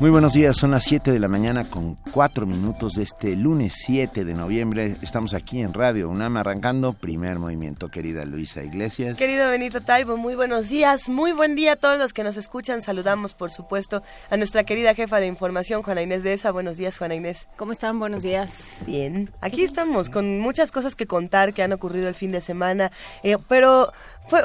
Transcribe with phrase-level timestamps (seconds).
[0.00, 3.74] Muy buenos días, son las 7 de la mañana con 4 minutos de este lunes
[3.84, 4.96] 7 de noviembre.
[5.02, 9.18] Estamos aquí en Radio UNAM arrancando primer movimiento, querida Luisa Iglesias.
[9.18, 12.80] Querido Benito Taibo, muy buenos días, muy buen día a todos los que nos escuchan.
[12.80, 16.50] Saludamos, por supuesto, a nuestra querida jefa de información, Juana Inés de ESA.
[16.50, 17.46] Buenos días, Juana Inés.
[17.58, 17.98] ¿Cómo están?
[17.98, 18.78] Buenos días.
[18.86, 22.90] Bien, aquí estamos con muchas cosas que contar que han ocurrido el fin de semana,
[23.22, 23.92] eh, pero
[24.28, 24.40] fue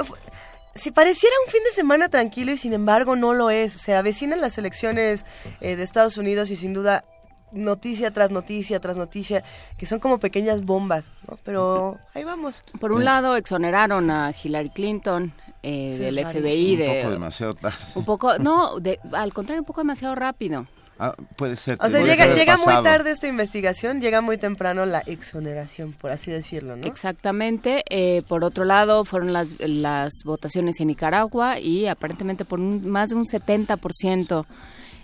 [0.76, 3.72] si pareciera un fin de semana tranquilo y sin embargo no lo es.
[3.72, 5.24] Se avecinan las elecciones
[5.60, 7.04] eh, de Estados Unidos y sin duda
[7.52, 9.44] noticia tras noticia tras noticia,
[9.78, 11.38] que son como pequeñas bombas, ¿no?
[11.44, 12.62] Pero ahí vamos.
[12.80, 16.76] Por un lado, exoneraron a Hillary Clinton eh, del FBI.
[16.76, 17.78] De, un poco demasiado tarde.
[17.94, 20.66] Un poco, no, de, al contrario, un poco demasiado rápido.
[20.98, 21.78] Ah, puede ser.
[21.80, 26.30] O sea, llega, llega muy tarde esta investigación, llega muy temprano la exoneración, por así
[26.30, 26.86] decirlo, ¿no?
[26.86, 27.84] Exactamente.
[27.90, 33.16] Eh, por otro lado, fueron las, las votaciones en Nicaragua y aparentemente por más de
[33.16, 34.46] un 70%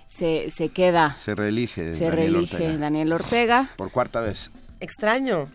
[0.09, 1.17] se, se queda.
[1.17, 1.93] Se reelige.
[1.95, 3.71] Se reelige Daniel Ortega.
[3.77, 4.51] Por cuarta vez.
[4.81, 5.47] Extraño.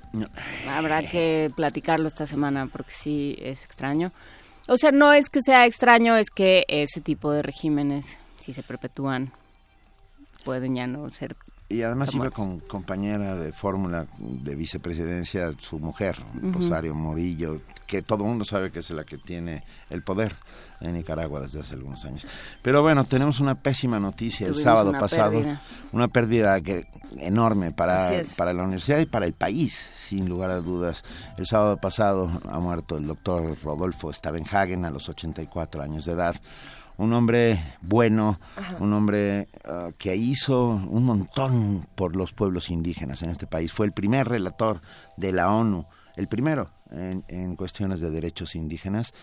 [0.69, 4.11] Habrá que platicarlo esta semana porque sí es extraño.
[4.67, 8.05] O sea, no es que sea extraño, es que ese tipo de regímenes,
[8.39, 9.31] si se perpetúan,
[10.43, 11.35] pueden ya no ser
[11.69, 18.23] y además iba con compañera de fórmula de vicepresidencia su mujer, Rosario Morillo, que todo
[18.23, 20.33] el mundo sabe que es la que tiene el poder
[20.79, 22.25] en Nicaragua desde hace algunos años.
[22.61, 25.43] Pero bueno, tenemos una pésima noticia el sábado pasado,
[25.91, 30.61] una pérdida que, enorme para, para la universidad y para el país, sin lugar a
[30.61, 31.03] dudas.
[31.37, 36.35] El sábado pasado ha muerto el doctor Rodolfo Stavenhagen a los 84 años de edad
[36.97, 38.39] un hombre bueno,
[38.79, 43.71] un hombre ah, que hizo un montón por los pueblos indígenas en este país.
[43.71, 44.81] Fue el primer relator
[45.15, 45.85] de la ONU,
[46.15, 49.13] el primero en, cuestiones de derechos indígenas.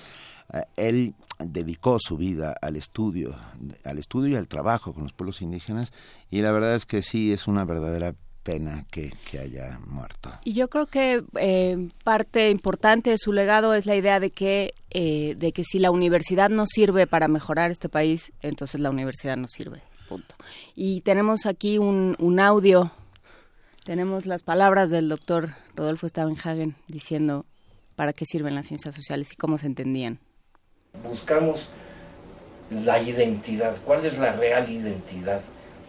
[0.53, 3.35] Ah, él dedicó su vida al estudio,
[3.85, 5.93] al estudio y al trabajo con los pueblos indígenas
[6.31, 10.31] y la verdad es que sí es una verdadera pena que, haya muerto.
[10.45, 14.75] Y yo creo que eh, parte importante de su legado es la idea de que,
[14.91, 19.37] eh, de que si la universidad no sirve para mejorar este país, entonces la universidad
[19.37, 19.83] no sirve.
[20.09, 20.37] Punto.
[20.77, 22.93] Y tenemos aquí un, un audio,
[23.85, 27.47] tenemos las palabras del doctor Rodolfo Stavenhagen diciendo
[27.97, 30.19] para qué sirven las ciencias sociales y cómo se entendían.
[31.03, 31.71] Buscamos
[32.71, 35.41] la identidad, cuál es la real identidad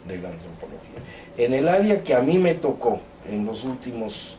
[0.08, 1.02] de la antropología.
[1.38, 4.38] En el área que a mí me tocó en los últimos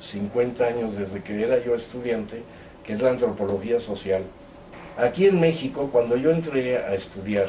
[0.00, 2.42] 50 años desde que era yo estudiante,
[2.84, 4.24] que es la antropología social,
[4.96, 7.46] aquí en México, cuando yo entré a estudiar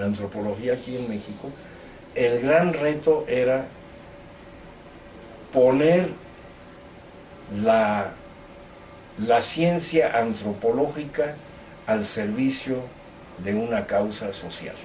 [0.00, 1.50] antropología aquí en México,
[2.14, 3.64] el gran reto era
[5.52, 6.08] poner
[7.62, 8.12] la,
[9.18, 11.34] la ciencia antropológica
[11.88, 12.76] al servicio
[13.42, 14.76] de una causa social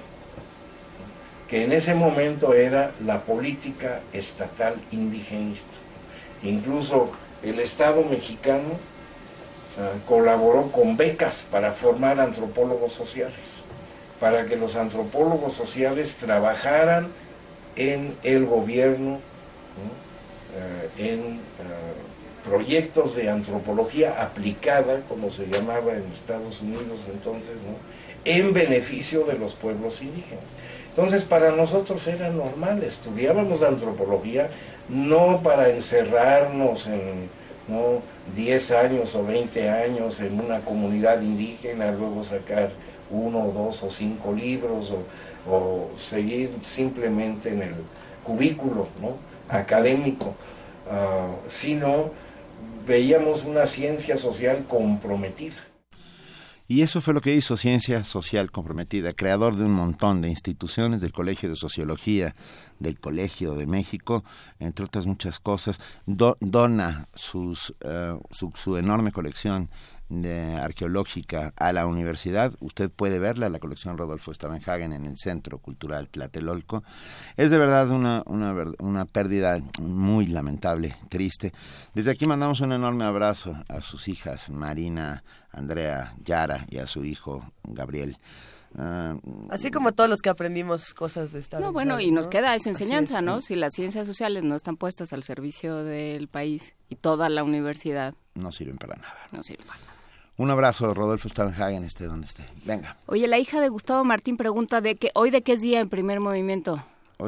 [1.48, 5.76] que en ese momento era la política estatal indigenista.
[6.42, 7.10] Incluso
[7.42, 8.78] el Estado mexicano
[10.06, 13.46] colaboró con becas para formar antropólogos sociales,
[14.18, 17.08] para que los antropólogos sociales trabajaran
[17.76, 19.20] en el gobierno,
[20.56, 21.38] eh, en eh,
[22.48, 27.54] proyectos de antropología aplicada, como se llamaba en Estados Unidos entonces,
[28.24, 30.44] en beneficio de los pueblos indígenas.
[30.98, 34.50] Entonces para nosotros era normal, estudiábamos antropología
[34.88, 37.28] no para encerrarnos en
[37.68, 38.02] ¿no?
[38.34, 42.70] 10 años o 20 años en una comunidad indígena, luego sacar
[43.10, 44.92] uno, dos o cinco libros
[45.48, 47.74] o, seguir simplemente en el
[48.24, 49.18] cubículo ¿no?
[49.48, 50.34] académico,
[50.90, 52.10] ah, sino
[52.88, 55.67] veíamos una ciencia social comprometida.
[56.70, 61.00] Y eso fue lo que hizo Ciencia Social Comprometida, creador de un montón de instituciones,
[61.00, 62.36] del Colegio de Sociología,
[62.78, 64.22] del Colegio de México,
[64.58, 69.70] entre otras muchas cosas, dona sus, eh, su, enorme colección
[70.08, 72.52] de arqueológica a la universidad.
[72.60, 76.82] Usted puede verla, la colección Rodolfo Stavenhagen en el Centro Cultural Tlatelolco.
[77.36, 81.52] Es de verdad una, una, una pérdida muy lamentable, triste.
[81.94, 85.22] Desde aquí mandamos un enorme abrazo a sus hijas, Marina,
[85.52, 88.16] Andrea, Yara y a su hijo, Gabriel.
[88.76, 89.16] Ah,
[89.50, 91.58] Así como todos los que aprendimos cosas de esta.
[91.58, 93.40] No, bueno, y nos queda esa enseñanza, ¿no?
[93.40, 98.14] Si las ciencias sociales no están puestas al servicio del país y toda la universidad.
[98.34, 99.26] No sirven para nada.
[99.32, 99.87] No sirven para nada.
[100.38, 102.44] Un abrazo, Rodolfo Stavenhagen, esté donde esté.
[102.64, 102.96] Venga.
[103.06, 105.88] Oye, la hija de Gustavo Martín pregunta de que hoy de qué es día en
[105.88, 106.80] primer movimiento.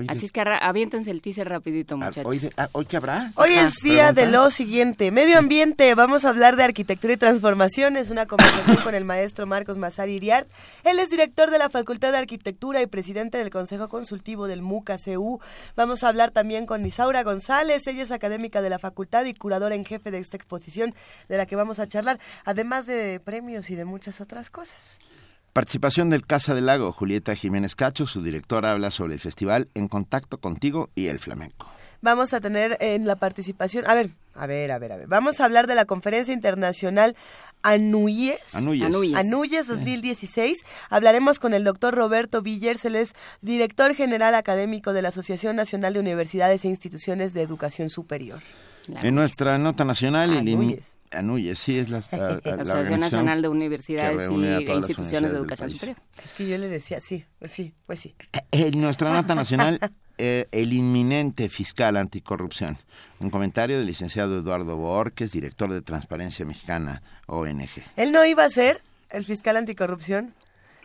[0.07, 2.27] Así es que aviéntense el teaser rapidito, ah, muchachos.
[2.27, 3.33] ¿Hoy, ah, ¿hoy qué habrá?
[3.35, 5.11] Hoy es día de lo siguiente.
[5.11, 5.93] Medio ambiente.
[5.97, 8.13] Vamos a hablar de arquitectura y transformaciones.
[8.13, 10.49] Una conversación con el maestro Marcos Mazari Iriart.
[10.85, 15.41] Él es director de la Facultad de Arquitectura y presidente del Consejo Consultivo del MUCA-CU.
[15.75, 17.85] Vamos a hablar también con Isaura González.
[17.89, 20.95] Ella es académica de la facultad y curadora en jefe de esta exposición
[21.29, 25.01] de la que vamos a charlar, además de premios y de muchas otras cosas.
[25.53, 29.89] Participación del Casa del Lago, Julieta Jiménez Cacho, su directora habla sobre el festival En
[29.89, 31.67] Contacto Contigo y el Flamenco.
[32.03, 35.41] Vamos a tener en la participación, a ver, a ver, a ver, a ver, vamos
[35.41, 37.17] a hablar de la conferencia internacional
[37.63, 40.59] Anuyes, Anuyes, Anuyes 2016.
[40.89, 45.95] Hablaremos con el doctor Roberto Villers, él es director general académico de la Asociación Nacional
[45.95, 48.41] de Universidades e Instituciones de Educación Superior.
[48.87, 51.00] en nuestra nota nacional, Anuyes.
[51.11, 55.97] Anuyes, sí, es la, Asociación Nacional de Universidades y Instituciones de Educación Superior.
[56.25, 58.15] Es que yo le decía, sí, pues sí, pues sí.
[58.33, 59.81] Eh, en nuestra nota nacional,
[60.19, 62.77] eh, el inminente fiscal anticorrupción.
[63.21, 67.83] Un comentario del licenciado Eduardo Borges, director de Transparencia Mexicana, ONG.
[67.97, 68.81] ¿Él no iba a ser
[69.11, 70.35] el fiscal anticorrupción?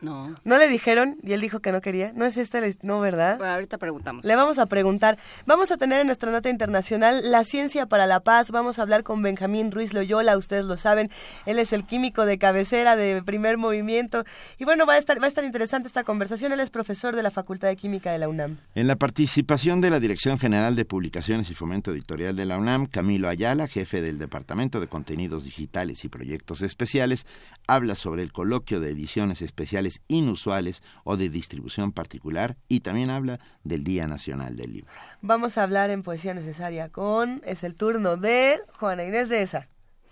[0.05, 0.35] No.
[0.43, 1.17] ¿No le dijeron?
[1.23, 2.13] Y él dijo que no quería.
[2.13, 2.61] ¿No es esta?
[2.83, 3.39] No, ¿verdad?
[3.39, 4.23] Bueno, ahorita preguntamos.
[4.23, 5.17] Le vamos a preguntar.
[5.47, 8.51] Vamos a tener en nuestra nota internacional la ciencia para la paz.
[8.51, 11.09] Vamos a hablar con Benjamín Ruiz Loyola, ustedes lo saben.
[11.47, 14.25] Él es el químico de cabecera de primer movimiento.
[14.59, 16.51] Y bueno, va a estar, va a estar interesante esta conversación.
[16.51, 18.57] Él es profesor de la Facultad de Química de la UNAM.
[18.75, 22.85] En la participación de la Dirección General de Publicaciones y Fomento Editorial de la UNAM,
[22.85, 27.25] Camilo Ayala, jefe del Departamento de Contenidos Digitales y Proyectos Especiales,
[27.65, 33.39] habla sobre el coloquio de ediciones especiales inusuales o de distribución particular y también habla
[33.63, 34.91] del Día Nacional del Libro.
[35.21, 39.67] Vamos a hablar en Poesía Necesaria con, es el turno de Juana Inés de esa.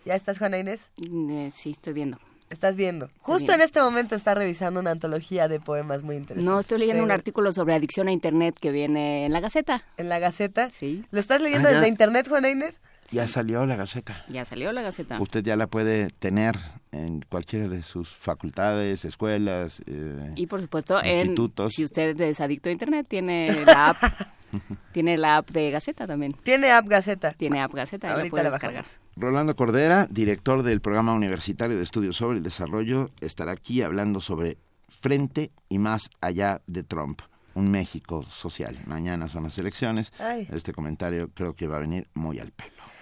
[0.06, 0.82] ¿Ya estás, Juana Inés?
[1.02, 2.20] Eh, sí, estoy viendo.
[2.50, 3.10] Estás viendo.
[3.20, 6.48] Justo en este momento está revisando una antología de poemas muy interesante.
[6.48, 9.84] No, estoy leyendo un artículo sobre adicción a Internet que viene en la Gaceta.
[9.98, 10.70] ¿En la Gaceta?
[10.70, 11.04] Sí.
[11.10, 12.80] ¿Lo estás leyendo ah, desde Internet, Juana Inés?
[13.14, 14.26] Ya salió la Gaceta.
[14.30, 15.22] Ya salió la Gaceta.
[15.22, 16.58] Usted ya la puede tener
[16.92, 21.74] en cualquiera de sus facultades, escuelas, eh, y por supuesto, institutos.
[21.74, 24.04] si usted es adicto a Internet, tiene la app.
[24.92, 26.34] tiene la app de Gaceta también.
[26.44, 27.32] Tiene app Gaceta.
[27.32, 28.86] Tiene app Gaceta, Ahorita la puede descargar.
[29.16, 34.58] Rolando Cordera, director del Programa Universitario de Estudios sobre el Desarrollo, estará aquí hablando sobre
[34.90, 37.22] frente y más allá de Trump
[37.56, 38.78] un México social.
[38.86, 40.12] Mañana son las elecciones.
[40.52, 42.93] Este comentario creo que va a venir muy al pelo.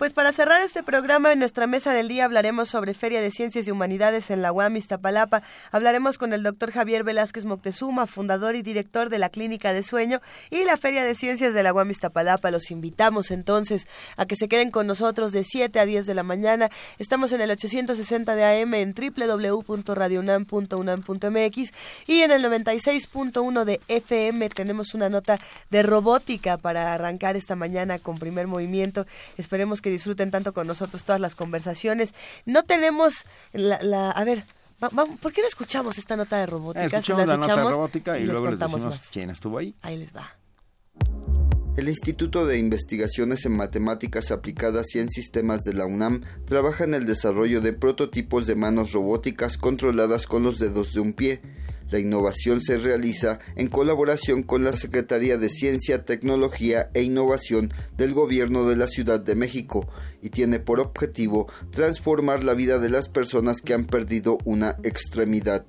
[0.00, 3.68] Pues para cerrar este programa, en nuestra mesa del día hablaremos sobre Feria de Ciencias
[3.68, 5.42] y Humanidades en la UAM Iztapalapa.
[5.72, 10.22] Hablaremos con el doctor Javier Velázquez Moctezuma, fundador y director de la Clínica de Sueño
[10.48, 12.50] y la Feria de Ciencias de la UAM Iztapalapa.
[12.50, 13.86] Los invitamos entonces
[14.16, 16.70] a que se queden con nosotros de 7 a 10 de la mañana.
[16.98, 21.72] Estamos en el 860 de AM en www.radionam.unam.mx
[22.06, 25.38] y en el 96.1 de FM tenemos una nota
[25.68, 29.04] de robótica para arrancar esta mañana con primer movimiento.
[29.36, 32.14] Esperemos que disfruten tanto con nosotros todas las conversaciones.
[32.46, 34.44] No tenemos la, a ver,
[35.20, 36.98] ¿por qué no escuchamos esta nota de robótica?
[36.98, 39.74] escuchamos la nota de robótica y, luego les decimos quién estuvo ahí.
[39.82, 40.36] Ahí les va.
[41.76, 46.94] El Instituto de Investigaciones en Matemáticas Aplicadas y en Sistemas de la UNAM trabaja en
[46.94, 51.40] el desarrollo de prototipos de manos robóticas controladas con los dedos de un pie
[51.90, 58.14] la innovación se realiza en colaboración con la Secretaría de Ciencia, Tecnología e Innovación del
[58.14, 59.88] Gobierno de la Ciudad de México
[60.22, 65.66] y tiene por objetivo transformar la vida de las personas que han perdido una extremidad.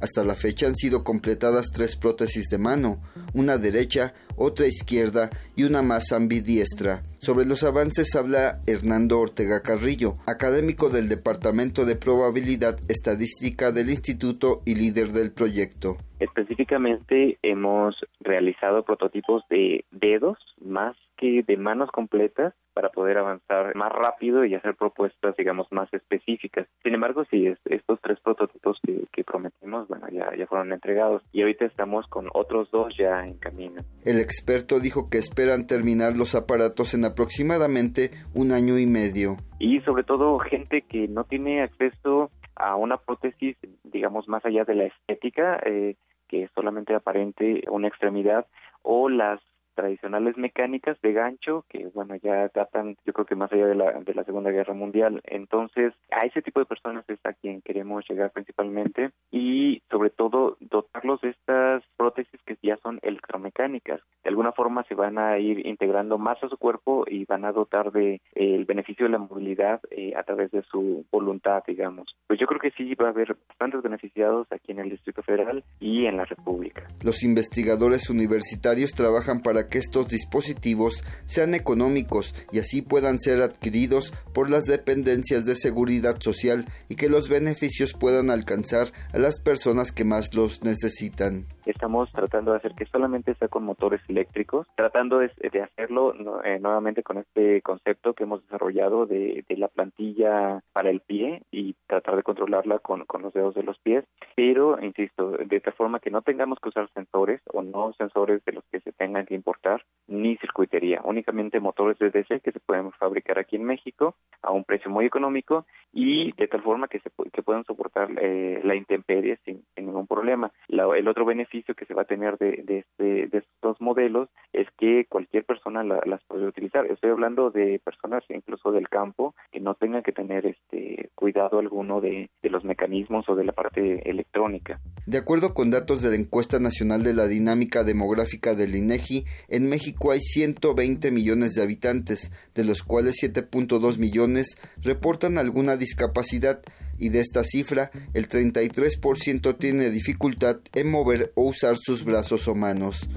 [0.00, 3.02] Hasta la fecha han sido completadas tres prótesis de mano,
[3.34, 7.02] una derecha, otra izquierda y una más ambidiestra.
[7.18, 14.62] Sobre los avances habla Hernando Ortega Carrillo, académico del Departamento de Probabilidad Estadística del Instituto
[14.64, 15.98] y líder del proyecto.
[16.18, 23.92] Específicamente hemos realizado prototipos de dedos más que de manos completas para poder avanzar más
[23.92, 26.66] rápido y hacer propuestas, digamos, más específicas.
[26.82, 31.42] Sin embargo, sí, estos tres prototipos que, que prometimos, bueno, ya, ya fueron entregados y
[31.42, 33.82] ahorita estamos con otros dos ya en camino.
[34.04, 39.36] El experto dijo que esperan terminar los aparatos en aproximadamente un año y medio.
[39.58, 44.76] Y sobre todo gente que no tiene acceso a una prótesis, digamos, más allá de
[44.76, 45.96] la estética, eh,
[46.28, 48.46] que es solamente aparente una extremidad,
[48.82, 49.40] o las
[49.74, 53.92] tradicionales mecánicas de gancho que bueno ya datan yo creo que más allá de la,
[54.00, 58.04] de la Segunda Guerra Mundial entonces a ese tipo de personas es a quien queremos
[58.08, 64.00] llegar principalmente y sobre todo dotarlos de estas prótesis que ya son electromagnéticas mecánicas.
[64.22, 67.52] De alguna forma se van a ir integrando más a su cuerpo y van a
[67.52, 72.14] dotar de eh, el beneficio de la movilidad eh, a través de su voluntad, digamos.
[72.26, 75.64] Pues yo creo que sí va a haber bastantes beneficiados aquí en el Distrito Federal
[75.80, 76.86] y en la República.
[77.02, 84.12] Los investigadores universitarios trabajan para que estos dispositivos sean económicos y así puedan ser adquiridos
[84.32, 89.92] por las dependencias de seguridad social y que los beneficios puedan alcanzar a las personas
[89.92, 91.46] que más los necesitan.
[91.70, 95.30] Estamos tratando de hacer que solamente sea con motores eléctricos, tratando de,
[95.62, 101.42] hacerlo eh, nuevamente con este concepto que hemos desarrollado de, la plantilla para el pie
[101.52, 106.00] y tratar de controlarla con, los dedos de los pies, pero, insisto, de tal forma
[106.00, 109.34] que no tengamos que usar sensores o no sensores de los que se tengan que
[109.34, 114.50] importar, ni circuitería, únicamente motores de DC que se pueden fabricar aquí en México a
[114.50, 118.74] un precio muy económico y de tal forma que, se, que puedan soportar eh, la
[118.74, 120.50] intemperie sin, ningún problema.
[120.68, 124.66] el otro beneficio que se va a tener de, de, este, de estos modelos es
[124.78, 126.86] que cualquier persona las puede utilizar.
[126.86, 132.00] Estoy hablando de personas incluso del campo que no tengan que tener este cuidado alguno
[132.00, 134.80] de, de los mecanismos o de la parte electrónica.
[135.06, 139.68] De acuerdo con datos de la encuesta nacional de la dinámica demográfica del INEGI, en
[139.68, 146.62] México hay 120 millones de habitantes, de los cuales 7.2 millones reportan alguna discapacidad
[147.00, 152.54] y de esta cifra el 33% tiene dificultad en mover o usar sus brazos o
[152.54, 153.08] manos.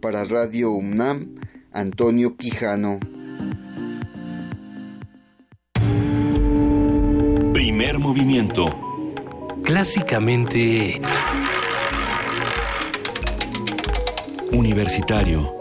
[0.00, 1.40] Para Radio UNAM,
[1.72, 3.00] Antonio Quijano.
[7.52, 8.66] Primer movimiento.
[9.64, 11.00] Clásicamente...
[14.52, 15.59] Universitario.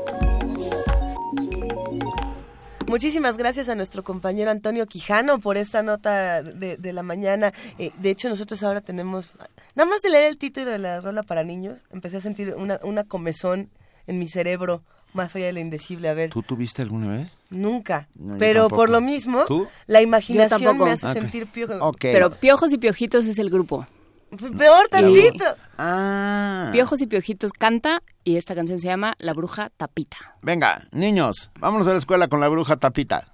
[2.90, 7.54] Muchísimas gracias a nuestro compañero Antonio Quijano por esta nota de, la mañana.
[7.78, 9.32] Eh, de hecho, nosotros ahora tenemos,
[9.76, 12.80] nada más de leer el título de la rola para niños, empecé a sentir una,
[12.84, 13.70] una comezón
[14.08, 14.82] en mi cerebro
[15.14, 16.10] más allá de lo indecible.
[16.10, 16.30] A ver.
[16.30, 17.38] ¿Tú tuviste alguna vez?
[17.50, 18.08] Nunca.
[18.38, 19.46] pero por lo mismo,
[19.88, 21.96] la imaginación me hace sentir piojos.
[22.00, 23.88] Pero Piojos y Piojitos es el grupo.
[24.58, 25.46] Peor tantito.
[25.78, 26.70] Ah.
[26.72, 30.18] Piojos y Piojitos canta y esta canción se llama La Bruja Tapita.
[30.42, 33.28] Venga, niños, vámonos a la escuela con la Bruja Tapita.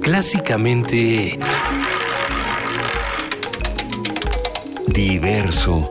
[0.00, 1.38] Clásicamente...
[4.86, 5.90] Diverso.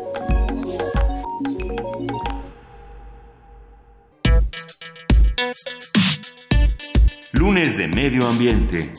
[7.34, 8.92] Lunes de Medio Ambiente.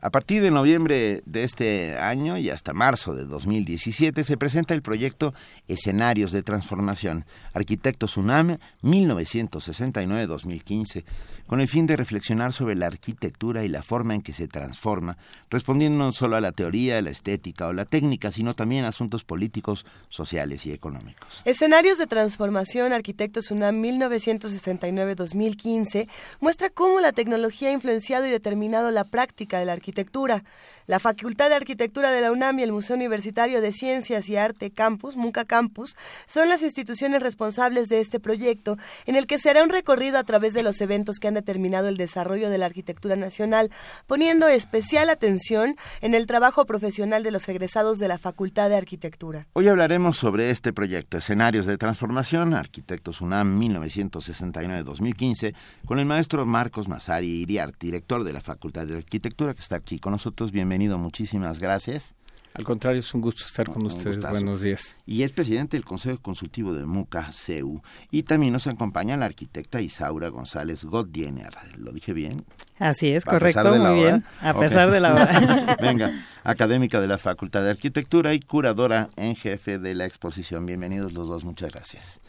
[0.00, 4.80] A partir de noviembre de este año y hasta marzo de 2017 se presenta el
[4.80, 5.34] proyecto
[5.66, 11.02] Escenarios de Transformación, Arquitectos UNAM 1969-2015,
[11.48, 15.16] con el fin de reflexionar sobre la arquitectura y la forma en que se transforma,
[15.48, 19.24] respondiendo no solo a la teoría, la estética o la técnica, sino también a asuntos
[19.24, 21.40] políticos, sociales y económicos.
[21.46, 26.06] Escenarios de Transformación, Arquitectos UNAM 1969-2015
[26.40, 30.44] muestra cómo la tecnología ha influenciado y determinado la práctica de la arquitectura.
[30.86, 34.70] La Facultad de Arquitectura de la UNAM y el Museo Universitario de Ciencias y Arte
[34.70, 39.68] Campus, MUNCA Campus, son las instituciones responsables de este proyecto, en el que será un
[39.68, 43.70] recorrido a través de los eventos que han determinado el desarrollo de la arquitectura nacional,
[44.06, 49.46] poniendo especial atención en el trabajo profesional de los egresados de la Facultad de Arquitectura.
[49.52, 55.54] Hoy hablaremos sobre este proyecto, Escenarios de Transformación, Arquitectos UNAM 1969-2015,
[55.86, 59.98] con el maestro Marcos Masari Iriart, director de la Facultad de Arquitectura, que está aquí
[59.98, 60.52] con nosotros.
[60.52, 62.14] Bienvenido, muchísimas gracias.
[62.54, 64.18] Al contrario, es un gusto estar con ustedes.
[64.30, 64.96] Buenos días.
[65.06, 67.82] Y es presidente del Consejo Consultivo de MUCA CEU.
[68.10, 71.54] Y también nos acompaña la arquitecta Isaura González Godiener.
[71.76, 72.44] ¿Lo dije bien?
[72.78, 74.24] Así es, correcto, muy bien.
[74.40, 75.76] A pesar de la hora.
[75.80, 76.10] Venga,
[76.42, 80.66] académica de la Facultad de Arquitectura y curadora en jefe de la exposición.
[80.66, 82.20] Bienvenidos los dos, muchas gracias.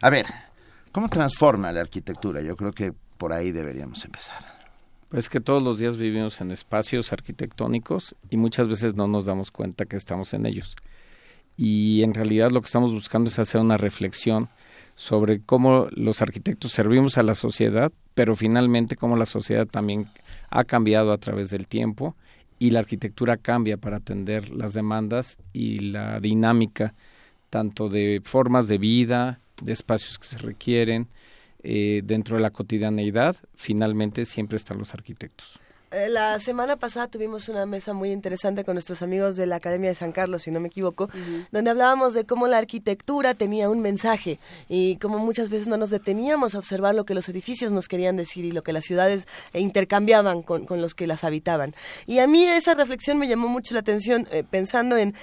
[0.00, 0.26] A ver,
[0.92, 2.40] ¿cómo transforma la arquitectura?
[2.42, 4.51] Yo creo que por ahí deberíamos empezar.
[5.12, 9.50] Pues que todos los días vivimos en espacios arquitectónicos y muchas veces no nos damos
[9.50, 10.74] cuenta que estamos en ellos.
[11.54, 14.48] Y en realidad lo que estamos buscando es hacer una reflexión
[14.94, 20.06] sobre cómo los arquitectos servimos a la sociedad, pero finalmente cómo la sociedad también
[20.48, 22.16] ha cambiado a través del tiempo
[22.58, 26.94] y la arquitectura cambia para atender las demandas y la dinámica
[27.50, 31.08] tanto de formas de vida, de espacios que se requieren,
[31.62, 35.60] eh, dentro de la cotidianeidad, finalmente siempre están los arquitectos.
[35.92, 39.90] Eh, la semana pasada tuvimos una mesa muy interesante con nuestros amigos de la Academia
[39.90, 41.10] de San Carlos, si no me equivoco,
[41.50, 44.38] donde hablábamos de cómo la arquitectura tenía un mensaje
[44.70, 48.16] y cómo muchas veces no nos deteníamos a observar lo que los edificios nos querían
[48.16, 51.74] decir y lo que las ciudades intercambiaban con, los que las habitaban.
[52.06, 55.14] Y a mí esa reflexión me llamó mucho la atención eh, pensando en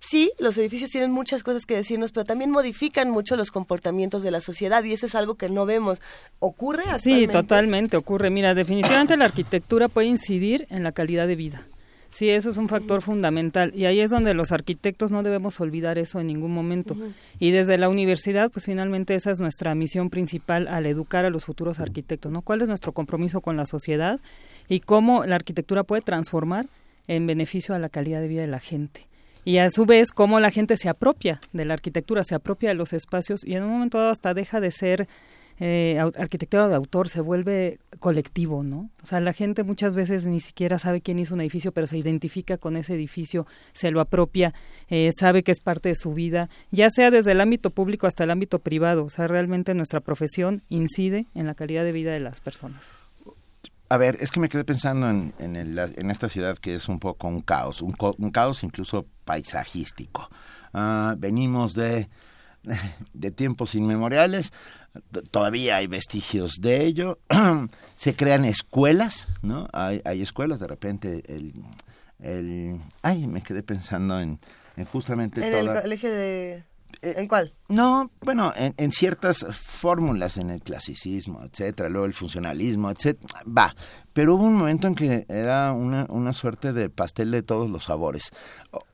[0.00, 4.30] sí, los edificios tienen muchas cosas que decirnos, pero también modifican mucho los comportamientos de
[4.30, 6.00] la sociedad y eso es algo que no vemos.
[6.38, 8.30] ¿Ocurre Sí, totalmente ocurre.
[8.30, 11.66] Mira, definitivamente la arquitectura puede incidir en la calidad de vida.
[12.10, 15.98] Sí, eso es un factor fundamental y ahí es donde los arquitectos no debemos olvidar
[15.98, 16.96] eso en ningún momento.
[17.38, 21.44] Y desde la universidad, pues finalmente esa es nuestra misión principal al educar a los
[21.44, 22.40] futuros arquitectos, ¿no?
[22.40, 24.20] ¿Cuál es nuestro compromiso con la sociedad
[24.68, 26.66] y cómo la arquitectura puede transformar
[27.08, 29.06] en beneficio a la calidad de vida de la gente?
[29.44, 32.74] Y a su vez cómo la gente se apropia de la arquitectura, se apropia de
[32.74, 35.08] los espacios y en un momento dado hasta deja de ser
[35.60, 38.90] eh, arquitectura de autor, se vuelve colectivo, ¿no?
[39.02, 41.98] O sea, la gente muchas veces ni siquiera sabe quién hizo un edificio, pero se
[41.98, 44.54] identifica con ese edificio, se lo apropia,
[44.88, 48.22] eh, sabe que es parte de su vida, ya sea desde el ámbito público hasta
[48.22, 49.04] el ámbito privado.
[49.04, 52.92] O sea, realmente nuestra profesión incide en la calidad de vida de las personas.
[53.90, 57.26] A ver, es que me quedé pensando en, en, esta ciudad que es un poco
[57.26, 57.92] un caos, un,
[58.30, 60.28] caos incluso paisajístico.
[60.74, 62.10] Ah, venimos de,
[63.14, 64.52] de tiempos inmemoriales,
[65.30, 67.18] todavía hay vestigios de ello.
[67.96, 69.68] Se crean escuelas, ¿no?
[69.72, 71.54] Hay, hay escuelas, de repente el,
[72.18, 72.80] el...
[73.00, 74.38] Ay, me quedé pensando en,
[74.76, 75.46] en justamente...
[75.46, 76.64] En el colegio de...
[77.02, 77.54] Eh, ¿En cuál?
[77.68, 83.74] No, bueno, en, ciertas fórmulas en el clasicismo, etcétera, luego el funcionalismo, etcétera, va.
[84.12, 87.84] Pero hubo un momento en que era una, una suerte de pastel de todos los
[87.84, 88.30] sabores.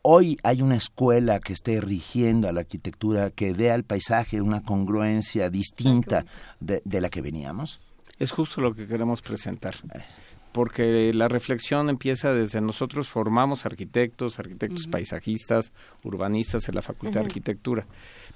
[0.02, 4.62] Hoy hay una escuela que esté rigiendo a la arquitectura, que dé al paisaje una
[4.62, 6.26] congruencia distinta
[6.60, 7.80] de, de la que veníamos.
[8.18, 9.74] Es justo lo que queremos presentar.
[9.94, 10.23] Eh
[10.54, 15.72] porque la reflexión empieza desde nosotros formamos arquitectos, arquitectos paisajistas,
[16.04, 17.86] urbanistas en la Facultad de Arquitectura,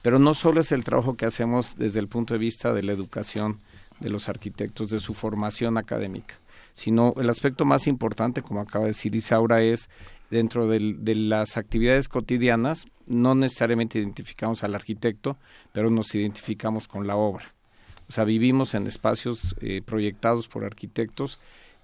[0.02, 2.90] pero no solo es el trabajo que hacemos desde el punto de vista de la
[2.90, 3.60] educación
[4.00, 6.34] de los arquitectos, de su formación académica,
[6.74, 9.88] sino el aspecto más importante, como acaba de decir Isaura, es
[10.28, 15.36] dentro de las actividades cotidianas, no necesariamente identificamos al arquitecto,
[15.72, 17.54] pero nos identificamos con la obra.
[18.08, 21.38] O sea, vivimos en espacios eh, proyectados por arquitectos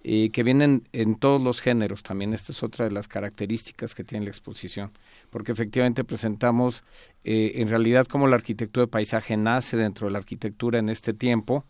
[0.06, 2.34] y que vienen en todos los géneros también.
[2.34, 4.92] Esta es otra de las características que tiene la exposición,
[5.30, 6.84] porque efectivamente presentamos
[7.24, 11.14] eh, en realidad cómo la arquitectura de paisaje nace dentro de la arquitectura en este
[11.14, 11.64] tiempo.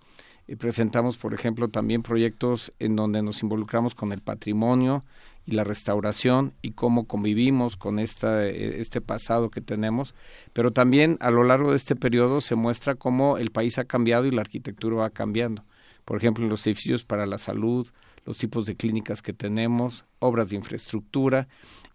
[0.46, 5.04] Y presentamos, por ejemplo, también proyectos en donde nos involucramos con el patrimonio
[5.46, 10.14] y la restauración y cómo convivimos con esta, eh, este pasado que tenemos,
[10.52, 14.26] pero también a lo largo de este periodo se muestra cómo el país ha cambiado
[14.26, 15.64] y la arquitectura va cambiando.
[16.04, 17.86] Por ejemplo, en los edificios para la salud,
[18.24, 21.48] los tipos de clínicas que tenemos, obras de infraestructura,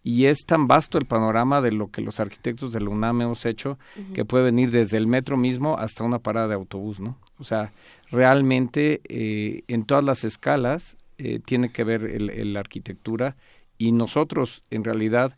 [0.04, 3.46] y es tan vasto el panorama de lo que los arquitectos de la UNAM hemos
[3.46, 3.78] hecho
[4.14, 7.18] que puede venir desde el metro mismo hasta una parada de autobús, ¿no?
[7.38, 7.72] O sea,
[8.10, 13.36] realmente eh, en todas las escalas eh, tiene que ver la arquitectura
[13.78, 15.38] y nosotros en realidad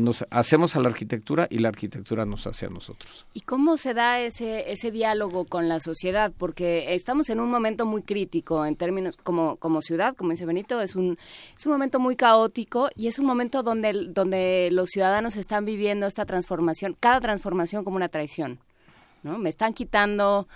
[0.00, 3.26] nos hacemos a la arquitectura y la arquitectura nos hace a nosotros.
[3.34, 6.32] ¿Y cómo se da ese, ese diálogo con la sociedad?
[6.36, 10.80] Porque estamos en un momento muy crítico en términos como, como ciudad, como dice Benito,
[10.80, 11.18] es un,
[11.56, 16.06] es un momento muy caótico y es un momento donde, donde los ciudadanos están viviendo
[16.06, 18.58] esta transformación, cada transformación como una traición.
[19.22, 19.38] ¿no?
[19.38, 20.48] Me están quitando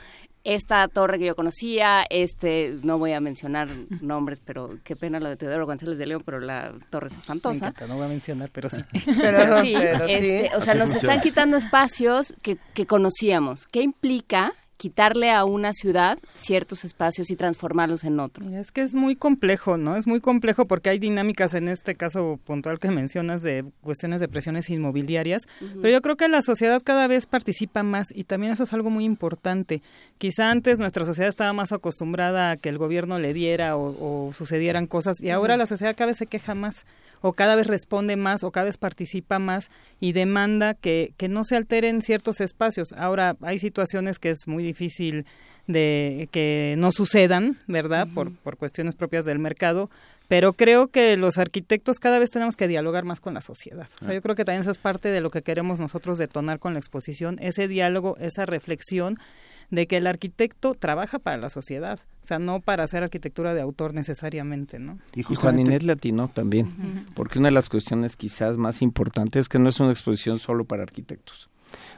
[0.44, 3.68] esta torre que yo conocía, este, no voy a mencionar
[4.02, 7.72] nombres, pero qué pena la de Teodoro González de León, pero la torre es espantosa.
[7.88, 8.82] no voy a mencionar, pero sí.
[9.20, 13.66] pero, sí, este, o sea, nos están quitando espacios que, que conocíamos.
[13.66, 18.50] ¿Qué implica quitarle a una ciudad ciertos espacios y transformarlos en otros.
[18.52, 19.96] es que es muy complejo, ¿no?
[19.96, 24.28] Es muy complejo porque hay dinámicas en este caso puntual que mencionas de cuestiones de
[24.28, 25.42] presiones inmobiliarias,
[25.80, 28.90] pero yo creo que la sociedad cada vez participa más y también eso es algo
[28.90, 29.82] muy importante.
[30.18, 34.86] Quizá antes nuestra sociedad estaba más acostumbrada a que el gobierno le diera o, sucedieran
[34.86, 36.84] cosas y ahora la sociedad cada vez se queja más
[37.20, 41.44] o cada vez responde más o cada vez participa más y demanda que, que no
[41.44, 42.92] se alteren ciertos espacios.
[42.92, 45.24] Ahora hay situaciones que es muy difícil
[45.66, 48.06] de que no sucedan, ¿verdad?
[48.14, 49.88] por, por cuestiones propias del mercado,
[50.28, 53.88] pero creo que los arquitectos cada vez tenemos que dialogar más con la sociedad.
[54.00, 56.58] O sea, yo creo que también eso es parte de lo que queremos nosotros detonar
[56.58, 59.16] con la exposición, ese diálogo, esa reflexión
[59.70, 63.62] de que el arquitecto trabaja para la sociedad, o sea, no para hacer arquitectura de
[63.62, 64.98] autor necesariamente, ¿no?
[65.14, 69.58] Y, Juan Inés Latino también, porque una de las cuestiones quizás más importantes es que
[69.58, 71.48] no es una exposición solo para arquitectos.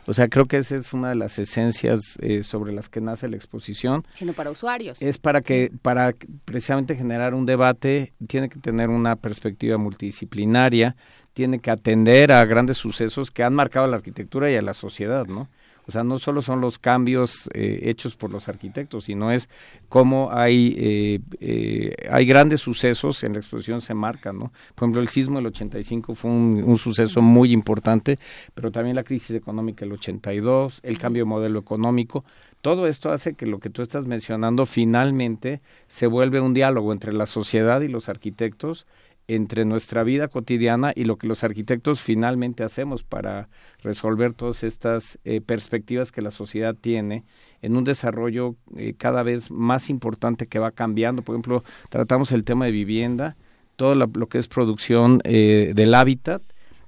[0.07, 3.29] O sea, creo que esa es una de las esencias eh, sobre las que nace
[3.29, 4.07] la exposición.
[4.15, 5.01] Sino para usuarios.
[5.03, 6.15] Es para que, para
[6.45, 10.97] precisamente generar un debate, tiene que tener una perspectiva multidisciplinaria,
[11.33, 14.75] tiene que atender a grandes sucesos que han marcado a la arquitectura y a la
[14.75, 15.49] sociedad, ¿no?
[15.89, 19.49] O sea, no solo son los cambios eh, hechos por los arquitectos, sino es
[19.89, 24.53] cómo hay, eh, eh, hay grandes sucesos en la exposición se marcan, ¿no?
[24.75, 28.19] Por ejemplo, el sismo del 85 fue un, suceso muy importante,
[28.55, 32.25] pero también la crisis económica del 82, el cambio de modelo económico,
[32.61, 37.13] todo esto hace que lo que tú estás mencionando finalmente se vuelve un diálogo entre
[37.13, 38.87] la sociedad y los arquitectos
[39.29, 43.49] entre nuestra vida cotidiana y lo que los arquitectos finalmente hacemos para
[43.83, 47.25] resolver todas estas eh, perspectivas que la sociedad tiene
[47.63, 51.23] en un desarrollo eh, cada vez más importante que va cambiando.
[51.23, 53.37] Por ejemplo, tratamos el tema de vivienda,
[53.75, 56.43] todo lo, que es producción eh, del hábitat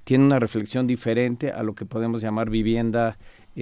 [0.05, 3.19] tiene una reflexión diferente a lo que podemos llamar vivienda,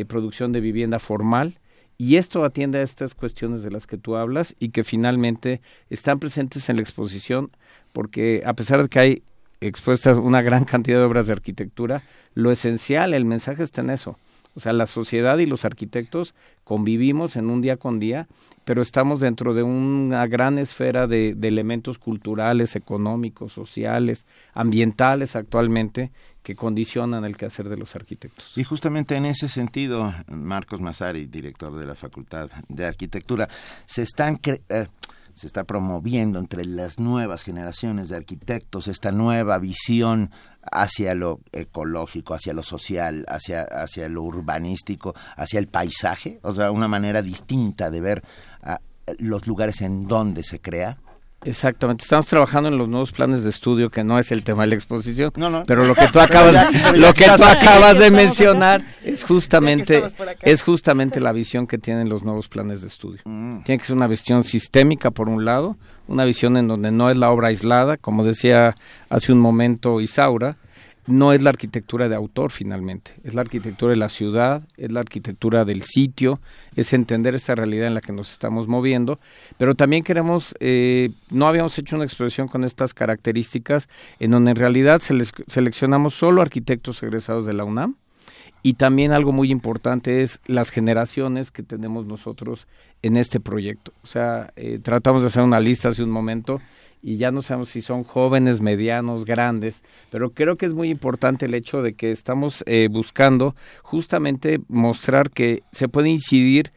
[0.08, 1.60] producción de vivienda formal.
[1.98, 5.60] Y esto atiende a estas cuestiones de las que tú hablas y que finalmente
[5.90, 7.52] están presentes en la exposición
[7.98, 9.24] porque a pesar de que hay
[9.60, 12.04] expuestas una gran cantidad de obras de arquitectura,
[12.36, 14.20] lo esencial, el mensaje está en eso.
[14.54, 18.28] O sea, la sociedad y los arquitectos convivimos en un día con día,
[18.66, 26.12] pero estamos dentro de una gran esfera de, elementos culturales, económicos, sociales, ambientales actualmente
[26.44, 28.56] que condicionan el quehacer de los arquitectos.
[28.56, 33.50] Y justamente en ese sentido, Marcos Massari, director de la Facultad de Arquitectura,
[33.86, 34.88] se están eh,
[35.38, 40.32] se está promoviendo entre las nuevas generaciones de arquitectos esta nueva visión
[40.64, 46.72] hacia lo ecológico, hacia lo social, hacia, hacia lo urbanístico, hacia el paisaje, o sea,
[46.72, 48.24] una manera distinta de ver
[48.64, 48.80] ah,
[49.20, 50.98] los lugares en donde se crea.
[51.44, 54.70] Exactamente, estamos trabajando en los nuevos planes de estudio que no es el tema de
[54.70, 55.32] la exposición,
[55.68, 60.04] pero lo que tú acabas, lo que tú acabas de mencionar es justamente
[60.42, 63.22] es justamente la visión que tienen los nuevos planes de estudio.
[63.26, 63.62] Mm.
[63.64, 67.18] Tiene que ser una visión sistémica por un lado, una visión en donde no es
[67.18, 68.76] la obra aislada, como decía
[69.10, 70.58] hace un momento Isaura,
[71.08, 75.00] no es la arquitectura de autor finalmente, es la arquitectura de la ciudad, es la
[75.00, 76.40] arquitectura del sitio,
[76.76, 79.20] es entender esta realidad en la que nos estamos moviendo,
[79.58, 83.88] pero también queremos, eh, no habíamos hecho una expresión con estas características
[84.20, 87.96] en donde en realidad seleccionamos solo arquitectos egresados de la UNAM
[88.62, 92.68] y también algo muy importante es las generaciones que tenemos nosotros
[93.02, 93.94] en este proyecto.
[94.04, 96.60] O sea, eh, tratamos de hacer una lista hace un momento
[97.02, 101.46] y ya no sabemos si son jóvenes, medianos, grandes, pero creo que es muy importante
[101.46, 106.72] el hecho de que estamos eh, buscando justamente mostrar que se puede incidir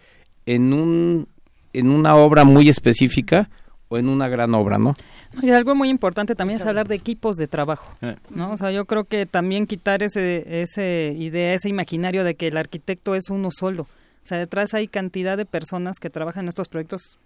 [0.47, 1.29] en un
[1.73, 3.49] en una obra muy específica
[3.89, 4.95] o en una gran obra, ¿no?
[5.43, 8.17] Y algo muy importante también es hablar de equipos de trabajo, eh.
[8.31, 8.53] ¿no?
[8.53, 12.57] O sea, yo creo que también quitar ese ese idea, ese imaginario de que el
[12.57, 13.83] arquitecto es uno solo.
[13.83, 17.19] O sea, detrás hay cantidad de personas que trabajan en estos proyectos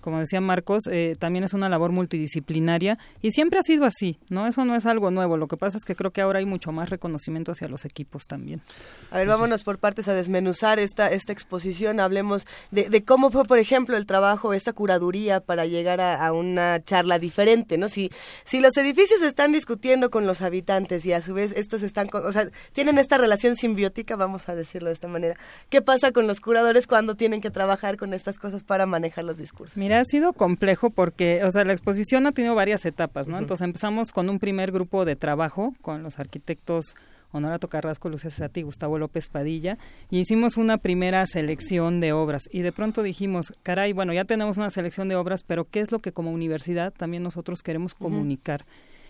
[0.00, 4.46] como decía Marcos, eh, también es una labor multidisciplinaria y siempre ha sido así, ¿no?
[4.46, 6.72] Eso no es algo nuevo, lo que pasa es que creo que ahora hay mucho
[6.72, 8.62] más reconocimiento hacia los equipos también.
[9.10, 13.58] A ver, vámonos por partes a desmenuzar esta, esta exposición, hablemos de, cómo fue, por
[13.58, 17.88] ejemplo, el trabajo, esta curaduría para llegar a, una charla diferente, ¿no?
[17.88, 18.10] Si,
[18.44, 22.32] si los edificios están discutiendo con los habitantes y a su vez estos están, o
[22.32, 25.36] sea, tienen esta relación simbiótica, vamos a decirlo de esta manera,
[25.68, 29.38] ¿qué pasa con los curadores cuando tienen que trabajar con estas cosas para manejar los
[29.38, 29.76] discursos?
[29.94, 33.38] Ha sido complejo porque, o sea, la exposición ha tenido varias etapas, ¿no?
[33.38, 36.94] Entonces empezamos con un primer grupo de trabajo con los arquitectos
[37.32, 39.78] Honorato Carrasco, Lucía Sati, Gustavo López Padilla,
[40.10, 42.48] y hicimos una primera selección de obras.
[42.50, 45.92] Y de pronto dijimos, caray, bueno, ya tenemos una selección de obras, pero ¿qué es
[45.92, 48.64] lo que como universidad también nosotros queremos comunicar?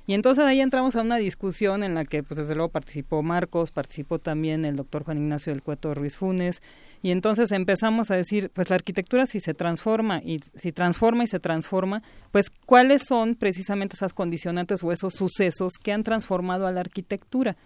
[0.06, 3.70] Y entonces ahí entramos a una discusión en la que, pues desde luego participó Marcos,
[3.70, 6.62] participó también el doctor Juan Ignacio del Cueto Ruiz Funes,
[7.02, 11.28] y entonces empezamos a decir, pues la arquitectura si se transforma y si transforma y
[11.28, 16.72] se transforma, pues cuáles son precisamente esas condicionantes o esos sucesos que han transformado a
[16.72, 17.56] la arquitectura.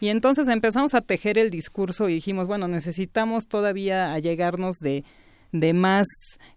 [0.00, 5.04] Y entonces empezamos a tejer el discurso y dijimos, bueno, necesitamos todavía allegarnos de
[5.52, 6.06] de más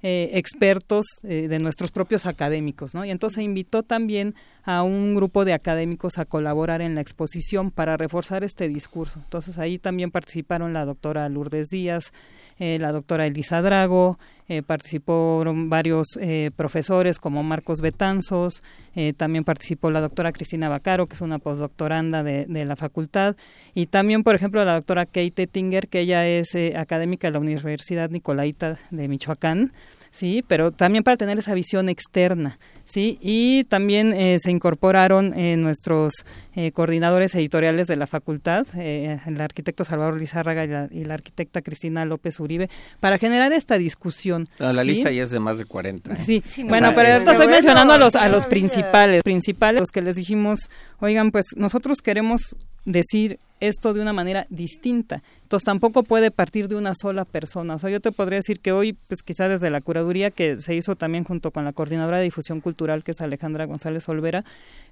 [0.01, 3.03] eh, expertos eh, de nuestros propios académicos, ¿no?
[3.05, 7.97] Y entonces invitó también a un grupo de académicos a colaborar en la exposición para
[7.97, 9.19] reforzar este discurso.
[9.23, 12.11] Entonces ahí también participaron la doctora Lourdes Díaz,
[12.57, 18.63] eh, la doctora Elisa Drago, eh, participaron varios eh, profesores como Marcos Betanzos,
[18.95, 23.35] eh, también participó la doctora Cristina Bacaro, que es una postdoctoranda de, de la facultad,
[23.73, 28.09] y también, por ejemplo, la doctora Kate Tinger, que ella es académica de la Universidad
[28.09, 29.73] Nicolaita de Michoacán,
[30.15, 35.57] sí, pero también para tener esa visión externa, sí, y también eh, se incorporaron eh,
[35.57, 36.25] nuestros
[36.55, 42.39] eh, coordinadores editoriales de la facultad, el arquitecto Salvador Lizárraga y la, arquitecta Cristina López
[42.39, 44.45] Uribe, para generar esta discusión.
[44.57, 46.15] la lista ya es de más de 40.
[46.17, 50.15] Sí, bueno, pero ahorita estoy mencionando a los a los principales, principales, los que les
[50.15, 55.23] dijimos, oigan, pues nosotros queremos decir esto de una manera distinta.
[55.43, 57.75] Entonces tampoco puede partir de una sola persona.
[57.75, 60.75] O sea, yo te podría decir que hoy, pues quizá desde la curaduría que se
[60.75, 64.43] hizo también junto con la coordinadora de difusión cultural, que es Alejandra González Olvera,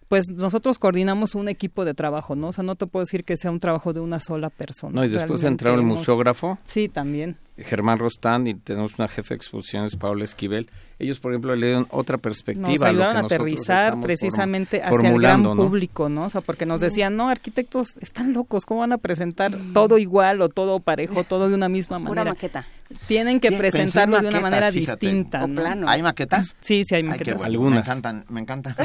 [0.10, 2.48] pues nosotros coordinamos un equipo de trabajo, ¿no?
[2.48, 5.02] O sea, no te puedo decir que sea un trabajo de una sola persona.
[5.02, 6.58] No, y después entró el museógrafo.
[6.68, 7.38] Sí, también.
[7.58, 10.68] Germán Rostán y tenemos una jefe de exposiciones, Paula Esquivel.
[10.98, 12.68] Ellos, por ejemplo, le dieron otra perspectiva.
[12.68, 16.26] Nos ayudaron a, aterrizar precisamente hacia el gran público, ¿no?
[16.26, 20.42] O sea, porque nos decían, no, arquitectos están locos, ¿cómo van a presentar todo igual
[20.42, 22.24] o todo parejo, todo de una misma manera?
[22.24, 22.66] Una maqueta.
[23.08, 25.46] Tienen que presentarlo de una manera distinta.
[25.48, 25.88] ¿no?
[25.88, 26.56] ¿Hay maquetas?
[26.60, 27.42] Sí, sí hay maquetas.
[27.42, 27.86] Algunas.
[27.88, 28.76] Me encantan, me encantan.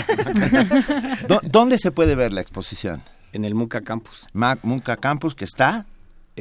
[1.45, 3.03] ¿Dónde se puede ver la exposición?
[3.33, 4.27] En el Muca Campus.
[4.63, 5.87] Muca Campus, que está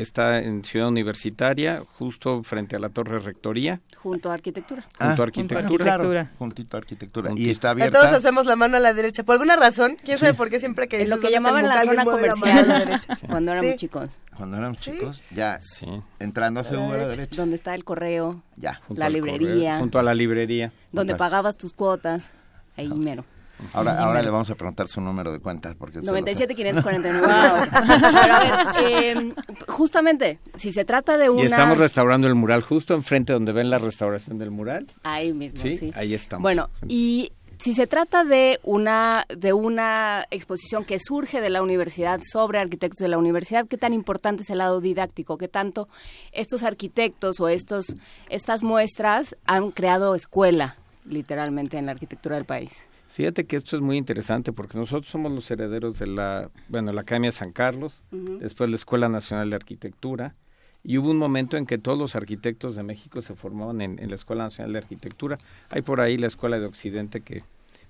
[0.01, 3.81] está en Ciudad Universitaria, justo frente a la Torre Rectoría.
[3.97, 4.85] Junto a Arquitectura.
[4.99, 6.31] Ah, junto a Arquitectura.
[6.37, 7.31] Juntito a Arquitectura.
[7.35, 7.99] Y está abierta.
[7.99, 9.23] Todos hacemos la mano a la derecha.
[9.23, 11.01] Por alguna razón, quién sabe por qué siempre que...
[11.01, 12.67] En lo que llamaban la zona comercial.
[12.67, 13.17] La derecha.
[13.27, 14.19] Cuando éramos chicos.
[14.35, 15.59] Cuando éramos chicos, ya.
[15.61, 15.87] Sí.
[16.19, 17.35] Entrando a seguro a la derecha.
[17.35, 18.41] Donde está el correo.
[18.55, 18.81] Ya.
[18.89, 19.79] la librería.
[19.79, 20.71] junto a la librería.
[20.91, 22.29] Donde pagabas tus cuotas.
[22.75, 23.25] Ahí mero.
[23.73, 25.73] Ahora, ahora le vamos a preguntar su número de cuenta.
[25.77, 27.27] Porque 97 549.
[27.27, 29.33] a ver, eh,
[29.67, 31.43] justamente, si se trata de una...
[31.43, 34.87] Y estamos restaurando el mural justo enfrente donde ven la restauración del mural.
[35.03, 35.91] Ahí mismo, sí.
[35.95, 36.43] Ahí estamos.
[36.43, 42.21] Bueno, y si se trata de una de una exposición que surge de la universidad
[42.21, 45.37] sobre arquitectos de la universidad, ¿qué tan importante es el lado didáctico?
[45.37, 45.87] ¿Qué tanto
[46.31, 47.95] estos arquitectos o estos
[48.29, 52.83] estas muestras han creado escuela literalmente en la arquitectura del país?
[53.17, 57.01] Fíjate que esto es muy interesante porque nosotros somos los herederos de la, bueno, la
[57.01, 60.35] Academia San Carlos, después la Escuela Nacional de Arquitectura,
[60.83, 64.13] y hubo un momento en que todos los arquitectos de México se formaban en, la
[64.13, 65.39] Escuela Nacional de Arquitectura.
[65.71, 67.41] Hay por ahí la Escuela de Occidente que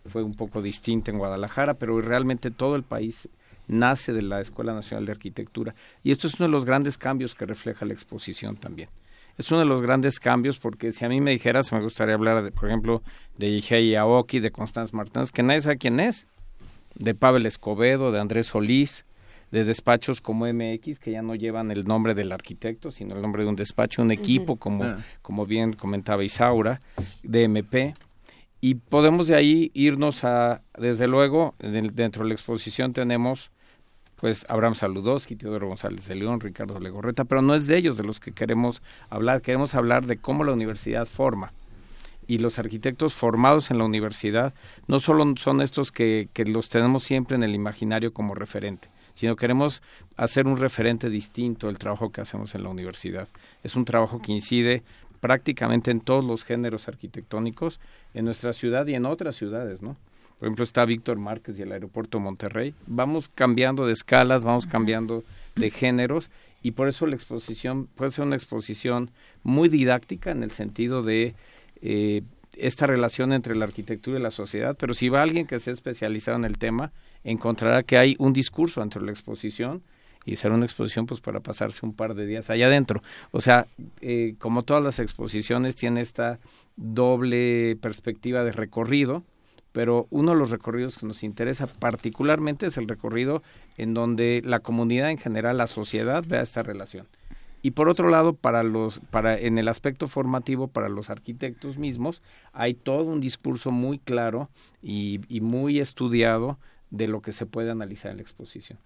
[0.05, 3.27] fue un poco distinta en Guadalajara, pero realmente todo el país
[3.67, 5.75] nace de la Escuela Nacional de Arquitectura.
[6.05, 8.87] Y esto es uno de los grandes cambios que refleja la exposición también
[9.38, 12.43] es uno de los grandes cambios porque si a mí me dijeras, me gustaría hablar,
[12.43, 13.04] de, por ejemplo,
[13.38, 16.28] de Igei Aoki, de Constance Martins, que nadie sabe quién es,
[16.95, 19.06] de Pavel Escobedo, de Andrés Solís,
[19.52, 23.43] de despachos como MX, que ya no llevan el nombre del arquitecto, sino el nombre
[23.43, 24.97] de un despacho, un equipo, como, ah.
[25.21, 26.82] como bien comentaba Isaura,
[27.23, 27.93] de MP.
[28.60, 33.52] Y podemos de ahí irnos a, desde luego, dentro de la exposición tenemos
[34.19, 38.03] pues Abraham Saludowski, Teodoro González de León, Ricardo Legorreta, pero no es de ellos de
[38.03, 41.53] los que queremos hablar, queremos hablar de cómo la universidad forma.
[42.27, 44.53] Y los arquitectos formados en la universidad
[44.88, 49.38] no solo son estos que, que los tenemos siempre en el imaginario como referente, sino
[49.38, 49.82] queremos
[50.17, 53.30] hacer un referente distinto del trabajo que hacemos en la universidad.
[53.63, 54.84] Es un trabajo que incide
[55.21, 57.80] prácticamente en todos los géneros arquitectónicos
[58.13, 59.95] en nuestra ciudad y en otras ciudades, ¿no?
[60.39, 62.76] Por ejemplo, está Víctor Márquez y el aeropuerto Monterrey.
[62.86, 65.23] Vamos cambiando de escalas, vamos cambiando
[65.56, 66.30] de géneros
[66.62, 69.10] y por eso la exposición puede ser una exposición
[69.43, 71.34] muy didáctica en el sentido de
[71.82, 72.21] eh,
[72.56, 76.38] esta relación entre la arquitectura y la sociedad, pero si va alguien que sea especializado
[76.38, 76.91] en el tema,
[77.23, 79.82] encontrará que hay un discurso entre la exposición
[80.26, 83.02] y será una exposición pues para pasarse un par de días allá adentro.
[83.32, 83.67] O sea,
[84.02, 86.39] eh, como todas las exposiciones, tiene esta
[86.76, 89.23] doble perspectiva de recorrido,
[89.71, 93.43] pero uno de los recorridos que nos interesa particularmente es el recorrido
[93.77, 97.08] en donde la comunidad en general, la sociedad vea esta relación.
[97.62, 102.21] Y por otro lado, para los, para, en el aspecto formativo, para los arquitectos mismos,
[102.53, 104.49] hay todo un discurso muy claro
[104.82, 106.60] y, y muy estudiado
[106.91, 108.77] de lo que se puede analizar en la exposición.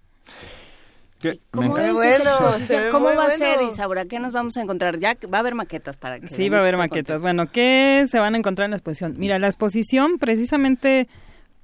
[1.52, 2.68] ¿Cómo, Muy esa bueno, exposición?
[2.68, 4.06] se ve ¿Cómo va a ser, Isaura?
[4.06, 5.00] ¿Qué nos vamos a encontrar?
[5.00, 6.28] Ya que va a haber maquetas para que...
[6.28, 7.22] Sí, va a haber maquetas.
[7.22, 9.16] Bueno, ¿qué se van a encontrar en la exposición?
[9.18, 11.08] Mira, la exposición precisamente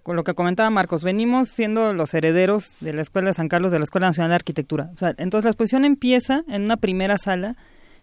[0.08, 3.74] con lo que comentaba Marcos, venimos siendo los herederos de la Escuela de San Carlos,
[3.74, 4.90] de la Escuela Nacional de Arquitectura.
[4.94, 7.58] O sea, entonces la exposición empieza en una primera sala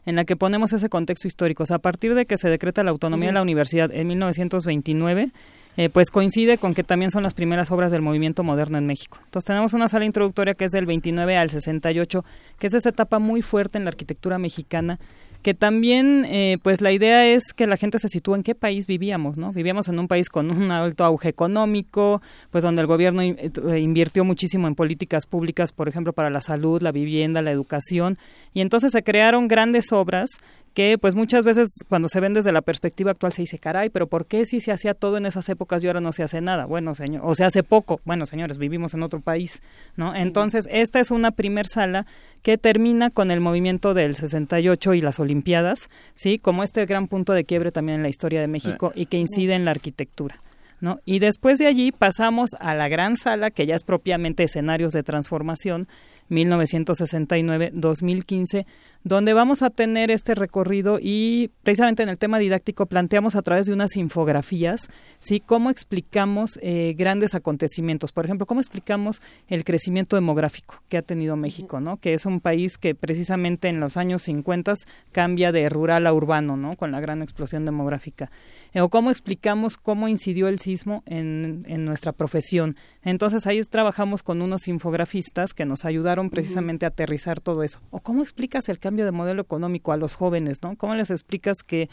[0.04, 1.62] en la que ponemos ese contexto histórico.
[1.62, 5.32] O sea, a partir de que se decreta la autonomía de la universidad en 1929,
[5.76, 9.18] eh, pues coincide con que también son las primeras obras del movimiento moderno en México.
[9.24, 12.24] Entonces tenemos una sala introductoria que es del 29 al 68,
[12.58, 14.98] que es esa etapa muy fuerte en la arquitectura mexicana,
[15.42, 18.86] que también, eh, pues la idea es que la gente se sitúe en qué país
[18.86, 19.52] vivíamos, ¿no?
[19.52, 23.78] Vivíamos en un país con un alto auge económico, pues donde el gobierno in- eh,
[23.78, 28.16] invirtió muchísimo en políticas públicas, por ejemplo, para la salud, la vivienda, la educación,
[28.54, 30.30] y entonces se crearon grandes obras
[30.74, 34.08] que pues muchas veces cuando se ven desde la perspectiva actual se dice, caray, pero
[34.08, 36.66] ¿por qué si se hacía todo en esas épocas y ahora no se hace nada?
[36.66, 38.00] Bueno, señor, o se hace poco.
[38.04, 39.62] Bueno, señores, vivimos en otro país,
[39.96, 40.14] ¿no?
[40.14, 42.06] Entonces, esta es una primer sala
[42.42, 46.38] que termina con el movimiento del 68 y las Olimpiadas, ¿sí?
[46.38, 49.54] Como este gran punto de quiebre también en la historia de México y que incide
[49.54, 50.40] en la arquitectura.
[50.80, 50.98] ¿No?
[51.06, 55.02] Y después de allí pasamos a la gran sala, que ya es propiamente escenarios de
[55.02, 55.88] transformación,
[56.30, 58.66] 1969-2015,
[59.04, 63.66] donde vamos a tener este recorrido y precisamente en el tema didáctico planteamos a través
[63.66, 64.88] de unas infografías,
[65.20, 65.40] ¿sí?
[65.40, 68.12] Cómo explicamos eh, grandes acontecimientos.
[68.12, 71.98] Por ejemplo, cómo explicamos el crecimiento demográfico que ha tenido México, ¿no?
[71.98, 74.72] Que es un país que precisamente en los años 50
[75.12, 76.74] cambia de rural a urbano, ¿no?
[76.76, 78.30] Con la gran explosión demográfica.
[78.72, 82.76] Eh, o cómo explicamos cómo incidió el sismo en, en nuestra profesión.
[83.02, 87.80] Entonces ahí trabajamos con unos infografistas que nos ayudaron precisamente a aterrizar todo eso.
[87.90, 90.76] O cómo explicas el cambio de modelo económico a los jóvenes, ¿no?
[90.76, 91.88] ¿Cómo les explicas que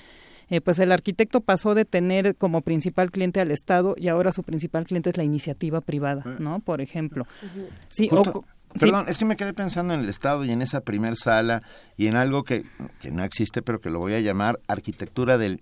[0.50, 4.44] eh, pues el arquitecto pasó de tener como principal cliente al Estado y ahora su
[4.44, 6.60] principal cliente es la iniciativa privada, ¿no?
[6.60, 7.26] Por ejemplo.
[7.90, 8.32] Sí, o sí.
[8.80, 11.62] Perdón, es que me quedé pensando en el Estado y en esa primer sala
[11.98, 12.64] y en algo que,
[13.00, 15.60] que no existe, pero que lo voy a llamar arquitectura del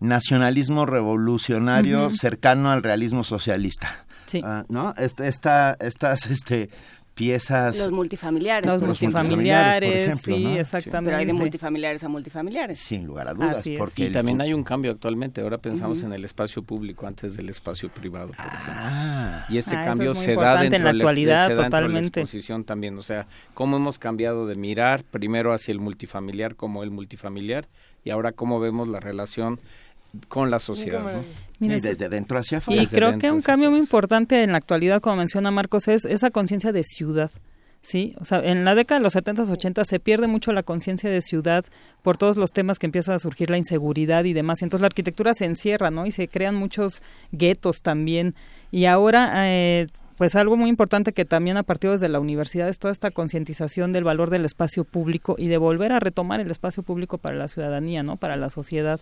[0.00, 3.90] nacionalismo revolucionario cercano al realismo socialista.
[4.26, 4.40] Sí.
[4.44, 4.94] Ah, ¿No?
[4.96, 6.70] Este- esta, estas este,
[7.14, 7.76] piezas...
[7.78, 8.70] Los multifamiliares.
[8.70, 11.10] Los multifamiliares, por ejemplo, sí, exactamente.
[11.10, 12.78] Pero hay de multifamiliares a multifamiliares.
[12.78, 15.40] Sin lugar a dudas, porque Y también hay un cambio actualmente.
[15.40, 18.28] Ahora pensamos en el espacio público antes del espacio privado.
[18.28, 18.72] por ejemplo.
[18.74, 21.48] Ah, Y este Ah, cambio es muy se da importante en dentro la de actualidad,
[21.48, 22.20] se da dentro de la totalmente.
[22.20, 22.98] exposición también.
[22.98, 27.68] O sea, cómo hemos cambiado de mirar primero hacia el multifamiliar como el multifamiliar
[28.04, 29.60] y ahora cómo vemos la relación
[30.28, 31.00] con la sociedad.
[31.00, 31.22] ¿no?
[31.58, 32.82] Mira, y desde dentro hacia Y afuera.
[32.82, 36.30] Desde creo que un cambio muy importante en la actualidad, como menciona Marcos, es esa
[36.30, 37.30] conciencia de ciudad.
[37.82, 41.08] Sí, o sea, en la década de los 70s, 80 se pierde mucho la conciencia
[41.08, 41.64] de ciudad
[42.02, 44.60] por todos los temas que empieza a surgir la inseguridad y demás.
[44.60, 46.04] Y entonces la arquitectura se encierra, ¿no?
[46.04, 48.34] Y se crean muchos guetos también.
[48.70, 49.86] Y ahora, eh,
[50.18, 53.92] pues algo muy importante que también ha partido desde la universidad es toda esta concientización
[53.92, 57.48] del valor del espacio público y de volver a retomar el espacio público para la
[57.48, 58.18] ciudadanía, ¿no?
[58.18, 59.00] Para la sociedad.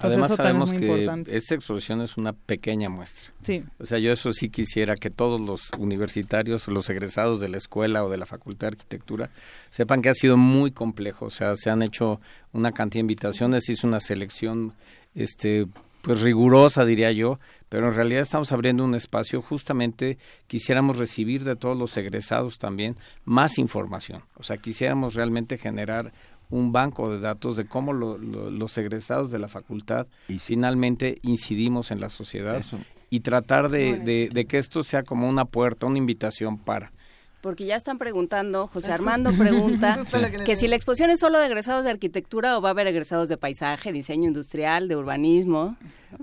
[0.00, 1.36] Entonces Además sabemos es que importante.
[1.36, 3.34] esta exposición es una pequeña muestra.
[3.42, 3.62] Sí.
[3.78, 8.02] O sea, yo eso sí quisiera que todos los universitarios los egresados de la escuela
[8.02, 9.28] o de la Facultad de Arquitectura
[9.68, 11.26] sepan que ha sido muy complejo.
[11.26, 12.18] O sea, se han hecho
[12.54, 14.72] una cantidad de invitaciones, hizo una selección,
[15.14, 15.66] este,
[16.00, 19.42] pues rigurosa diría yo, pero en realidad estamos abriendo un espacio.
[19.42, 24.22] Justamente quisiéramos recibir de todos los egresados también más información.
[24.36, 26.14] O sea, quisiéramos realmente generar
[26.50, 30.40] un banco de datos de cómo lo- lo- los egresados de la facultad Y sí.
[30.40, 32.78] finalmente incidimos en la sociedad Eso.
[33.08, 36.92] y tratar de, de- de que esto sea como una puerta, una invitación para.
[37.40, 39.98] Porque ya están preguntando, José Armando pregunta
[40.44, 43.30] que si la exposición es solo de egresados de arquitectura o va a haber egresados
[43.30, 45.76] de paisaje, diseño industrial, de urbanismo.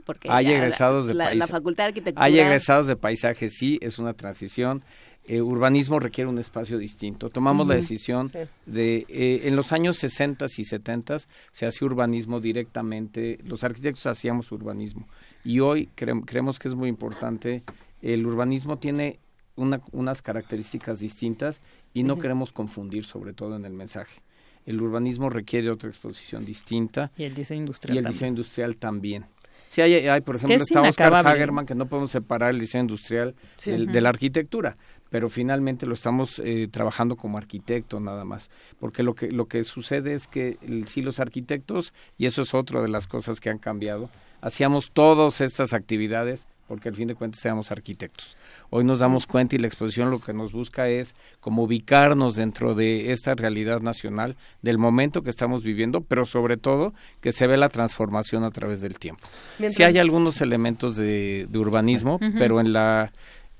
[0.05, 2.23] Porque Hay egresados de la Facultad de Arquitectura.
[2.23, 4.83] Hay egresados de paisaje, sí, es una transición.
[5.27, 7.29] Eh, urbanismo requiere un espacio distinto.
[7.29, 8.31] Tomamos la decisión
[8.65, 11.17] de, eh, en los años 60 y 70
[11.51, 15.07] se hacía urbanismo directamente, los arquitectos hacíamos urbanismo.
[15.43, 17.63] Y hoy cre- creemos que es muy importante,
[18.01, 19.19] el urbanismo tiene
[19.57, 21.59] una- unas características distintas
[21.93, 24.21] y no queremos confundir, sobre todo en el mensaje.
[24.65, 28.13] El urbanismo requiere otra exposición distinta Y el diseño industrial y el también.
[28.15, 29.25] diseño industrial también.
[29.69, 31.27] Sí, hay, hay, por Es que ejemplo, es está Oscar.
[31.27, 33.35] Hagerman, que no podemos separar el diseño industrial
[33.65, 34.77] del- de la arquitectura,
[35.09, 39.63] pero finalmente lo estamos eh, trabajando como arquitecto nada más, porque lo que, lo que
[39.63, 43.49] sucede es que el- sí los arquitectos, y eso es otra de las cosas que
[43.49, 44.09] han cambiado,
[44.41, 48.35] hacíamos todas estas actividades porque al fin de cuentas éramos arquitectos.
[48.71, 52.75] Hoy nos damos cuenta y la exposición lo que nos busca es como ubicarnos dentro
[52.75, 57.55] de esta realidad nacional, del momento que estamos viviendo, pero sobre todo que se ve
[57.55, 59.25] la transformación a través del tiempo.
[59.59, 63.13] Mientras- Sí hay algunos elementos de, de urbanismo, pero en la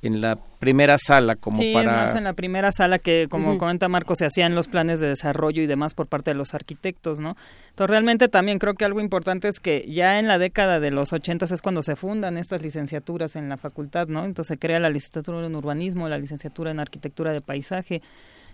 [0.07, 3.87] en la primera sala como sí, para más en la primera sala que como comenta
[3.87, 7.37] Marco se hacían los planes de desarrollo y demás por parte de los arquitectos, ¿no?
[7.69, 11.13] Entonces realmente también creo que algo importante es que ya en la década de los
[11.13, 14.25] ochentas es cuando se fundan estas licenciaturas en la facultad, ¿no?
[14.25, 18.01] Entonces se crea la licenciatura en urbanismo, la licenciatura en arquitectura de paisaje.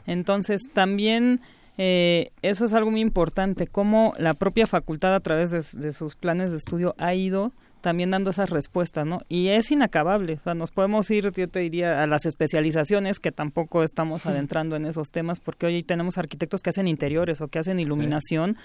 [0.05, 1.39] Entonces también
[1.77, 6.15] eh, eso es algo muy importante, cómo la propia facultad a través de, de sus
[6.15, 9.19] planes de estudio ha ido también dando esas respuestas, ¿no?
[9.27, 13.33] Y es inacabable, o sea, nos podemos ir, yo te diría, a las especializaciones, que
[13.33, 17.59] tampoco estamos adentrando en esos temas, porque hoy tenemos arquitectos que hacen interiores o que
[17.59, 18.55] hacen iluminación,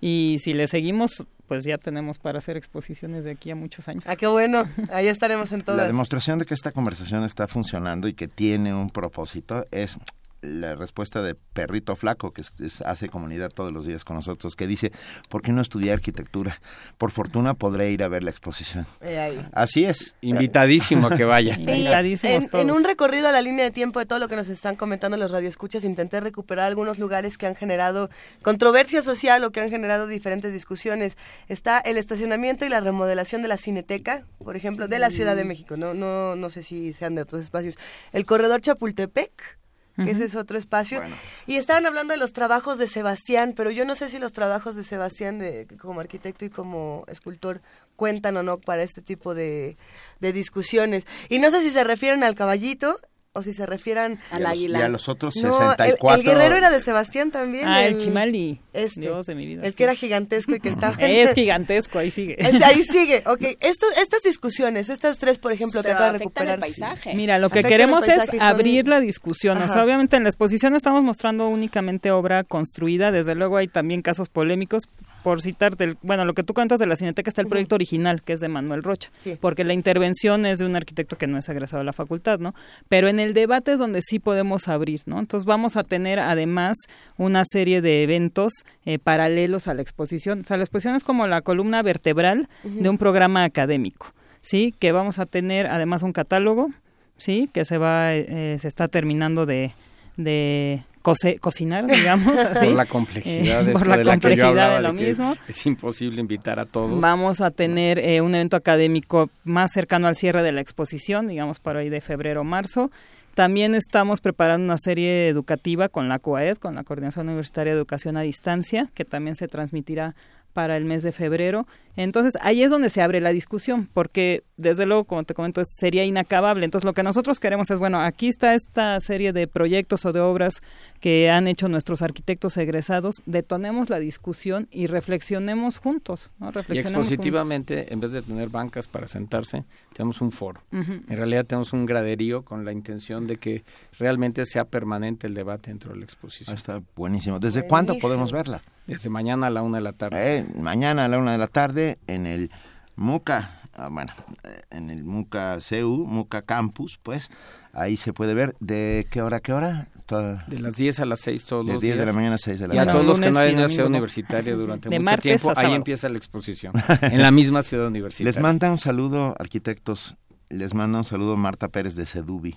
[0.00, 4.02] y si le seguimos, pues ya tenemos para hacer exposiciones de aquí a muchos años.
[4.08, 5.86] Ah, qué bueno, ahí estaremos en La todas.
[5.86, 9.96] demostración de que esta conversación está funcionando y que tiene un propósito es
[10.40, 14.54] la respuesta de Perrito Flaco, que es- es- hace comunidad todos los días con nosotros,
[14.56, 14.92] que dice,
[15.28, 16.60] ¿por qué no estudiar arquitectura?
[16.96, 18.86] Por fortuna podré ir a ver la exposición.
[19.00, 19.42] Eh.
[19.52, 20.16] Así es.
[20.20, 21.54] invitadísimo a que vaya.
[21.58, 22.64] Invitadísimos en, todos.
[22.64, 25.16] en un recorrido a la línea de tiempo de todo lo que nos están comentando
[25.16, 28.10] los radioescuchas, intenté recuperar algunos lugares que han generado
[28.42, 31.18] controversia social o que han generado diferentes discusiones.
[31.48, 35.44] Está el estacionamiento y la remodelación de la Cineteca, por ejemplo, de la Ciudad de
[35.44, 35.76] México.
[35.76, 37.76] No, no, no sé si sean de otros espacios.
[38.12, 39.58] El corredor Chapultepec.
[40.02, 41.02] Que ese es otro espacio.
[41.46, 44.76] Y estaban hablando de los trabajos de Sebastián, pero yo no sé si los trabajos
[44.76, 47.60] de Sebastián de, como arquitecto y como escultor
[47.96, 49.76] cuentan o no para este tipo de,
[50.20, 51.06] de discusiones.
[51.28, 53.00] Y no sé si se refieren al caballito
[53.38, 54.78] o si se refieren Al águila.
[54.80, 56.20] Y a los otros No, el- 64.
[56.20, 57.66] El, guerrero era de Sebastián también.
[57.66, 58.60] Ah, el Chimali.
[58.72, 59.64] Este, Dios de mi vida.
[59.64, 59.76] El sí.
[59.78, 60.94] que era gigantesco y que estaba...
[61.00, 62.36] Es gigantesco, ahí sigue.
[62.38, 63.42] Es- ahí sigue, ok.
[63.60, 66.88] Esto, estas discusiones, estas tres, por ejemplo, que Pero acaba de afectan el recuperar.
[66.90, 67.14] paisaje.
[67.16, 69.60] Mira, lo que Afecta el queremos es son- abrir la discusión.
[69.62, 73.10] O sea, obviamente en la exposición estamos mostrando únicamente obra construida.
[73.12, 74.82] Desde luego hay también casos polémicos.
[75.22, 78.22] Por citarte, el- bueno, lo que tú cuentas de la Cineteca está el proyecto original,
[78.22, 79.10] que es de Manuel Rocha.
[79.18, 79.36] Sí.
[79.40, 82.54] Porque la intervención es de un arquitecto que no es egresado de la facultad, ¿no?
[82.88, 85.18] Pero en el debate es donde sí podemos abrir, ¿no?
[85.18, 86.76] Entonces vamos a tener además
[87.16, 88.52] una serie de eventos
[88.86, 90.40] eh, paralelos a la exposición.
[90.40, 94.72] O sea, la exposición es como la columna vertebral de un programa académico, ¿sí?
[94.78, 96.68] Que vamos a tener además un catálogo,
[97.16, 97.50] ¿sí?
[97.52, 99.72] Que se va, eh, se está terminando de,
[100.18, 102.66] de cose- cocinar, digamos, así.
[102.66, 104.94] por la complejidad Eh, por esto la de la que yo complejidad hablaba, de lo
[104.94, 105.34] que mismo.
[105.48, 107.00] Es imposible invitar a todos.
[107.00, 111.60] Vamos a tener eh, un evento académico más cercano al cierre de la exposición, digamos
[111.60, 112.90] para ahí de febrero o marzo.
[113.34, 118.16] También estamos preparando una serie educativa con la CUAED, con la Coordinación Universitaria de Educación
[118.16, 120.16] a Distancia, que también se transmitirá
[120.58, 121.68] para el mes de febrero.
[121.94, 126.04] Entonces, ahí es donde se abre la discusión, porque desde luego, como te comento, sería
[126.04, 126.64] inacabable.
[126.64, 130.18] Entonces, lo que nosotros queremos es, bueno, aquí está esta serie de proyectos o de
[130.18, 130.54] obras
[131.00, 136.48] que han hecho nuestros arquitectos egresados, detonemos la discusión y reflexionemos juntos, ¿no?
[136.48, 136.76] Y juntos.
[136.76, 140.60] expositivamente, en vez de tener bancas para sentarse, tenemos un foro.
[140.72, 143.62] En realidad tenemos un graderío con la intención de que
[143.98, 146.54] realmente sea permanente el debate dentro de la Ah, exposición.
[146.56, 147.38] Está buenísimo.
[147.38, 148.08] ¿Desde cuándo Buenísimo.
[148.08, 148.62] podemos verla?
[148.86, 150.38] Desde mañana a la una de la tarde.
[150.38, 152.50] Eh, mañana a la una de la tarde en el
[152.96, 154.12] MUCA, ah, bueno,
[154.44, 157.30] eh, en el MUCA CU, MUCA Campus, pues,
[157.72, 158.54] ahí se puede ver.
[158.60, 159.88] ¿De qué hora a qué hora?
[160.06, 162.06] Toda- De las 10 a las 6 todos de los 10 días.
[162.06, 162.92] de la mañana a 6 de la Y a mañana.
[162.92, 163.88] todos los que no hayan ido a domingo, Ciudad.
[163.90, 166.72] Universitaria durante De mucho tiempo, ahí empieza la exposición.
[167.02, 168.32] en la misma Ciudad Universitaria.
[168.32, 170.16] Les manda un saludo, arquitectos.
[170.48, 172.56] Les manda un saludo Marta Pérez de Sedubi,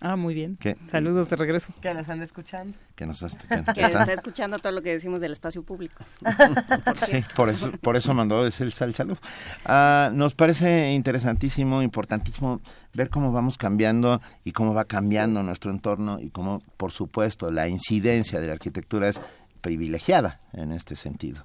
[0.00, 0.56] Ah, muy bien.
[0.60, 0.76] ¿Qué?
[0.84, 1.72] Saludos de regreso.
[1.80, 2.76] Que nos anda escuchando.
[2.94, 6.04] que nos has- que- Que está- está escuchando todo lo que decimos del espacio público.
[7.06, 9.16] Sí, por eso, por eso mandó ese el sal salud.
[9.64, 12.60] Ah, nos parece interesantísimo, importantísimo
[12.92, 17.68] ver cómo vamos cambiando y cómo va cambiando nuestro entorno y cómo, por supuesto, la
[17.68, 19.20] incidencia de la arquitectura es
[19.60, 21.44] privilegiada en este sentido.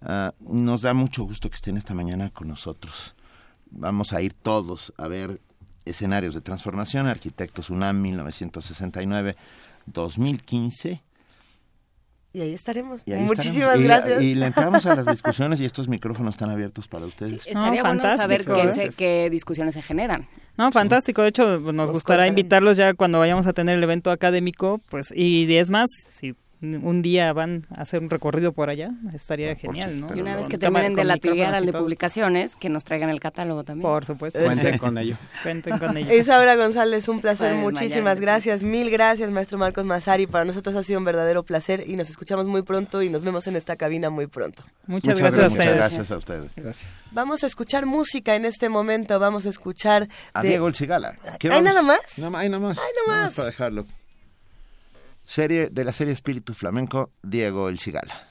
[0.00, 3.14] Ah, nos da mucho gusto que estén esta mañana con nosotros.
[3.70, 5.40] Vamos a ir todos a ver
[5.84, 11.00] escenarios de transformación, Arquitectos UNAM 1969-2015.
[12.32, 13.02] Y ahí estaremos.
[13.06, 13.80] Y ahí Muchísimas estaremos.
[13.80, 14.22] Y- gracias.
[14.22, 17.44] Y, le entramos a las discusiones y estos micrófonos están abiertos para ustedes.
[17.44, 18.72] Estaría No, bueno saber qué, ¿eh?
[18.72, 20.28] se- qué discusiones se generan.
[20.56, 21.22] No, fantástico.
[21.22, 22.28] De hecho, nos Nos gustará contarán.
[22.28, 27.00] invitarlos ya cuando vayamos a tener el evento académico, pues, y es más, si un
[27.02, 30.14] día van a hacer un recorrido por allá, estaría Ah, genial, ¿no?
[30.14, 33.64] Y una vez que terminen de micrófonos al de publicaciones, que nos traigan el catálogo
[33.64, 33.82] también.
[33.90, 34.38] Por supuesto.
[34.40, 35.16] Cuenten con ello.
[35.42, 36.14] Cuenten con ello.
[36.14, 38.20] Isaura González, un placer, Pues, muchísimas Mayara.
[38.20, 40.26] gracias, mil gracias, maestro Marcos Mazari.
[40.26, 43.46] Para nosotros ha sido un verdadero placer y nos escuchamos muy pronto y nos vemos
[43.46, 44.62] en esta cabina muy pronto.
[44.86, 45.76] Muchas, Muchas gracias a Muchas ustedes.
[45.76, 46.50] gracias a ustedes.
[46.56, 46.90] Gracias.
[47.12, 51.16] Vamos a escuchar música en este momento, vamos a escuchar A de- Diego El Cigala.
[51.38, 52.00] ¿Qué ¿Hay nada más?
[52.18, 52.78] No, hay nada más.
[52.78, 53.34] Hay Nada más.
[53.34, 53.86] para dejarlo.
[55.30, 58.26] Serie de la serie Espíritu Flamenco, Diego El Cigala.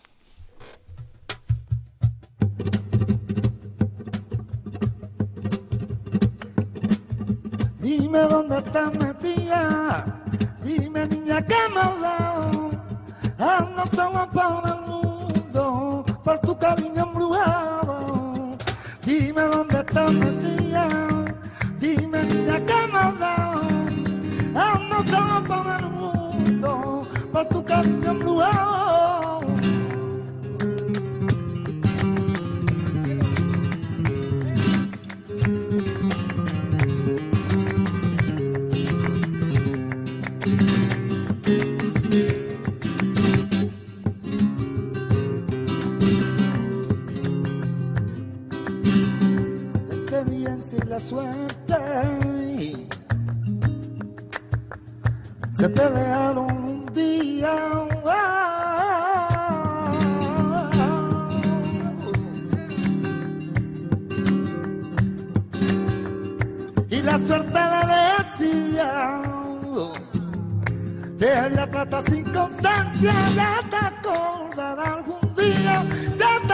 [7.80, 10.22] Dime dónde estás metida,
[10.62, 12.72] dime niña que me has dado.
[13.38, 18.58] Ando solo por el mundo, por tu cariño embrujado.
[19.06, 20.88] Dime dónde estás metida,
[21.80, 23.39] dime niña que me has.
[27.40, 28.14] Por tu cariño
[50.72, 51.76] y la suerte
[55.58, 56.69] se pelearon
[66.92, 69.22] Y la suerte le decía,
[71.18, 75.86] de la trata sin conciencia, ya te acordarás algún día,
[76.18, 76.54] ya te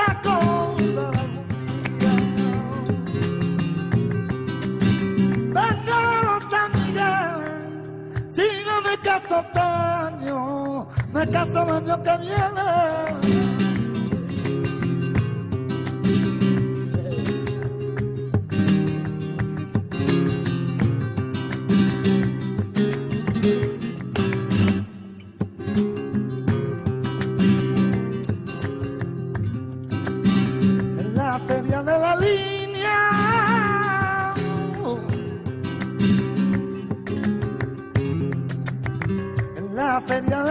[11.31, 12.65] caso el año que viene.
[30.99, 32.99] En la feria de la línea.
[39.57, 40.44] En la feria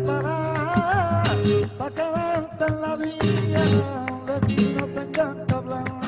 [0.00, 3.62] para quedarte en la vida
[4.26, 5.98] de ti no te encanta hablar.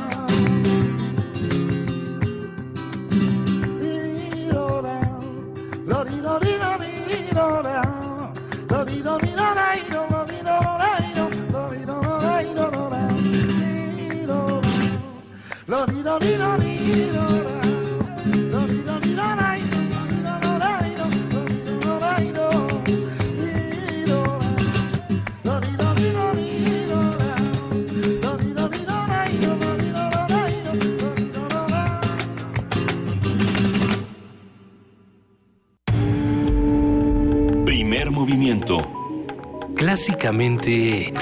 [39.74, 41.12] Clásicamente...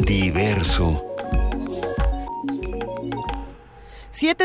[0.00, 1.07] Diverso.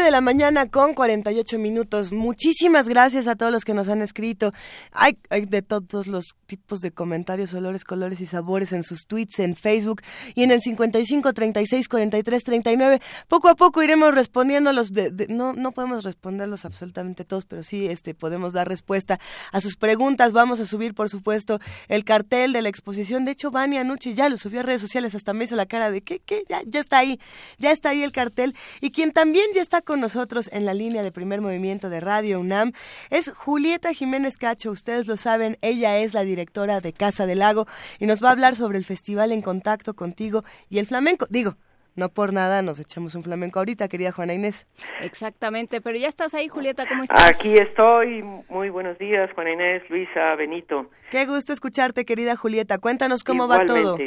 [0.03, 2.11] De la mañana con 48 minutos.
[2.11, 4.51] Muchísimas gracias a todos los que nos han escrito.
[4.91, 9.55] Hay, de todos los tipos de comentarios, olores, colores y sabores en sus tweets, en
[9.55, 10.01] Facebook
[10.35, 13.01] y en el 55 36 43 39.
[13.29, 14.91] Poco a poco iremos respondiéndolos.
[14.91, 19.19] De, de, no, no podemos responderlos absolutamente todos, pero sí este, podemos dar respuesta
[19.53, 20.33] a sus preguntas.
[20.33, 23.23] Vamos a subir, por supuesto, el cartel de la exposición.
[23.23, 25.91] De hecho, Vania Anucci ya lo subió a redes sociales, hasta me hizo la cara
[25.91, 27.19] de que, que ya, ya está ahí,
[27.57, 28.53] ya está ahí el cartel.
[28.81, 32.39] Y quien también ya está con nosotros en la línea de primer movimiento de Radio
[32.39, 32.73] UNAM
[33.09, 34.71] es Julieta Jiménez Cacho.
[34.71, 37.65] Ustedes lo saben, ella es la directora de Casa del Lago
[37.99, 41.25] y nos va a hablar sobre el festival En Contacto Contigo y el flamenco.
[41.29, 41.55] Digo,
[41.95, 44.67] no por nada nos echamos un flamenco ahorita, querida Juana Inés.
[45.01, 47.23] Exactamente, pero ya estás ahí, Julieta, ¿cómo estás?
[47.23, 50.89] Aquí estoy, muy buenos días, Juana Inés, Luisa, Benito.
[51.11, 52.79] Qué gusto escucharte, querida Julieta.
[52.79, 53.73] Cuéntanos cómo Igualmente.
[53.73, 53.97] va todo.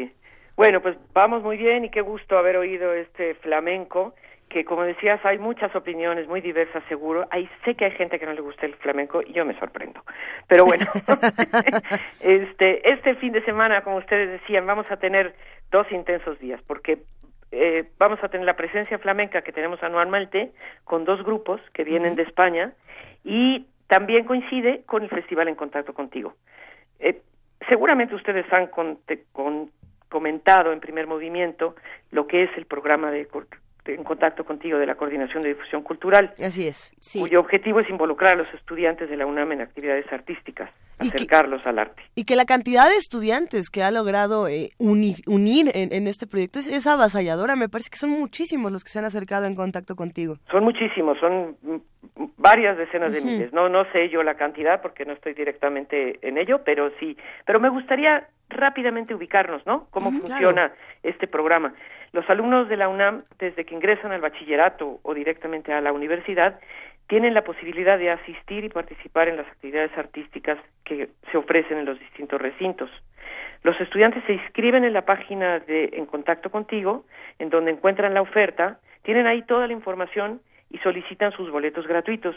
[0.56, 4.14] Bueno, pues vamos muy bien y qué gusto haber oído este flamenco
[4.48, 7.26] que como decías hay muchas opiniones muy diversas seguro.
[7.30, 10.02] Hay sé que hay gente que no le gusta el flamenco y yo me sorprendo.
[10.48, 10.84] Pero bueno
[12.20, 15.34] este este fin de semana como ustedes decían vamos a tener
[15.70, 16.98] dos intensos días porque
[17.52, 20.52] eh, vamos a tener la presencia flamenca que tenemos anualmente
[20.84, 22.72] con dos grupos que vienen de España
[23.24, 26.34] y también coincide con el festival en contacto contigo.
[26.98, 27.20] Eh,
[27.68, 28.98] seguramente ustedes han con,
[29.32, 29.70] con,
[30.08, 31.76] comentado en primer movimiento
[32.10, 33.26] lo que es el programa de
[33.88, 36.34] en contacto contigo de la Coordinación de Difusión Cultural.
[36.44, 36.92] Así es.
[37.00, 37.20] Sí.
[37.20, 41.68] Cuyo objetivo es involucrar a los estudiantes de la UNAM en actividades artísticas, acercarlos que,
[41.68, 42.02] al arte.
[42.14, 46.26] Y que la cantidad de estudiantes que ha logrado eh, uni, unir en, en, este
[46.26, 47.56] proyecto es, es, avasalladora.
[47.56, 50.36] Me parece que son muchísimos los que se han acercado en contacto contigo.
[50.50, 51.56] Son muchísimos, son
[52.36, 53.14] varias decenas uh -huh.
[53.14, 53.52] de miles.
[53.52, 57.16] No, no sé yo la cantidad porque no estoy directamente en ello, pero sí.
[57.44, 59.86] Pero me gustaría rápidamente ubicarnos, ¿no?
[59.90, 60.74] Cómo uh -huh, funciona claro.
[61.02, 61.74] este programa.
[62.12, 66.58] Los alumnos de la UNAM, desde que ingresan al bachillerato o directamente a la universidad,
[67.08, 71.84] tienen la posibilidad de asistir y participar en las actividades artísticas que se ofrecen en
[71.84, 72.90] los distintos recintos.
[73.62, 77.04] Los estudiantes se inscriben en la página de En Contacto Contigo,
[77.38, 80.40] en donde encuentran la oferta, tienen ahí toda la información
[80.70, 82.36] y solicitan sus boletos gratuitos.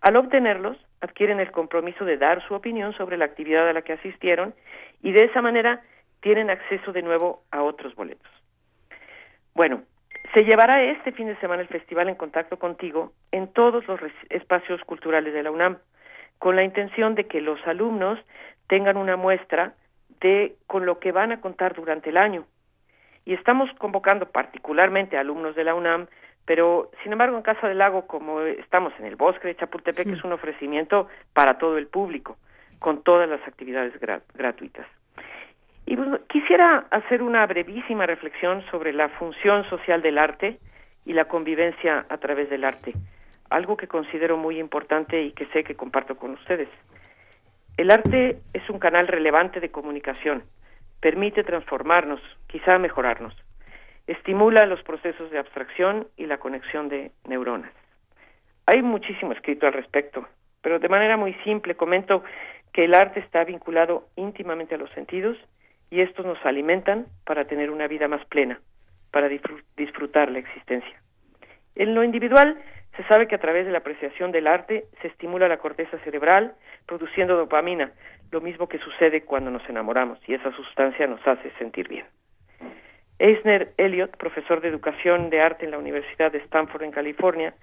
[0.00, 3.92] Al obtenerlos, adquieren el compromiso de dar su opinión sobre la actividad a la que
[3.92, 4.54] asistieron
[5.02, 5.82] y de esa manera
[6.20, 8.37] tienen acceso de nuevo a otros boletos.
[9.58, 9.82] Bueno,
[10.34, 13.98] se llevará este fin de semana el Festival en Contacto Contigo en todos los
[14.30, 15.78] espacios culturales de la UNAM,
[16.38, 18.20] con la intención de que los alumnos
[18.68, 19.74] tengan una muestra
[20.20, 22.44] de con lo que van a contar durante el año.
[23.24, 26.06] Y estamos convocando particularmente a alumnos de la UNAM,
[26.44, 30.12] pero sin embargo en Casa del Lago, como estamos en el bosque de Chapultepec, sí.
[30.12, 32.36] es un ofrecimiento para todo el público,
[32.78, 34.86] con todas las actividades gra gratuitas.
[35.90, 40.58] Y bueno, quisiera hacer una brevísima reflexión sobre la función social del arte
[41.06, 42.92] y la convivencia a través del arte,
[43.48, 46.68] algo que considero muy importante y que sé que comparto con ustedes.
[47.78, 50.42] El arte es un canal relevante de comunicación,
[51.00, 53.34] permite transformarnos, quizá mejorarnos,
[54.06, 57.72] estimula los procesos de abstracción y la conexión de neuronas.
[58.66, 60.28] Hay muchísimo escrito al respecto,
[60.60, 62.22] pero de manera muy simple comento
[62.74, 65.38] que el arte está vinculado íntimamente a los sentidos
[65.90, 68.60] y estos nos alimentan para tener una vida más plena,
[69.10, 69.28] para
[69.76, 71.02] disfrutar la existencia.
[71.74, 72.58] En lo individual,
[72.96, 76.54] se sabe que a través de la apreciación del arte se estimula la corteza cerebral,
[76.86, 77.92] produciendo dopamina,
[78.32, 82.06] lo mismo que sucede cuando nos enamoramos, y esa sustancia nos hace sentir bien.
[83.20, 87.54] Eisner Elliot, profesor de educación de arte en la Universidad de Stanford en California,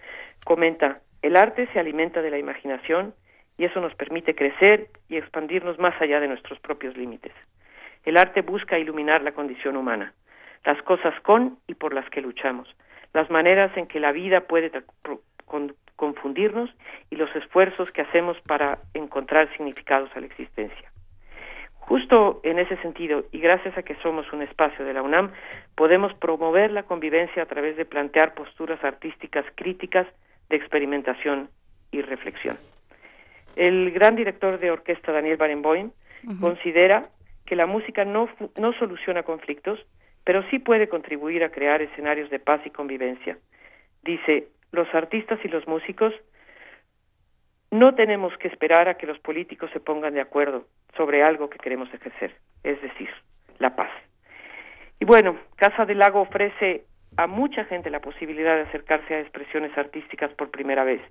[0.43, 3.13] comenta, el arte se alimenta de la imaginación
[3.57, 7.31] y eso nos permite crecer y expandirnos más allá de nuestros propios límites.
[8.05, 10.13] El arte busca iluminar la condición humana,
[10.63, 12.73] las cosas con y por las que luchamos,
[13.13, 14.71] las maneras en que la vida puede
[15.95, 16.69] confundirnos
[17.09, 20.91] y los esfuerzos que hacemos para encontrar significados a la existencia.
[21.79, 25.31] Justo en ese sentido, y gracias a que somos un espacio de la UNAM,
[25.75, 30.07] podemos promover la convivencia a través de plantear posturas artísticas críticas
[30.49, 31.49] de experimentación
[31.91, 32.57] y reflexión.
[33.55, 35.91] El gran director de orquesta Daniel Barenboim
[36.41, 37.03] considera
[37.45, 39.79] que la música no, no soluciona conflictos,
[40.23, 43.37] pero sí puede contribuir a crear escenarios de paz y convivencia.
[44.03, 46.13] Dice, los artistas y los músicos
[47.71, 50.65] no tenemos que esperar a que los políticos se pongan de acuerdo
[50.95, 53.09] sobre algo que queremos ejercer, es decir,
[53.59, 53.91] la paz.
[54.99, 56.85] Y bueno, Casa del Lago ofrece
[57.17, 61.01] a mucha gente la posibilidad de acercarse a expresiones artísticas por primera vez.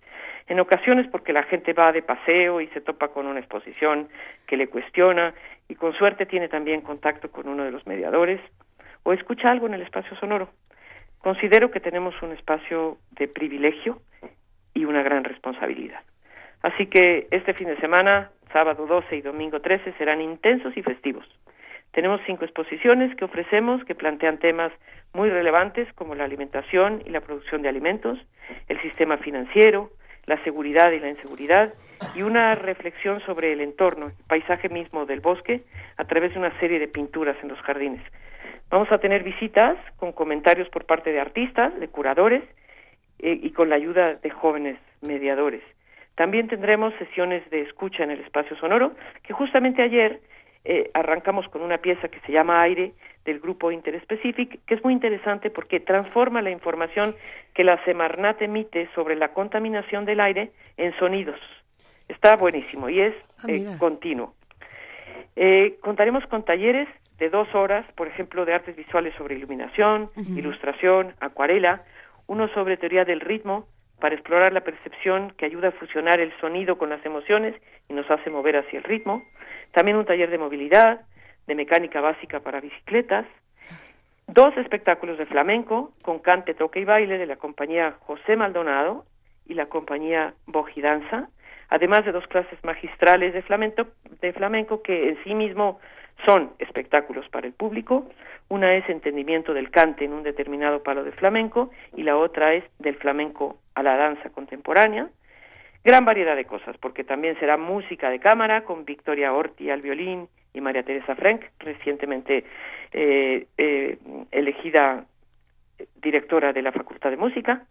[0.49, 4.09] En ocasiones porque la gente va de paseo y se topa con una exposición
[4.47, 5.35] que le cuestiona
[5.69, 8.41] y con suerte tiene también contacto con uno de los mediadores
[9.03, 10.51] o escucha algo en el espacio sonoro.
[11.19, 14.01] Considero que tenemos un espacio de privilegio
[14.75, 16.01] y una gran responsabilidad.
[16.63, 21.27] Así que este fin de semana, sábado 12 y domingo 13, serán intensos y festivos.
[21.95, 24.73] Tenemos cinco exposiciones que ofrecemos que plantean temas
[25.13, 28.19] muy relevantes como la alimentación y la producción de alimentos,
[28.69, 29.91] el sistema financiero,
[30.27, 31.73] la seguridad y la inseguridad
[32.17, 35.63] y una reflexión sobre el entorno, el paisaje mismo del bosque
[35.97, 38.03] a través de una serie de pinturas en los jardines.
[38.71, 42.43] Vamos a tener visitas con comentarios por parte de artistas, de curadores
[43.21, 45.63] eh, y con la ayuda de jóvenes mediadores.
[46.17, 48.93] También tendremos sesiones de escucha en el espacio sonoro,
[49.23, 50.21] que justamente ayer
[50.65, 52.93] eh, arrancamos con una pieza que se llama Aire
[53.25, 57.15] del grupo Interspecific, que es muy interesante porque transforma la información
[57.55, 61.41] que la Semarnat emite sobre la contaminación del aire en sonidos.
[62.09, 64.35] Está buenísimo y es Ah, eh, continuo.
[65.37, 66.89] Eh, contaremos con talleres
[67.19, 71.83] de dos horas, por ejemplo, de artes visuales sobre iluminación, ilustración, acuarela,
[72.27, 73.67] uno sobre teoría del ritmo,
[74.05, 77.55] para explorar la percepción que ayuda a fusionar el sonido con las emociones
[77.89, 79.25] y nos hace mover hacia el ritmo.
[79.73, 81.01] También un taller de movilidad,
[81.47, 83.25] de mecánica básica para bicicletas.
[84.27, 89.07] Dos espectáculos de flamenco con cante, toque y baile de la compañía José Maldonado
[89.47, 91.31] y la compañía Bojidanza,
[91.71, 93.87] además de dos clases magistrales de flamenco,
[94.21, 95.81] de flamenco que en sí mismo
[96.25, 98.09] son espectáculos para el público.
[98.49, 102.65] Una es entendimiento del cante en un determinado palo de flamenco y la otra es
[102.79, 105.09] del flamenco a la danza contemporánea.
[105.83, 110.29] Gran variedad de cosas, porque también será música de cámara con Victoria Orti al violín
[110.55, 112.45] y María Teresa Frank, recientemente
[112.93, 113.99] eh, eh,
[114.31, 115.05] elegida
[115.97, 117.67] directora de la Facultad de Música.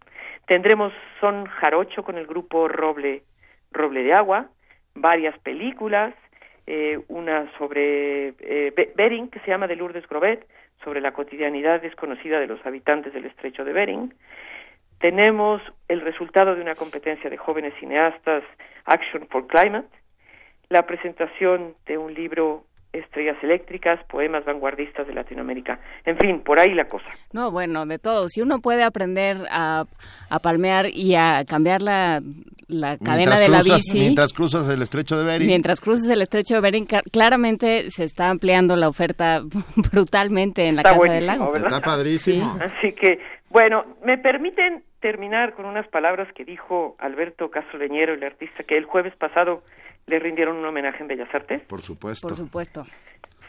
[0.46, 3.22] Tendremos son jarocho con el grupo Roble
[3.72, 4.48] Roble de Agua,
[4.94, 6.14] varias películas,
[6.66, 10.46] eh, una sobre eh, Be- Bering que se llama de Lourdes Grobet,
[10.82, 14.14] sobre la cotidianidad desconocida de los habitantes del estrecho de Bering.
[14.98, 18.42] Tenemos el resultado de una competencia de jóvenes cineastas,
[18.84, 19.88] Action for Climate,
[20.68, 25.78] la presentación de un libro Estrellas Eléctricas, poemas vanguardistas de Latinoamérica.
[26.04, 27.06] En fin, por ahí la cosa.
[27.32, 28.28] No, bueno, de todo.
[28.28, 29.84] Si uno puede aprender a,
[30.30, 32.20] a palmear y a cambiar la,
[32.68, 33.98] la cadena Mientras de la cruzas- bici.
[34.00, 35.46] Mientras cruzas el estrecho de Bering.
[35.48, 39.42] Mientras cruces el estrecho de Bering, claramente se está ampliando la oferta
[39.92, 41.52] brutalmente en la Está Casa del Lago.
[41.52, 41.72] ¿verdad?
[41.72, 42.56] Está padrísimo.
[42.60, 43.18] Así que,
[43.50, 48.76] bueno, me permiten terminar con unas palabras que dijo Alberto Castro Leñero, el artista que
[48.78, 49.62] el jueves pasado
[50.06, 51.62] le rindieron un homenaje en Bellas Artes.
[51.62, 52.28] Por supuesto.
[52.28, 52.86] Por supuesto.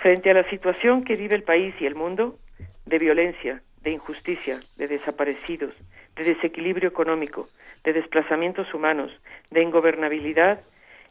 [0.02, 2.38] Frente a la situación que vive el país y el mundo,
[2.86, 5.74] de violencia, de injusticia, de desaparecidos,
[6.16, 7.50] de desequilibrio económico,
[7.84, 9.12] de desplazamientos humanos,
[9.52, 10.62] de ingobernabilidad,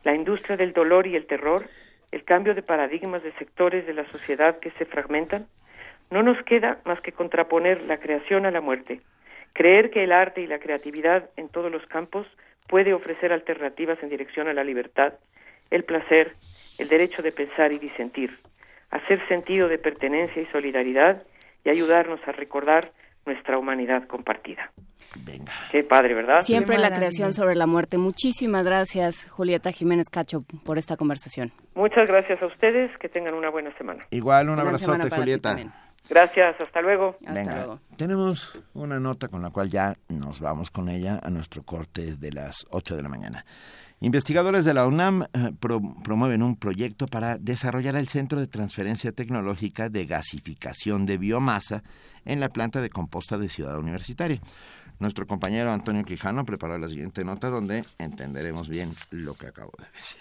[0.02, 1.66] la industria del dolor y el terror,
[2.12, 5.46] el cambio de paradigmas de sectores de la sociedad que se fragmentan,
[6.10, 9.00] no nos queda más que contraponer la creación a la muerte,
[9.52, 12.26] creer que el arte y la creatividad en todos los campos
[12.66, 15.14] puede ofrecer alternativas en dirección a la libertad,
[15.70, 16.34] el placer,
[16.78, 18.38] el derecho de pensar y disentir,
[18.90, 21.22] hacer sentido de pertenencia y solidaridad
[21.64, 22.92] y ayudarnos a recordar
[23.26, 24.70] nuestra humanidad compartida.
[25.16, 25.52] Venga.
[25.70, 26.40] Qué padre, ¿verdad?
[26.40, 27.98] Siempre la creación sobre la muerte.
[27.98, 31.52] Muchísimas gracias, Julieta Jiménez Cacho, por esta conversación.
[31.74, 34.04] Muchas gracias a ustedes, que tengan una buena semana.
[34.10, 35.56] Igual un Buena abrazote, Julieta.
[36.08, 37.16] Gracias, hasta luego.
[37.20, 37.80] Hasta Venga, luego.
[37.96, 42.30] tenemos una nota con la cual ya nos vamos con ella a nuestro corte de
[42.32, 43.44] las 8 de la mañana.
[44.00, 49.12] Investigadores de la UNAM eh, pro- promueven un proyecto para desarrollar el Centro de Transferencia
[49.12, 51.82] Tecnológica de Gasificación de Biomasa
[52.26, 54.40] en la planta de composta de Ciudad Universitaria.
[54.98, 59.86] Nuestro compañero Antonio Quijano preparó la siguiente nota donde entenderemos bien lo que acabo de
[59.96, 60.20] decir.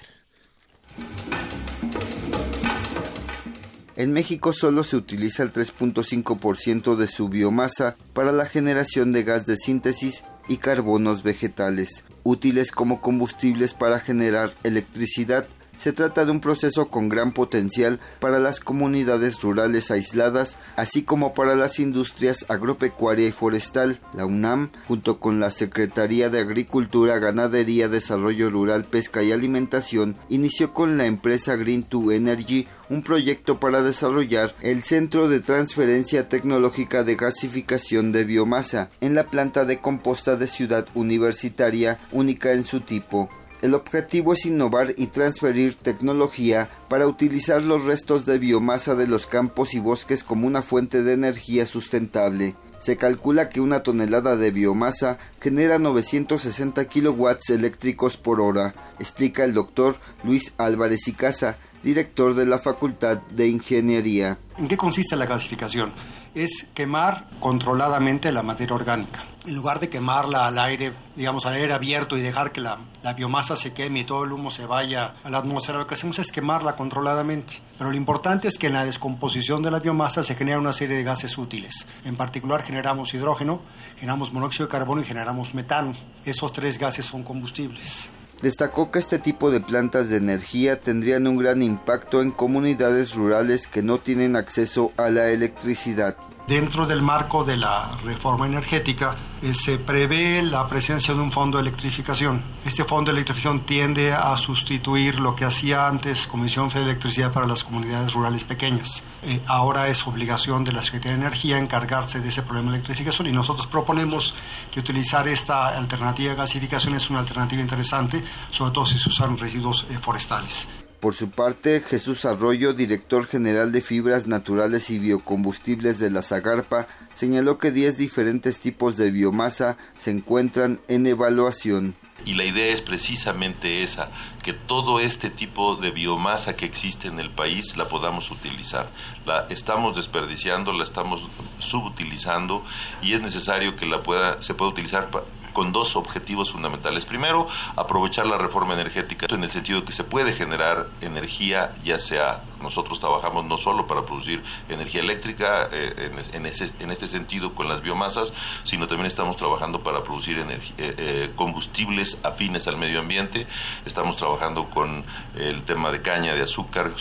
[3.95, 9.45] En México solo se utiliza el 3.5% de su biomasa para la generación de gas
[9.45, 16.39] de síntesis y carbonos vegetales, útiles como combustibles para generar electricidad, Se trata de un
[16.39, 23.27] proceso con gran potencial para las comunidades rurales aisladas, así como para las industrias agropecuaria
[23.27, 23.99] y forestal.
[24.13, 30.73] La UNAM, junto con la Secretaría de Agricultura, Ganadería, Desarrollo Rural, Pesca y Alimentación, inició
[30.73, 37.03] con la empresa Green to Energy un proyecto para desarrollar el Centro de Transferencia Tecnológica
[37.03, 42.81] de Gasificación de Biomasa en la planta de composta de Ciudad Universitaria, única en su
[42.81, 43.29] tipo.
[43.63, 49.25] El objetivo es innovar y transferir tecnología para utilizar los restos de biomasa de los
[49.25, 52.57] campos y bosques como una fuente de energía sustentable.
[52.79, 59.53] Se calcula que una tonelada de biomasa genera 960 kilowatts eléctricos por hora, explica el
[59.53, 59.95] doctor
[60.25, 64.39] Luis Álvarez y Casa, director de la Facultad de Ingeniería.
[64.57, 65.93] ¿En qué consiste la gasificación?
[66.35, 71.73] Es quemar controladamente la materia orgánica en lugar de quemarla al aire, digamos al aire
[71.73, 72.77] abierto y dejar que la,
[73.15, 76.19] biomasa se queme y todo el humo se vaya a la atmósfera, lo que hacemos
[76.19, 77.55] es quemarla controladamente.
[77.77, 80.95] Pero lo importante es que en la descomposición de la biomasa se genera una serie
[80.95, 81.87] de gases útiles.
[82.05, 83.61] En particular generamos hidrógeno,
[83.97, 85.95] generamos monóxido de carbono y generamos metano.
[86.25, 88.09] Esos tres gases son combustibles.
[88.41, 93.67] Destacó que este tipo de plantas de energía tendrían un gran impacto en comunidades rurales
[93.67, 96.17] que no tienen acceso a la electricidad.
[96.47, 101.57] Dentro del marco de la reforma energética eh, se prevé la presencia de un fondo
[101.57, 102.43] de electrificación.
[102.65, 107.47] Este fondo de electrificación tiende a sustituir lo que hacía antes Comisión de Electricidad para
[107.47, 109.03] las comunidades rurales pequeñas.
[109.23, 113.27] Eh, ahora es obligación de la Secretaría de Energía encargarse de ese problema de electrificación
[113.27, 114.35] y nosotros proponemos
[114.69, 119.37] que utilizar esta alternativa de gasificación es una alternativa interesante, sobre todo si se usan
[119.37, 120.67] residuos eh, forestales.
[121.03, 126.87] Por su parte, Jesús Arroyo, director general de Fibras Naturales y Biocombustibles de la Zagarpa,
[127.11, 131.93] señaló que 10 diferentes tipos de biomasa se encuentran en evaluación.
[132.23, 134.11] Y la idea es precisamente esa,
[134.43, 138.89] que todo este tipo de biomasa que existe en el país la podamos utilizar.
[139.25, 141.27] La estamos desperdiciando, la estamos
[141.59, 142.63] subutilizando
[143.01, 145.09] y es necesario que la pueda, se pueda utilizar
[145.53, 147.05] con dos objetivos fundamentales.
[147.05, 151.99] Primero, aprovechar la reforma energética en el sentido de que se puede generar energía, ya
[151.99, 157.53] sea nosotros trabajamos no solo para producir energía eléctrica eh, en, ese, en, este sentido
[157.53, 158.33] con las biomasas,
[158.63, 163.45] sino también estamos trabajando para producir eh, eh, combustibles afines al medio ambiente.
[163.85, 165.03] Estamos trabajando con
[165.35, 166.91] el tema de caña de azúcar,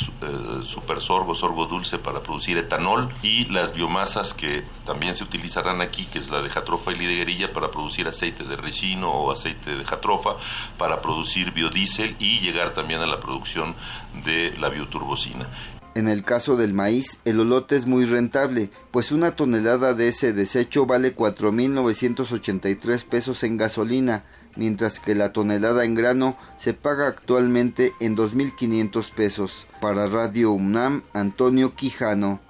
[0.63, 6.05] super sorgo, sorgo dulce para producir etanol y las biomasas que también se utilizarán aquí,
[6.07, 9.85] que es la de jatrofa y liguerilla para producir aceite de ricino o aceite de
[9.85, 10.37] jatrofa,
[10.77, 13.77] para producir biodiesel y llegar también a la producción
[14.25, 15.49] de la bioturbocina.
[15.95, 20.33] En el caso del maíz, el olote es muy rentable, pues una tonelada de ese
[20.33, 24.25] desecho vale 4.983 pesos en gasolina,
[24.57, 29.67] mientras que la tonelada en grano se paga actualmente en 2.500 pesos.
[29.83, 32.41] Para Radio UNAM, Antonio Quijano.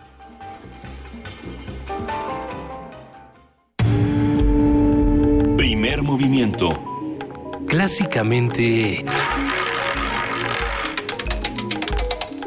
[5.56, 6.68] Primer movimiento.
[7.66, 9.04] Clásicamente...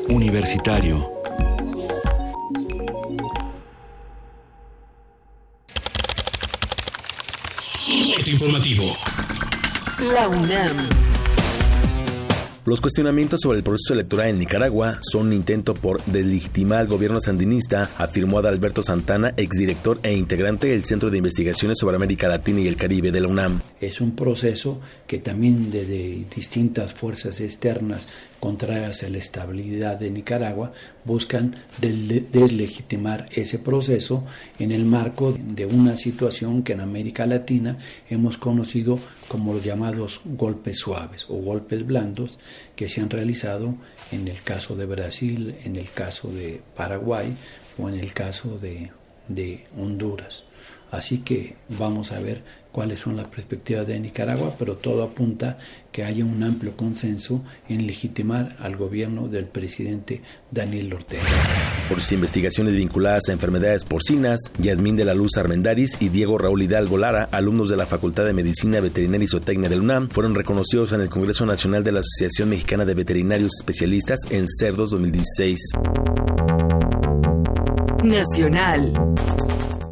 [0.10, 1.16] Universitario.
[8.36, 8.98] informativo.
[10.14, 11.15] La UNAM.
[12.66, 17.22] Los cuestionamientos sobre el proceso electoral en Nicaragua son un intento por deslegitimar al gobierno
[17.22, 22.68] sandinista, afirmó Adalberto Santana, exdirector e integrante del Centro de Investigaciones sobre América Latina y
[22.68, 23.62] el Caribe de la UNAM.
[23.80, 28.08] Es un proceso que también desde distintas fuerzas externas
[28.40, 30.72] contrarias a la estabilidad de Nicaragua
[31.04, 34.24] buscan deslegitimar ese proceso
[34.58, 37.78] en el marco de una situación que en América Latina
[38.10, 42.40] hemos conocido como los llamados golpes suaves o golpes blandos
[42.76, 43.76] que se han realizado
[44.12, 47.36] en el caso de Brasil, en el caso de Paraguay
[47.78, 48.92] o en el caso de,
[49.78, 50.44] Honduras.
[50.92, 52.44] Así que vamos a ver
[52.76, 55.58] cuáles son las perspectivas de Nicaragua, pero todo apunta
[55.94, 60.22] que haya un amplio consenso en legitimar al gobierno del presidente
[60.52, 61.24] Daniel Ortega.
[61.88, 66.64] Por sus investigaciones vinculadas a enfermedades porcinas, Yasmín de la Luz Armendaris y Diego Raúl
[66.64, 70.92] Hidalgo Lara, alumnos de la Facultad de Medicina Veterinaria y Zootecnia del UNAM, fueron reconocidos
[70.92, 75.60] en el Congreso Nacional de la Asociación Mexicana de Veterinarios Especialistas en Cerdos 2016.
[78.04, 78.92] Nacional.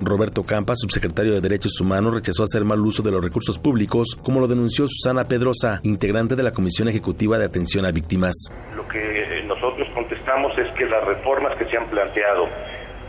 [0.06, 4.40] Roberto Campa, subsecretario de Derechos Humanos, rechazó hacer mal uso de los recursos públicos, como
[4.40, 8.34] lo denunció Susana Pedrosa, integrante de la Comisión Ejecutiva de Atención a Víctimas.
[8.76, 12.46] Lo que nosotros contestamos es que las reformas que se han planteado,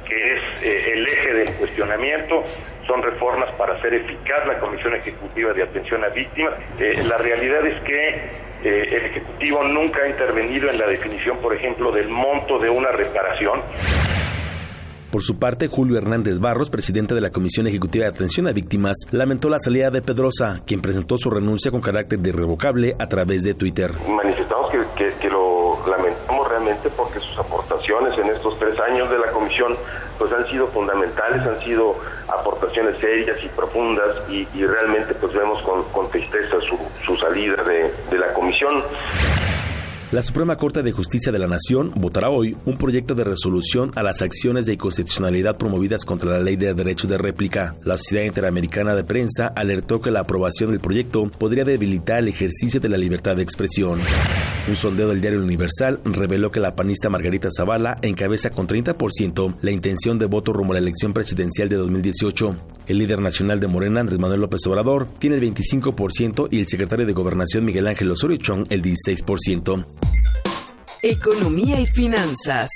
[0.09, 2.43] que es eh, el eje del cuestionamiento,
[2.87, 6.55] son reformas para hacer eficaz la Comisión Ejecutiva de Atención a Víctimas.
[6.79, 11.55] Eh, la realidad es que Eh, el Ejecutivo nunca ha intervenido en la definición, por
[11.55, 13.61] ejemplo, del monto de una reparación.
[15.15, 18.97] Por su parte, Julio Hernández Barros, presidente de la Comisión Ejecutiva de Atención a Víctimas,
[19.13, 23.45] lamentó la salida de Pedrosa, quien presentó su renuncia con carácter de irrevocable a través
[23.45, 23.93] de Twitter.
[24.09, 29.77] Manifestamos que, lo lamentamos realmente porque sus aportaciones en estos tres años de la comisión
[30.19, 31.95] pues han sido fundamentales, han sido
[32.27, 36.57] aportaciones serias y profundas y, realmente pues vemos con, tristeza
[37.07, 38.83] su, salida de la comisión.
[40.15, 44.05] La Suprema Corte de Justicia de la Nación votará hoy un proyecto de resolución a
[44.05, 47.75] las acciones de inconstitucionalidad promovidas contra la Ley de Derecho de Réplica.
[47.83, 52.79] La Sociedad Interamericana de Prensa alertó que la aprobación del proyecto podría debilitar el ejercicio
[52.79, 53.99] de la libertad de expresión.
[54.69, 59.71] Un sondeo del diario Universal reveló que la panista Margarita Zavala encabeza con 30% la
[59.73, 62.57] intención de voto rumbo a la elección presidencial de 2018.
[62.87, 67.05] El líder nacional de Morena, Andrés Manuel López Obrador, tiene el 25% y el secretario
[67.05, 70.04] de Gobernación, Miguel Ángel Osorio Chong, el 16%.
[71.03, 72.71] Economía y finanzas.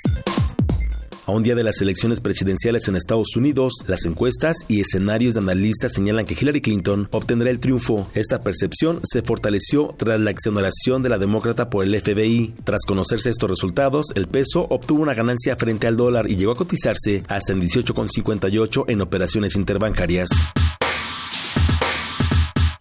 [1.29, 5.41] A un día de las elecciones presidenciales en Estados Unidos, las encuestas y escenarios de
[5.41, 8.11] analistas señalan que Hillary Clinton obtendrá el triunfo.
[8.15, 12.55] Esta percepción se fortaleció tras la exoneración de la demócrata por el FBI.
[12.65, 16.57] Tras conocerse estos resultados, el peso obtuvo una ganancia frente al dólar y llegó a
[16.57, 20.31] cotizarse hasta en 18,58 en operaciones interbancarias.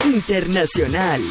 [0.05, 1.21] Internacional.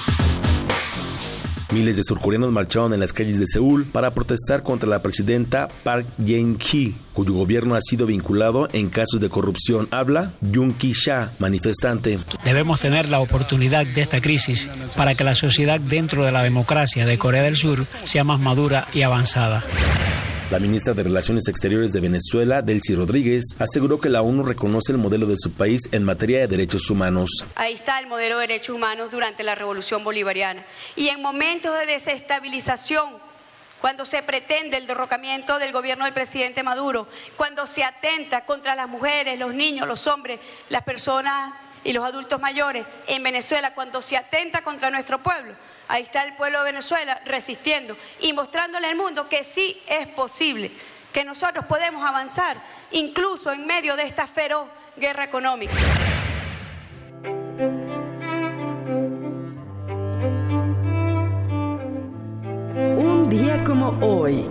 [1.71, 6.07] Miles de surcoreanos marcharon en las calles de Seúl para protestar contra la presidenta Park
[6.25, 9.89] Geun-hye, cuyo gobierno ha sido vinculado en casos de corrupción.
[9.91, 12.19] Habla Jung Ki-sha, manifestante.
[12.45, 17.05] Debemos tener la oportunidad de esta crisis para que la sociedad dentro de la democracia
[17.05, 19.64] de Corea del Sur sea más madura y avanzada.
[20.49, 24.99] La ministra de Relaciones Exteriores de Venezuela, Delcy Rodríguez, aseguró que la ONU reconoce el
[24.99, 27.45] modelo de su país en materia de derechos humanos.
[27.57, 30.65] Ahí está el modelo de derechos humanos durante la revolución bolivariana.
[30.95, 33.15] Y en momentos de desestabilización,
[33.81, 38.89] cuando se pretende el derrocamiento del gobierno del presidente Maduro, cuando se atenta contra las
[38.89, 40.39] mujeres, los niños, los hombres,
[40.69, 45.55] las personas y los adultos mayores en Venezuela, cuando se atenta contra nuestro pueblo,
[45.89, 50.70] ahí está el pueblo de Venezuela resistiendo y mostrándole al mundo que sí es posible,
[51.12, 52.57] que nosotros podemos avanzar
[52.93, 55.74] incluso en medio de esta feroz guerra económica.
[62.99, 64.49] Un día como hoy.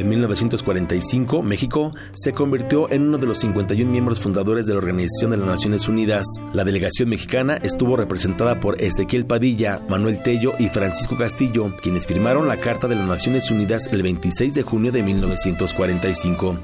[0.00, 5.30] En 1945, México se convirtió en uno de los 51 miembros fundadores de la Organización
[5.30, 6.24] de las Naciones Unidas.
[6.54, 12.48] La delegación mexicana estuvo representada por Ezequiel Padilla, Manuel Tello y Francisco Castillo, quienes firmaron
[12.48, 16.58] la Carta de las Naciones Unidas el 26 de junio de 1945.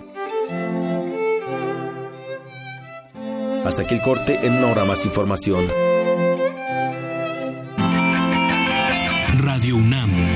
[3.67, 5.67] Hasta aquí el corte, en una hora más información.
[9.45, 10.36] Radio UNAM.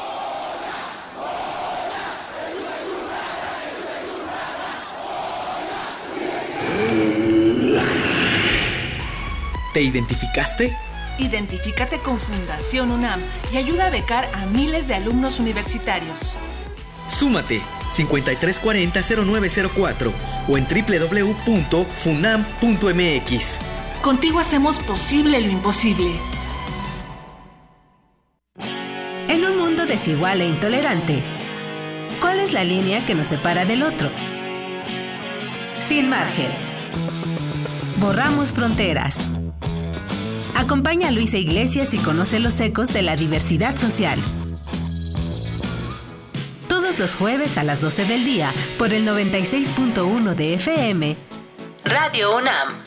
[9.73, 10.73] ¿Te identificaste?
[11.17, 13.21] Identifícate con Fundación UNAM
[13.53, 16.35] y ayuda a becar a miles de alumnos universitarios.
[17.07, 20.11] Súmate 5340-0904
[20.47, 23.59] o en www.funam.mx.
[24.01, 26.19] Contigo hacemos posible lo imposible.
[29.27, 31.23] En un mundo desigual e intolerante,
[32.19, 34.09] ¿cuál es la línea que nos separa del otro?
[35.87, 36.51] Sin margen.
[37.97, 39.17] Borramos fronteras.
[40.55, 44.21] Acompaña a Luisa Iglesias y conoce los ecos de la diversidad social.
[46.67, 51.15] Todos los jueves a las 12 del día por el 96.1 de FM.
[51.85, 52.83] Radio UNAM.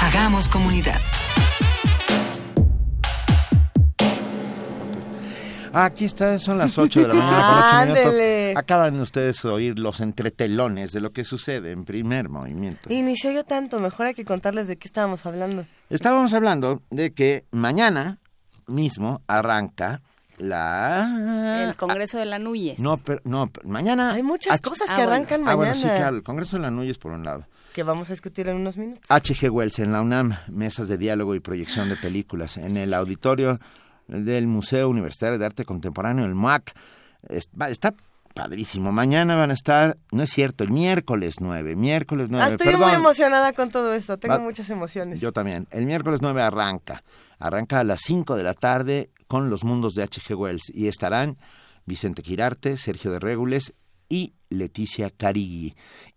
[0.00, 1.00] Hagamos comunidad.
[5.74, 8.04] Aquí está, son las 8 de la mañana con 8 minutos.
[8.06, 8.54] Ándele.
[8.56, 12.92] Acaban ustedes de oír los entretelones de lo que sucede en primer movimiento.
[12.92, 15.66] Inició yo tanto, mejor hay que contarles de qué estábamos hablando.
[15.90, 18.18] Estábamos hablando de que mañana
[18.66, 20.00] mismo arranca
[20.38, 21.64] la...
[21.68, 22.78] El Congreso de la Núñez.
[22.78, 24.12] No, pero, no, pero mañana...
[24.12, 25.12] Hay muchas H- cosas Ah, que bueno.
[25.12, 27.46] arrancan Ah, mañana bueno, sí, claro, el Congreso de la Núñez por un lado.
[27.72, 29.04] que vamos a discutir en unos minutos.
[29.08, 29.50] H.G.
[29.50, 32.56] Wells en la UNAM, mesas de diálogo y proyección de películas.
[32.56, 33.58] En el auditorio
[34.08, 37.94] del Museo Universitario de Arte Contemporáneo, el va- Está
[38.34, 38.92] padrísimo.
[38.92, 42.88] Mañana van a estar, no es cierto, el miércoles 9, miércoles 9, Ah, estoy perdón.
[42.88, 45.20] muy emocionada con todo esto, tengo Va- muchas emociones.
[45.20, 45.66] Yo también.
[45.70, 47.02] El miércoles 9 arranca.
[47.38, 50.34] Arranca a las 5 de la tarde con los mundos de H.G.
[50.36, 51.38] Wells y estarán
[51.86, 53.74] Vicente Quirarte, Sergio de Régules
[54.08, 55.74] y Leticia Carigui.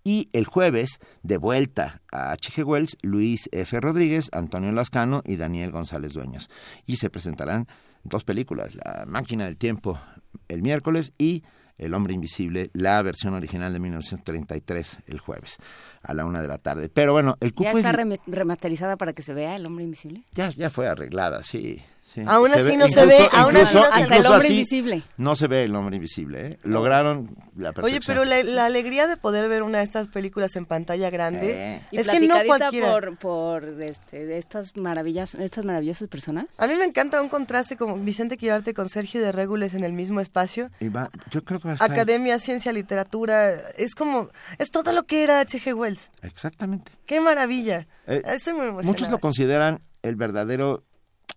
[0.07, 2.63] Y el jueves, de vuelta a H.G.
[2.65, 3.77] Wells, Luis F.
[3.81, 6.47] Rodríguez, Antonio Lascano y Daniel González Dueñas.
[6.85, 7.67] Y se presentarán
[8.05, 9.99] dos películas, La máquina del tiempo
[10.47, 11.43] el miércoles y
[11.77, 15.57] El hombre invisible, la versión original de 1933 el jueves
[16.03, 16.87] a la una de la tarde.
[16.89, 19.83] Pero bueno, el ¿Ya cupo es- está rem- remasterizada para que se vea el hombre
[19.83, 20.23] invisible?
[20.33, 21.81] ya, ya fue arreglada, sí.
[22.13, 22.23] Sí.
[22.25, 23.93] Aún así ve- no se ve, aún así no se ve.
[24.03, 25.03] Hasta el hombre invisible.
[25.17, 26.59] No se ve el hombre invisible, ¿eh?
[26.63, 27.83] Lograron la perfección.
[27.85, 31.75] Oye, pero la, la alegría de poder ver una de estas películas en pantalla grande
[31.75, 31.81] Eh.
[31.91, 32.91] Y es que no cualquiera.
[32.91, 36.45] por, por este, de estas maravillas, estas maravillosas personas.
[36.57, 39.93] A mí me encanta un contraste como Vicente Quirarte con Sergio de Régules en el
[39.93, 40.69] mismo espacio.
[40.79, 41.91] Y va- yo creo que va a estar...
[41.91, 45.73] Academia, ciencia, literatura, es como, es todo lo que era H.G.
[45.75, 46.11] Wells.
[46.21, 46.91] Exactamente.
[47.05, 47.87] ¡Qué maravilla!
[48.07, 48.87] Eh, Estoy muy emocionada.
[48.87, 50.83] Muchos lo consideran el verdadero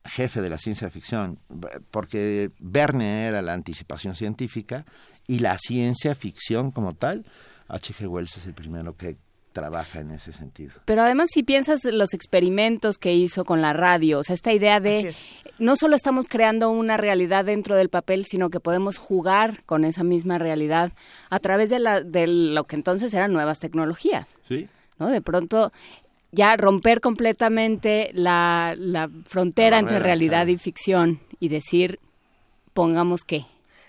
[0.04, 1.38] jefe de la ciencia ficción,
[1.90, 4.84] porque Verne era la anticipación científica
[5.26, 7.24] y la ciencia ficción como tal,
[7.68, 8.08] H.G.
[8.08, 9.16] Wells es el primero que
[9.52, 10.72] trabaja en ese sentido.
[10.84, 14.52] Pero además si piensas en los experimentos que hizo con la radio, o sea, esta
[14.52, 15.14] idea de
[15.58, 20.04] no solo estamos creando una realidad dentro del papel, sino que podemos jugar con esa
[20.04, 20.92] misma realidad
[21.30, 24.28] a través de, la, de lo que entonces eran nuevas tecnologías.
[24.48, 24.68] Sí.
[24.98, 25.08] ¿no?
[25.08, 25.72] De pronto
[26.32, 30.50] ya romper completamente la, la frontera La entre realidad claro.
[30.50, 31.98] y ficción y decir,
[32.72, 33.46] pongamos qué.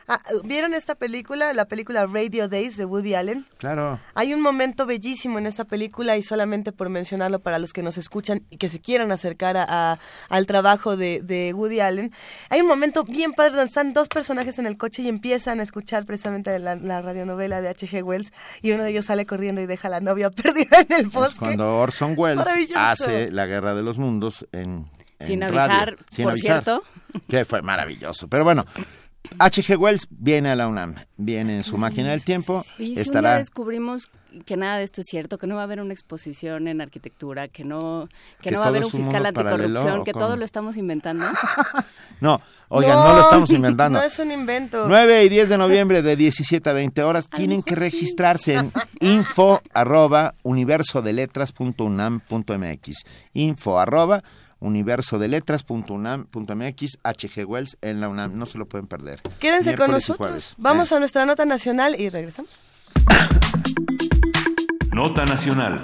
[0.07, 3.45] Ah, ¿Vieron esta película, la película Radio Days de Woody Allen?
[3.57, 3.99] Claro.
[4.13, 7.97] Hay un momento bellísimo en esta película y solamente por mencionarlo para los que nos
[7.97, 9.99] escuchan y que se quieran acercar a, a-
[10.29, 12.11] al trabajo de, de Woody Allen,
[12.49, 15.63] hay un momento bien padre donde están dos personajes en el coche y empiezan a
[15.63, 18.03] escuchar precisamente la, la radionovela de H.G.
[18.03, 21.07] Wells y uno de ellos sale corriendo y deja a la novia perdida en el
[21.07, 21.37] bosque.
[21.39, 22.45] Cuando Orson Welles
[22.75, 24.87] hace la Guerra de los Mundos en,
[25.19, 26.83] en Sin radio, avisar, sin por avisar, cierto.
[27.29, 28.27] que fue maravilloso.
[28.27, 28.65] Pero bueno,
[29.39, 29.77] H.G.
[29.77, 33.03] Wells viene a la UNAM, viene en su máquina del tiempo, Y si un día
[33.03, 34.09] estará descubrimos
[34.45, 37.47] que nada de esto es cierto, que no va a haber una exposición en arquitectura,
[37.47, 38.07] que no,
[38.39, 41.25] que, Que no va a haber un fiscal anticorrupción, ¿o que todo lo estamos inventando.
[42.21, 43.97] No, oigan, no, lo estamos inventando.
[43.99, 44.85] No es un invento.
[44.87, 49.59] 9 y 10 de noviembre de 17 a 20 horas tienen que registrarse en info
[49.73, 52.97] arroba universodeletras.unam.mx
[53.33, 54.23] info arroba
[54.61, 59.19] universodeletras.unam.mx HG Wells en la UNAM, no se lo pueden perder.
[59.39, 60.53] Quédense con Miércoles nosotros.
[60.57, 62.61] Vamos a nuestra nota nacional y regresamos.
[64.93, 65.81] Nota Nacional.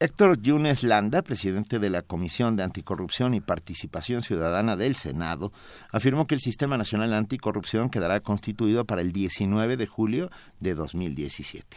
[0.00, 5.52] Héctor Yunes Landa, presidente de la Comisión de Anticorrupción y Participación Ciudadana del Senado,
[5.90, 10.30] afirmó que el Sistema Nacional Anticorrupción quedará constituido para el 19 de julio
[10.60, 11.76] de 2017.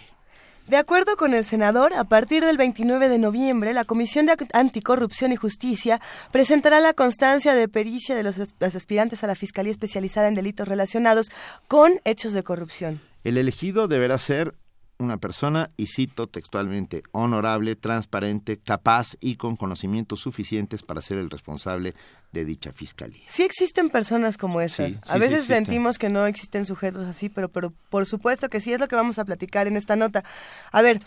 [0.72, 5.34] De acuerdo con el senador, a partir del 29 de noviembre, la Comisión de Anticorrupción
[5.34, 6.00] y Justicia
[6.32, 10.70] presentará la constancia de pericia de los, los aspirantes a la Fiscalía Especializada en Delitos
[10.70, 11.30] Relacionados
[11.68, 13.02] con hechos de corrupción.
[13.26, 14.56] El elegido deberá ser
[15.02, 21.30] una persona, y cito textualmente, honorable, transparente, capaz y con conocimientos suficientes para ser el
[21.30, 21.96] responsable
[22.32, 23.24] de dicha fiscalía.
[23.28, 24.88] Sí existen personas como esas.
[24.88, 28.50] Sí, sí, a veces sí sentimos que no existen sujetos así, pero, pero por supuesto
[28.50, 30.24] que sí es lo que vamos a platicar en esta nota.
[30.72, 31.02] A ver,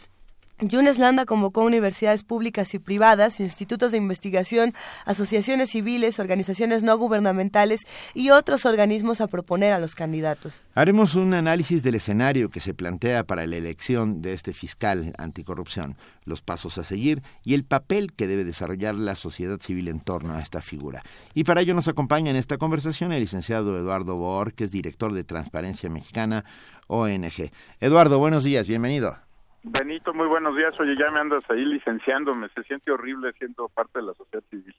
[0.60, 4.72] Yunes Landa convocó universidades públicas y privadas, institutos de investigación,
[5.05, 10.62] asociaciones civiles, organizaciones no gubernamentales y otros organismos a proponer a los candidatos.
[10.76, 15.97] Haremos un análisis del escenario que se plantea para la elección de este fiscal anticorrupción,
[16.24, 20.35] los pasos a seguir y el papel que debe desarrollar la sociedad civil en torno
[20.35, 21.02] a esta figura.
[21.35, 25.12] Y para ello nos acompaña en esta conversación el licenciado Eduardo Boor, que es director
[25.12, 26.44] de Transparencia Mexicana,
[26.86, 27.51] ONG.
[27.81, 29.24] Eduardo, buenos días, bienvenido.
[29.65, 30.78] Benito, muy buenos días.
[30.78, 32.49] Oye, ya me andas ahí licenciándome.
[32.55, 34.74] Se siente horrible siendo parte de la sociedad civil.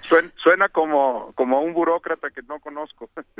[0.00, 3.10] Suena, suena como, como un burócrata que no conozco.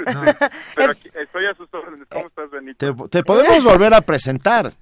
[0.75, 2.07] Pero aquí, estoy a sus órdenes.
[2.11, 2.95] ¿Cómo estás, Benito?
[2.95, 4.73] Te, te podemos volver a presentar.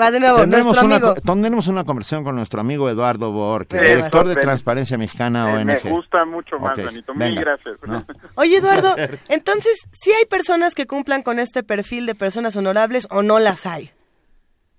[0.00, 1.14] Va de nuevo, tendremos nuestro una, amigo.
[1.14, 5.44] tendremos una conversación con nuestro amigo Eduardo Boor, que es Eh, director de Transparencia Mexicana,
[5.46, 5.84] Me- ONG.
[5.84, 7.14] Me gusta mucho más, Ok, Benito.
[7.14, 7.76] Mil gracias.
[7.86, 8.02] No.
[8.36, 8.94] Oye, Eduardo,
[9.28, 13.66] entonces, ¿sí hay personas que cumplan con este perfil de personas honorables o no las
[13.66, 13.90] hay?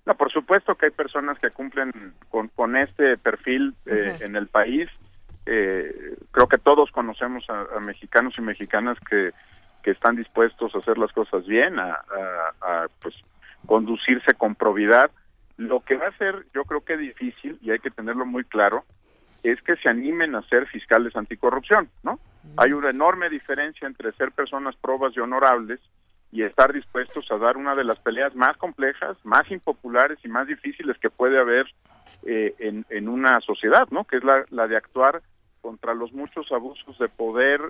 [0.08, 1.92] No, por supuesto que hay personas que cumplen
[2.30, 4.90] con, con este perfil eh, en el país.
[5.46, 9.32] Eh, creo que todos conocemos a, a mexicanos y mexicanas que,
[9.84, 13.14] que están dispuestos a hacer las cosas bien, a, a- a, pues
[13.66, 15.12] conducirse con probidad.
[15.58, 18.86] Lo que va a ser, yo creo que difícil y hay que tenerlo muy claro,
[19.44, 22.20] es que se animen a ser fiscales anticorrupción, ¿no?
[22.58, 25.80] Hay una enorme diferencia entre ser personas probas y honorables
[26.32, 30.48] y estar dispuestos a dar una de las peleas más complejas, más impopulares y más
[30.48, 31.68] difíciles que puede haber
[32.26, 34.06] eh, en, en una sociedad, ¿no?
[34.06, 35.22] Que es la, la de actuar
[35.62, 37.62] contra los muchos abusos de poder,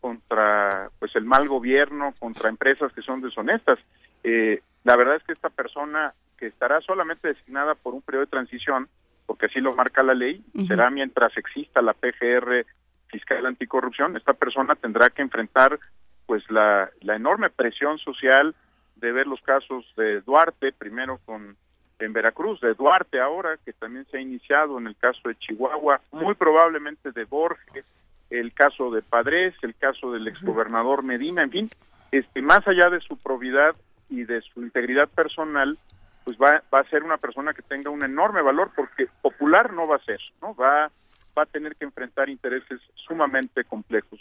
[0.00, 3.78] contra pues el mal gobierno, contra empresas que son deshonestas.
[4.22, 8.30] Eh, la verdad es que esta persona que estará solamente designada por un periodo de
[8.30, 8.88] transición,
[9.26, 12.66] porque así lo marca la ley, será mientras exista la PGR
[13.06, 15.78] fiscal anticorrupción, esta persona tendrá que enfrentar
[16.26, 18.54] pues la, la enorme presión social
[18.96, 21.56] de ver los casos de Duarte, primero con
[22.04, 26.00] en Veracruz, de Duarte ahora, que también se ha iniciado en el caso de Chihuahua,
[26.10, 27.84] muy probablemente de Borges,
[28.30, 31.68] el caso de Padres, el caso del exgobernador Medina, en fin,
[32.10, 33.76] este, más allá de su probidad
[34.12, 35.78] y de su integridad personal,
[36.24, 39.86] pues va, va a ser una persona que tenga un enorme valor, porque popular no
[39.86, 40.54] va a ser, ¿no?
[40.54, 40.90] Va,
[41.36, 44.20] va a tener que enfrentar intereses sumamente complejos.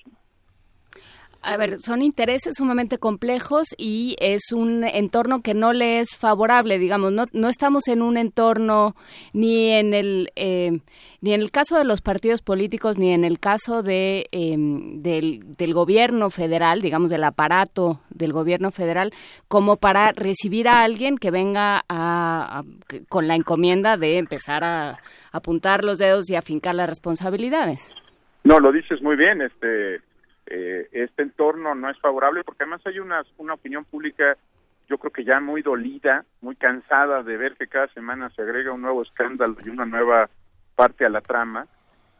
[1.44, 6.78] A ver, son intereses sumamente complejos y es un entorno que no le es favorable,
[6.78, 8.96] digamos, no, no estamos en un entorno
[9.34, 10.82] ni en el eh,
[11.20, 15.56] ni en el caso de los partidos políticos ni en el caso de eh, del,
[15.58, 19.12] del gobierno federal, digamos del aparato del gobierno federal,
[19.50, 22.64] como para recibir a alguien que venga a,
[23.10, 25.00] con la encomienda de empezar a
[25.34, 27.94] apuntar los dedos y afincar las responsabilidades.
[28.44, 30.02] No, lo dices muy bien, este
[30.48, 34.38] eh, este entorno no es favorable porque además hay una, una opinión pública
[34.90, 38.74] yo creo que ya muy dolida, muy cansada de ver que cada semana se agrega
[38.74, 40.30] un nuevo escándalo y una nueva
[40.76, 41.68] parte a la trama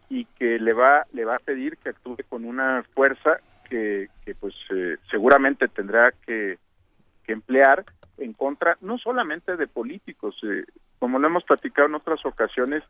[0.08, 3.40] y que le va le va a pedir que actúe con una fuerza
[3.72, 6.60] que, que pues eh, seguramente tendrá que,
[7.24, 7.86] que emplear
[8.18, 10.66] en contra no solamente de políticos, eh,
[11.00, 12.84] como lo hemos platicado en otras ocasiones,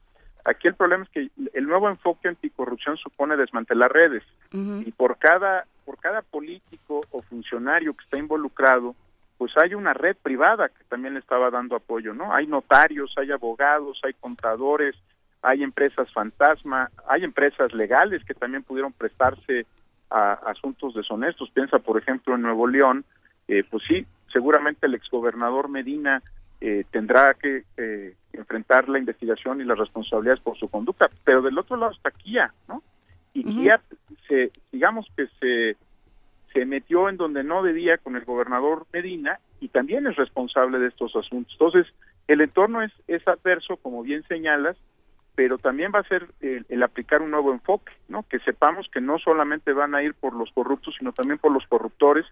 [0.44, 4.24] aquí el problema es que el nuevo enfoque anticorrupción supone desmantelar redes.
[4.52, 8.96] Y por cada por cada político o funcionario que está involucrado
[9.38, 13.32] pues hay una red privada que también le estaba dando apoyo no hay notarios hay
[13.32, 14.96] abogados hay contadores
[15.42, 19.66] hay empresas fantasma hay empresas legales que también pudieron prestarse
[20.12, 21.50] a asuntos deshonestos.
[21.52, 23.06] Piensa por ejemplo en Nuevo León.
[23.48, 26.22] Eh, pues sí seguramente el exgobernador Medina
[26.62, 31.10] eh, tendrá que eh, enfrentar la investigación y las responsabilidades por su conducta.
[31.24, 32.84] Pero del otro lado está Kia no
[33.34, 33.82] y Kia
[34.28, 35.78] se digamos que se
[36.54, 40.88] se metió en donde no debía con el gobernador Medina y también es responsable de
[40.88, 41.54] estos asuntos.
[41.54, 41.88] Entonces,
[42.28, 44.76] el entorno es, es adverso, como bien señalas,
[45.36, 48.24] pero también va a ser el, el aplicar un nuevo enfoque, ¿no?
[48.24, 51.66] Que sepamos que no solamente van a ir por los corruptos, sino también por los
[51.68, 52.26] corruptores,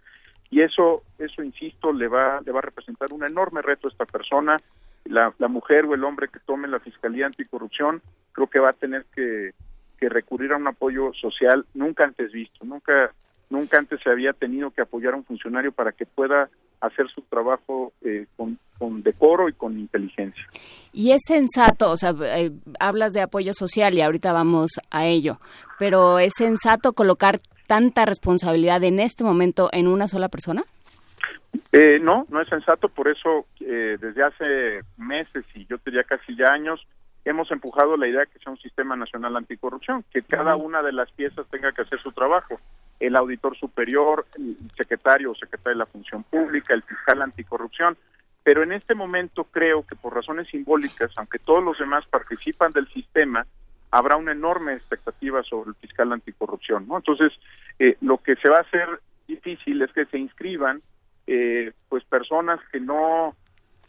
[0.52, 4.06] y eso, eso insisto, le va, le va a representar un enorme reto a esta
[4.06, 4.60] persona.
[5.06, 8.02] La, la mujer o el hombre que tome la Fiscalía Anticorrupción,
[8.32, 9.54] creo que va a tener que,
[10.00, 13.12] que recurrir a un apoyo social nunca antes visto, nunca
[13.50, 16.50] nunca antes se había tenido que apoyar a un funcionario para que pueda
[16.82, 20.44] hacer su trabajo eh, con, con decoro y con inteligencia.
[20.94, 25.38] Y es sensato, o sea, eh, hablas de apoyo social y ahorita vamos a ello,
[25.78, 30.64] pero ¿es sensato colocar tanta responsabilidad en este momento en una sola persona?
[31.72, 36.36] Eh, no, no es sensato, por eso eh, desde hace meses y yo diría casi
[36.36, 36.86] ya años
[37.26, 40.94] hemos empujado la idea de que sea un sistema nacional anticorrupción, que cada una de
[40.94, 42.60] las piezas tenga que hacer su trabajo.
[43.00, 47.98] El auditor superior, el secretario o secretaria de la función pública, el fiscal anticorrupción.
[48.44, 52.88] Pero en este momento creo que por razones simbólicas, aunque todos los demás participan del
[52.90, 53.46] sistema,
[53.92, 56.88] habrá una enorme expectativa sobre el fiscal anticorrupción.
[56.88, 56.98] ¿no?
[56.98, 57.34] Entonces,
[57.80, 58.88] eh, lo que se va a hacer
[59.28, 60.82] difícil es que se inscriban
[61.28, 63.36] eh, pues personas que no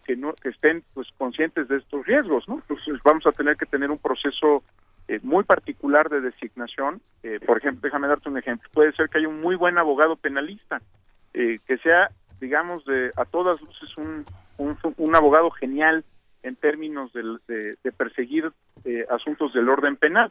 [0.04, 3.64] que no que estén pues conscientes de estos riesgos no entonces vamos a tener que
[3.64, 4.62] tener un proceso
[5.08, 9.18] eh, muy particular de designación eh, por ejemplo déjame darte un ejemplo puede ser que
[9.18, 10.80] haya un muy buen abogado penalista
[11.34, 12.10] eh, que sea
[12.40, 14.24] digamos de a todas luces un
[14.58, 16.04] un, abogado genial
[16.42, 18.52] en términos del- de, de perseguir
[18.84, 20.30] eh, asuntos del orden penal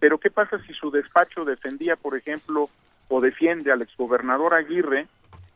[0.00, 2.68] pero qué pasa si su despacho defendía por ejemplo
[3.08, 5.06] o defiende al exgobernador Aguirre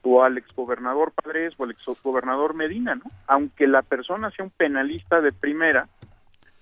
[0.04, 3.02] o al exgobernador Padres o al exgobernador Medina, ¿no?
[3.28, 5.86] Aunque la persona sea un penalista de primera,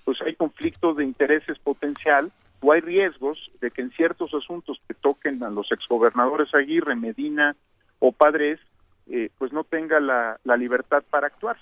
[0.04, 4.94] pues hay conflicto de intereses potencial o hay riesgos de que en ciertos asuntos que
[4.94, 7.56] toquen a los exgobernadores Aguirre, Medina
[7.98, 8.60] o Padres,
[9.08, 11.56] eh, pues no tenga la, la libertad para actuar.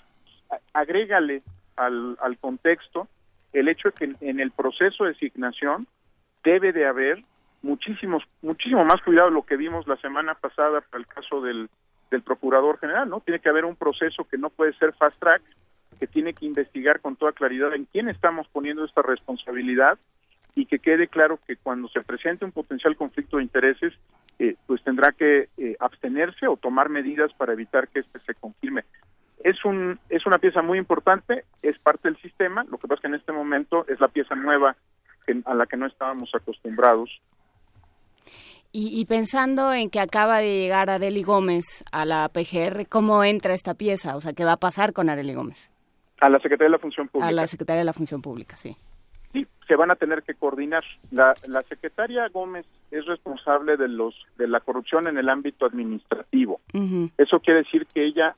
[0.73, 1.41] Agrégale
[1.75, 3.07] al, al contexto
[3.53, 5.87] el hecho de que en, el proceso de designación
[6.43, 7.23] debe de haber
[7.61, 11.69] muchísimos muchísimo más cuidado lo que vimos la semana pasada para el caso del,
[12.11, 13.19] del procurador general, ¿no?
[13.21, 15.41] Tiene que haber un proceso que no puede ser fast track,
[15.99, 19.99] que tiene que investigar con toda claridad en quién estamos poniendo esta responsabilidad
[20.55, 23.93] y que quede claro que cuando se presente un potencial conflicto de intereses,
[24.39, 28.83] eh, pues tendrá que eh, abstenerse o tomar medidas para evitar que este se confirme.
[29.43, 32.63] Es un es una pieza muy importante, es parte del sistema.
[32.65, 34.75] Lo que pasa es que en este momento es la pieza nueva
[35.45, 37.21] a la que no estábamos acostumbrados
[38.71, 43.53] Y, y pensando en que acaba de llegar Areli Gómez a la PGR, ¿cómo entra
[43.53, 44.15] esta pieza?
[44.15, 45.71] O sea, ¿qué va a pasar con Areli Gómez?
[46.19, 47.27] A la Secretaría de la Función Pública.
[47.27, 48.75] A la Secretaría de la Función Pública, sí.
[49.31, 50.83] Sí, se van a tener que coordinar.
[51.11, 56.61] La, la secretaria Gómez es responsable de los de la corrupción en el ámbito administrativo.
[57.17, 58.35] Eso quiere decir que ella,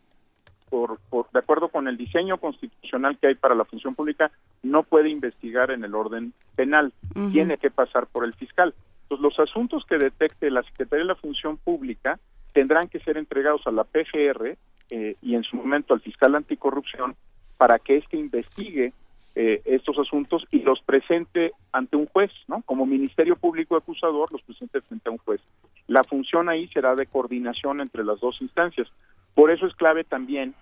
[0.69, 4.31] por, por de acuerdo con el diseño constitucional que hay para la función pública,
[4.63, 6.91] no puede investigar en el orden penal.
[7.31, 8.73] Tiene que pasar por el fiscal.
[9.03, 12.19] Entonces, los asuntos que detecte la Secretaría de la Función Pública
[12.53, 14.57] tendrán que ser entregados a la PGR
[14.89, 17.15] eh, y en su momento al fiscal anticorrupción
[17.61, 18.91] para que éste investigue
[19.35, 22.63] eh, estos asuntos y los presente ante un juez, ¿no?
[22.63, 25.41] Como Ministerio Público Acusador, los presente frente a un juez.
[25.85, 28.87] La función ahí será de coordinación entre las dos instancias.
[29.35, 30.55] Por eso es clave también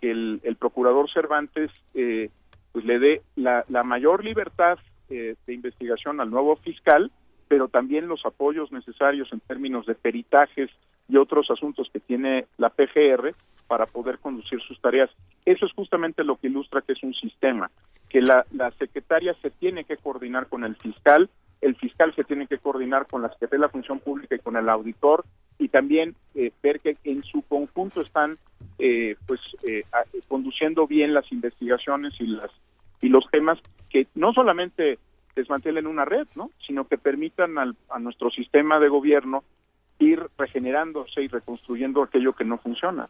[0.00, 2.30] que el, procurador Cervantes eh,
[2.72, 7.12] pues le dé la, la mayor libertad eh, de investigación al nuevo fiscal,
[7.46, 10.68] pero también los apoyos necesarios en términos de peritajes
[11.10, 13.34] y otros asuntos que tiene la PGR
[13.66, 15.10] para poder conducir sus tareas.
[15.44, 17.70] Eso es justamente lo que ilustra que es un sistema,
[18.08, 21.28] que la, la secretaria se tiene que coordinar con el fiscal,
[21.60, 24.56] el fiscal se tiene que coordinar con la Secretaría de la Función Pública y con
[24.56, 25.24] el auditor
[25.58, 28.38] y también eh, ver que en su conjunto están
[28.78, 29.84] eh, pues eh,
[30.26, 32.50] conduciendo bien las investigaciones y las
[33.02, 33.58] y los temas
[33.90, 34.98] que no solamente
[35.36, 36.50] desmantelen una red, ¿no?
[36.66, 39.42] sino que permitan al- a nuestro sistema de gobierno
[40.60, 43.08] regenerándose y reconstruyendo aquello que no funciona.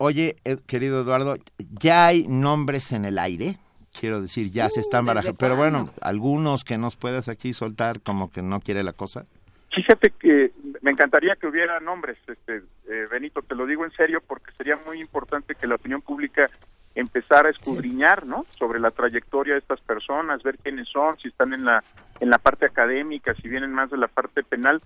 [0.00, 1.36] Oye, eh, querido Eduardo,
[1.80, 3.56] ¿ya hay nombres en el aire?
[3.98, 5.38] Quiero decir, ya se están ¿desde barajando.
[5.38, 9.26] Pero bueno, algunos que nos puedas aquí soltar como que no quiere la cosa.
[9.74, 10.52] Fíjate que
[10.82, 14.78] me encantaría que hubiera nombres, este, eh, Benito, te lo digo en serio porque sería
[14.86, 16.48] muy importante que la opinión pública
[16.94, 18.46] empezara a escudriñar, ¿no?
[18.56, 21.82] Sobre la trayectoria de estas personas, ver quiénes son, si están en la
[22.20, 24.80] en la parte académica, si vienen más de la parte penal,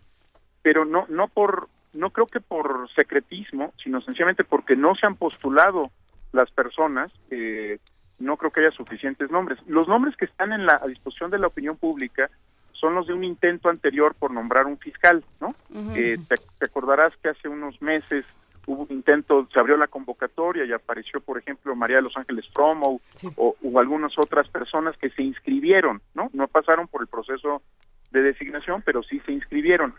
[0.62, 5.16] pero no no por no creo que por secretismo, sino sencillamente porque no se han
[5.16, 5.90] postulado
[6.32, 7.78] las personas, eh,
[8.18, 9.58] no creo que haya suficientes nombres.
[9.66, 12.30] Los nombres que están en la a disposición de la opinión pública
[12.72, 15.54] son los de un intento anterior por nombrar un fiscal, ¿no?
[15.94, 18.24] Eh, te, te acordarás que hace unos meses
[18.66, 22.46] hubo un intento, se abrió la convocatoria y apareció, por ejemplo, María de los Ángeles
[22.52, 23.00] Promo
[23.36, 26.30] o, o algunas otras personas que se inscribieron, ¿no?
[26.32, 27.62] No pasaron por el proceso
[28.10, 29.94] de designación, pero sí se inscribieron.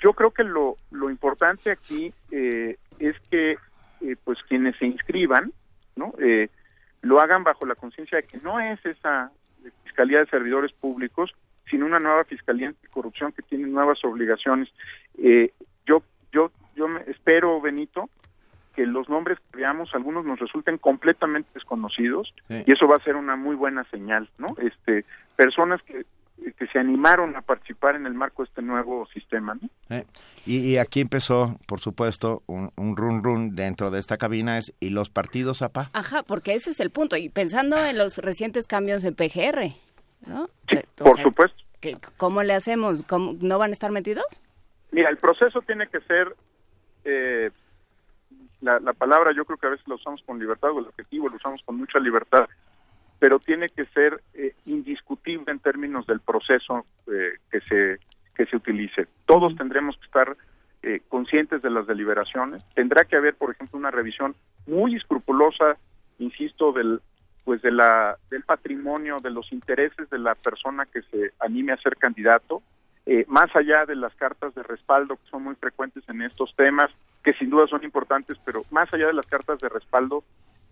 [0.00, 3.58] Yo creo que lo, lo importante aquí eh, es que
[4.00, 5.52] eh, pues quienes se inscriban,
[5.96, 6.14] ¿no?
[6.18, 6.48] Eh,
[7.02, 9.30] lo hagan bajo la conciencia de que no es esa
[9.84, 11.32] Fiscalía de Servidores Públicos,
[11.70, 14.68] sino una nueva Fiscalía Anticorrupción que tiene nuevas obligaciones.
[15.18, 15.52] Eh,
[15.86, 16.02] yo,
[16.32, 18.08] yo, yo me espero, Benito,
[18.74, 22.62] que los nombres que veamos, algunos nos resulten completamente desconocidos Sí.
[22.66, 24.48] y eso va a ser una muy buena señal, ¿no?
[24.58, 25.04] Este,
[25.36, 26.04] personas que
[26.56, 29.56] que se animaron a participar en el marco de este nuevo sistema.
[29.60, 29.68] ¿no?
[29.94, 30.04] Eh,
[30.46, 34.74] y, y, aquí empezó, por supuesto, un, un, run run dentro de esta cabina es
[34.80, 35.90] y los partidos APA.
[35.92, 37.16] Ajá, porque ese es el punto.
[37.16, 39.74] Y pensando en los recientes cambios en PGR,
[40.26, 40.48] ¿no?
[40.68, 41.56] Sí, por sea, supuesto.
[41.80, 43.02] ¿qué, ¿Cómo le hacemos?
[43.02, 44.26] ¿Cómo, ¿No van a estar metidos?
[44.92, 46.34] Mira, el proceso tiene que ser,
[47.04, 47.50] eh,
[48.60, 51.28] la, la palabra yo creo que a veces lo usamos con libertad, o el objetivo
[51.28, 52.48] lo usamos con mucha libertad,
[53.20, 58.00] pero tiene que ser eh, indiscutible en términos del proceso eh, que se
[58.34, 59.06] que se utilice.
[59.26, 60.36] Todos tendremos que estar
[60.82, 62.64] eh, conscientes de las deliberaciones.
[62.74, 64.34] Tendrá que haber, por ejemplo, una revisión
[64.66, 65.76] muy escrupulosa,
[66.18, 67.02] insisto, del
[67.44, 71.76] pues de la del patrimonio, de los intereses de la persona que se anime a
[71.78, 72.62] ser candidato,
[73.06, 76.90] eh, más allá de las cartas de respaldo que son muy frecuentes en estos temas,
[77.24, 80.22] que sin duda son importantes, pero más allá de las cartas de respaldo,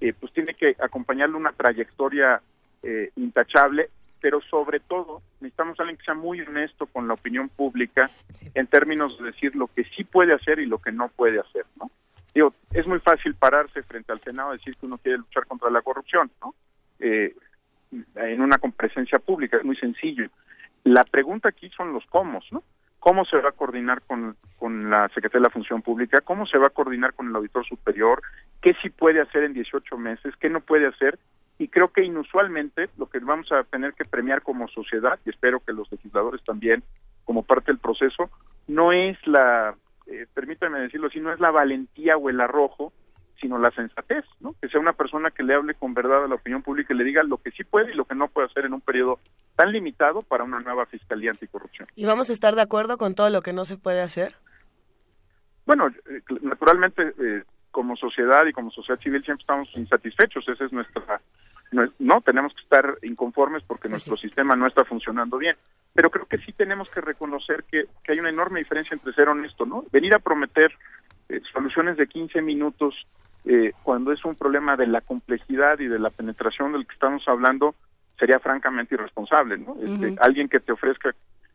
[0.01, 2.41] eh, pues tiene que acompañarle una trayectoria
[2.83, 7.49] eh, intachable, pero sobre todo necesitamos a alguien que sea muy honesto con la opinión
[7.49, 8.11] pública
[8.55, 11.65] en términos de decir lo que sí puede hacer y lo que no puede hacer,
[11.77, 11.91] ¿no?
[12.35, 15.71] Digo, es muy fácil pararse frente al Senado y decir que uno quiere luchar contra
[15.71, 16.55] la corrupción, ¿no?
[17.01, 17.35] Eh,
[18.17, 20.29] en una presencia pública, es muy sencillo.
[20.85, 22.63] La pregunta aquí son los cómo, ¿no?
[23.01, 26.59] Cómo se va a coordinar con, con la Secretaría de la Función Pública, cómo se
[26.59, 28.23] va a coordinar con el auditor superior,
[28.61, 31.19] qué sí puede hacer en 18 meses, qué no puede hacer.
[31.59, 35.61] Y creo que inusualmente lo que vamos a tener que premiar como sociedad, y espero
[35.61, 36.85] que los legisladores también,
[37.25, 38.31] como parte del proceso,
[38.69, 39.75] no es la,
[40.07, 42.93] eh, permítame decirlo así, no es la valentía o el arrojo,
[43.41, 44.55] sino la sensatez, ¿no?
[44.61, 47.05] Que sea una persona que le hable con verdad a la opinión pública y le
[47.05, 49.19] diga lo que sí puede y lo que no puede hacer en un periodo
[49.57, 51.89] tan limitado para una nueva fiscalía anticorrupción.
[51.95, 54.35] ¿Y vamos a estar de acuerdo con todo lo que no se puede hacer?
[55.67, 60.73] Bueno, eh, naturalmente eh, como sociedad y como sociedad civil siempre estamos insatisfechos, esa es
[60.73, 61.21] nuestra
[61.73, 64.23] no, no tenemos que estar inconformes porque nuestro sí.
[64.23, 65.57] sistema no está funcionando bien,
[65.93, 69.29] pero creo que sí tenemos que reconocer que, que hay una enorme diferencia entre ser
[69.29, 69.85] honesto, ¿no?
[69.93, 70.73] Venir a prometer
[71.29, 72.95] eh, soluciones de 15 minutos
[73.49, 77.27] eh, cuando es un problema de la complejidad y de la penetración del que estamos
[77.27, 77.75] hablando,
[78.19, 79.73] sería francamente irresponsable, ¿no?
[79.73, 80.05] Uh -huh.
[80.11, 81.15] este, alguien que te ofrezca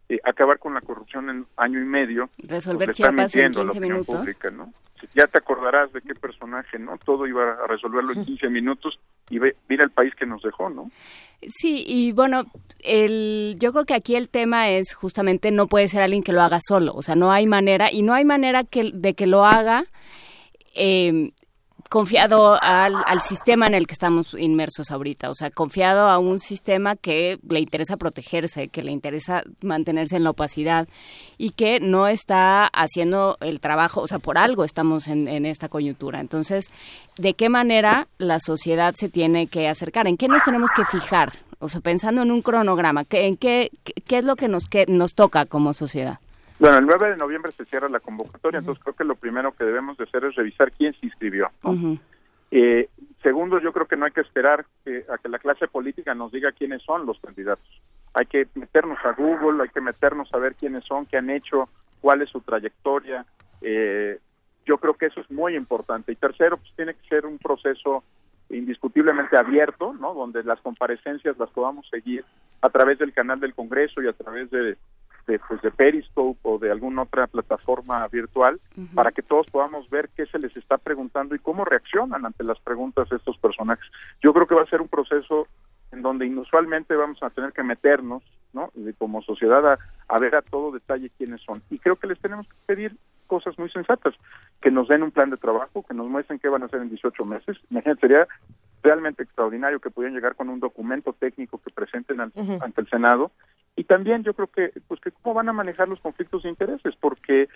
[0.09, 2.31] eh, acabar con la corrupción en año y medio.
[2.39, 4.15] Resolver pues, Chiapas en 15 minutos.
[4.17, 4.73] Pública, ¿no?
[5.13, 6.97] Ya te acordarás de qué personaje, ¿no?
[6.97, 8.97] Todo iba a resolverlo en 15 minutos
[9.29, 10.89] y ve, mira el país que nos dejó, ¿no?
[11.47, 12.45] Sí, y bueno,
[12.79, 16.41] el, yo creo que aquí el tema es justamente no puede ser alguien que lo
[16.41, 19.45] haga solo, o sea, no hay manera, y no hay manera que, de que lo
[19.45, 19.83] haga
[20.73, 21.33] eh,
[21.89, 26.39] confiado al, al, sistema en el que estamos inmersos ahorita, o sea, confiado a un
[26.39, 30.87] sistema que le interesa protegerse, que le interesa mantenerse en la opacidad
[31.37, 35.69] y que no está haciendo el trabajo, o sea, por algo estamos en, en esta
[35.69, 36.19] coyuntura.
[36.19, 36.71] Entonces,
[37.17, 40.07] ¿de qué manera la sociedad se tiene que acercar?
[40.07, 41.39] ¿En qué nos tenemos que fijar?
[41.59, 43.71] O sea, pensando en un cronograma, ¿en qué,
[44.05, 46.19] qué es lo que nos, que nos toca como sociedad?
[46.59, 48.63] Bueno, el 9 de noviembre se cierra la convocatoria, uh -huh.
[48.63, 51.51] entonces creo que lo primero que debemos de hacer es revisar quién se inscribió.
[51.63, 51.71] ¿no?
[51.71, 51.99] Uh -huh.
[52.51, 52.89] eh,
[53.21, 56.31] segundo, yo creo que no hay que esperar que, a que la clase política nos
[56.31, 57.67] diga quiénes son los candidatos.
[58.13, 61.67] Hay que meternos a Google, hay que meternos a ver quiénes son, qué han hecho,
[61.99, 63.25] cuál es su trayectoria.
[63.61, 64.19] Eh,
[64.65, 66.11] yo creo que eso es muy importante.
[66.11, 68.03] Y tercero, pues tiene que ser un proceso
[68.49, 70.13] indiscutiblemente abierto, ¿no?
[70.13, 72.23] Donde las comparecencias las podamos seguir
[72.61, 74.77] a través del canal del Congreso y a través de,
[75.27, 78.93] de, pues de Periscope o de alguna otra plataforma virtual uh -huh.
[78.93, 82.59] para que todos podamos ver qué se les está preguntando y cómo reaccionan ante las
[82.59, 83.85] preguntas de estos personajes.
[84.21, 85.47] Yo creo que va a ser un proceso
[85.91, 88.71] en donde inusualmente vamos a tener que meternos, ¿no?
[88.75, 89.77] Y como sociedad a,
[90.07, 91.61] a ver a todo detalle quiénes son.
[91.69, 92.97] Y creo que les tenemos que pedir
[93.27, 94.13] cosas muy sensatas,
[94.61, 96.89] que nos den un plan de trabajo, que nos muestren qué van a hacer en
[96.89, 97.57] 18 meses.
[97.69, 98.27] Imagínate, sería
[98.83, 102.63] realmente extraordinario que pudieran llegar con un documento técnico que presenten al, uh -huh.
[102.63, 103.31] ante el Senado
[103.75, 106.93] y también yo creo que pues que cómo van a manejar los conflictos de intereses
[106.99, 107.47] porque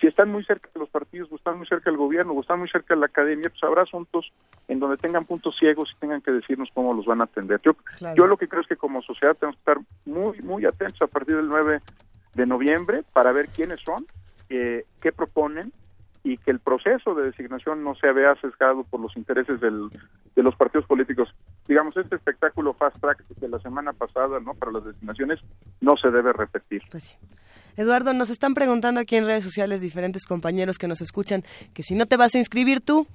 [0.00, 2.58] si están muy cerca de los partidos o están muy cerca del gobierno o están
[2.58, 4.30] muy cerca de la academia pues habrá asuntos
[4.68, 7.74] en donde tengan puntos ciegos y tengan que decirnos cómo los van a atender yo
[7.74, 8.14] claro.
[8.14, 11.06] yo lo que creo es que como sociedad tenemos que estar muy muy atentos a
[11.06, 11.80] partir del 9
[12.34, 14.06] de noviembre para ver quiénes son
[14.50, 15.72] eh, qué proponen
[16.24, 19.90] y que el proceso de designación no se vea sesgado por los intereses del,
[20.34, 21.28] de los partidos políticos.
[21.68, 24.54] Digamos, este espectáculo fast track de la semana pasada, ¿no?
[24.54, 25.38] Para las designaciones
[25.82, 26.82] no se debe repetir.
[26.90, 27.16] Pues sí.
[27.76, 31.42] Eduardo, nos están preguntando aquí en redes sociales diferentes compañeros que nos escuchan
[31.74, 33.06] que si no te vas a inscribir tú.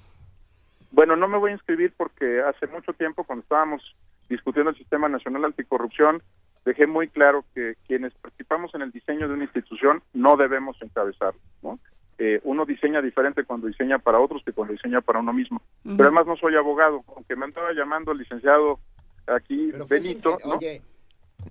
[0.92, 3.82] Bueno, no me voy a inscribir porque hace mucho tiempo cuando estábamos
[4.30, 6.22] discutiendo el Sistema Nacional Anticorrupción,
[6.64, 11.40] dejé muy claro que quienes participamos en el diseño de una institución no debemos encabezarlo,
[11.64, 11.80] ¿no?
[12.20, 15.62] Eh, uno diseña diferente cuando diseña para otros que cuando diseña para uno mismo.
[15.86, 15.98] Uh -huh.
[15.98, 18.80] Pero además no soy abogado, aunque me andaba llamando el licenciado
[19.28, 20.56] aquí Benito, ¿no?
[20.58, 20.82] Oye,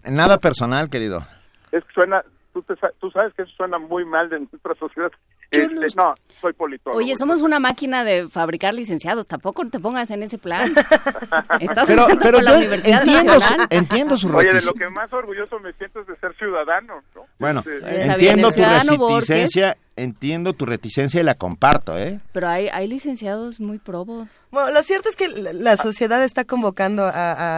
[0.04, 1.20] nada personal, querido.
[1.72, 2.22] es que suena,
[2.52, 5.10] tú, te tú sabes que eso suena muy mal de nuestra sociedad.
[5.50, 6.98] Este, no, soy politólogo.
[7.02, 9.26] Oye, somos una máquina de fabricar licenciados.
[9.26, 10.70] Tampoco te pongas en ese plan.
[11.60, 15.10] Estás Pero, pero la yo Universidad entiendo, su- entiendo su Oye, de lo que más
[15.10, 17.22] orgulloso me siento es de ser ciudadano, ¿no?
[17.38, 22.20] Bueno, Este, entiendo tu reticencia, entiendo tu reticencia y la comparto, ¿eh?
[22.32, 24.28] Pero hay, hay licenciados muy probos.
[24.50, 27.10] Bueno, lo cierto es que la- la sociedad está convocando a-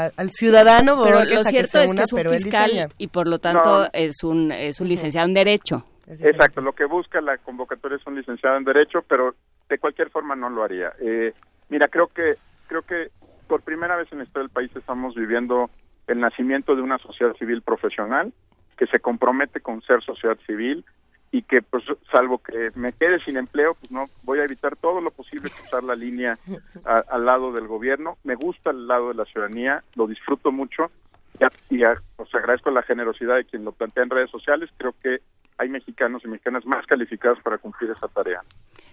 [0.07, 3.07] a- al ciudadano Pero Borges lo que cierto es que es un pero fiscal y
[3.09, 3.89] por lo tanto No.
[3.93, 5.85] es un es un licenciado en Derecho.
[6.09, 9.35] Exacto, lo que busca la convocatoria es un licenciado en Derecho, pero
[9.69, 10.93] de cualquier forma no lo haría.
[11.01, 11.33] Eh,
[11.69, 12.35] mira, creo que,
[12.67, 13.11] creo que
[13.47, 15.71] por primera vez en la historia del país estamos viviendo
[16.09, 18.33] el nacimiento de una sociedad civil profesional
[18.77, 20.85] que se compromete con ser sociedad civil
[21.33, 25.01] y que, pues, salvo que me quede sin empleo, pues no voy a evitar todo
[25.01, 26.37] lo posible cruzar la línea
[26.85, 28.19] a- al lado del gobierno.
[28.25, 30.91] Me gusta el lado de la ciudadanía, lo disfruto mucho
[31.39, 34.71] y, a- y a- os agradezco la generosidad de quien lo plantea en redes sociales.
[34.77, 35.21] Creo que
[35.59, 38.41] hay mexicanos y mexicanas más calificados para cumplir esa tarea.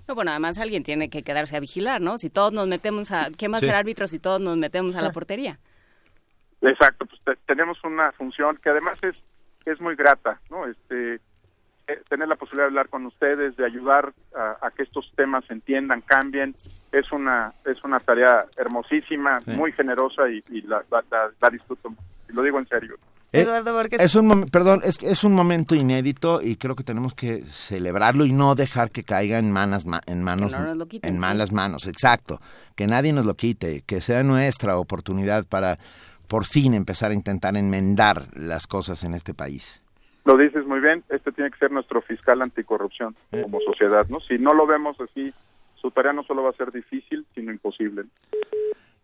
[0.07, 2.17] No, bueno, además alguien tiene que quedarse a vigilar, ¿no?
[2.17, 3.29] Si todos nos metemos a...
[3.35, 3.65] ¿Quién va a Sí.
[3.65, 5.57] ser árbitro si todos nos metemos a la portería?
[6.61, 9.15] Exacto, pues te- tenemos una función que además es
[9.65, 10.65] es muy grata, ¿no?
[10.65, 11.19] Este
[12.09, 15.53] tener la posibilidad de hablar con ustedes, de ayudar a, a que estos temas se
[15.53, 16.55] entiendan, cambien,
[16.91, 19.51] es una es una tarea hermosísima, Sí.
[19.51, 21.93] muy generosa y, y la, la, la- la disfruto,
[22.29, 22.95] y lo digo en serio.
[23.33, 23.99] Eh, Eduardo Borges.
[23.99, 28.31] Es un, perdón, es, es un momento inédito y creo que tenemos que celebrarlo y
[28.31, 31.17] no dejar que caiga en manos, ma- en manos, Que no nos lo quiten, en
[31.17, 31.21] sí.
[31.21, 32.39] malas manos, exacto.
[32.75, 35.77] Que nadie nos lo quite, que sea nuestra oportunidad para
[36.29, 39.81] por fin empezar a intentar enmendar las cosas en este país.
[40.27, 44.19] Lo dices muy bien, este tiene que ser nuestro fiscal anticorrupción como sociedad, ¿no?
[44.19, 45.33] Si no lo vemos así,
[45.75, 48.03] su tarea no solo va a ser difícil, sino imposible.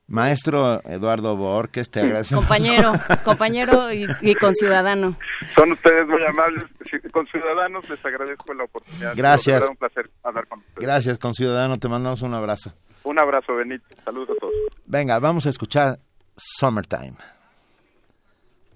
[0.07, 2.43] Maestro Eduardo Borges, te agradecemos.
[2.43, 2.91] Compañero,
[3.23, 5.15] compañero y, y conciudadano.
[5.55, 6.65] Son ustedes muy amables.
[6.91, 9.13] Sí, Con Ciudadanos les agradezco la oportunidad.
[9.15, 9.69] Gracias.
[9.69, 10.85] Un placer hablar con ustedes.
[10.85, 12.73] Gracias, conciudadano, te mandamos un abrazo.
[13.05, 13.85] Un abrazo, Benito.
[14.03, 14.53] Saludos a todos.
[14.87, 15.99] Venga, vamos a escuchar
[16.35, 17.15] Summertime.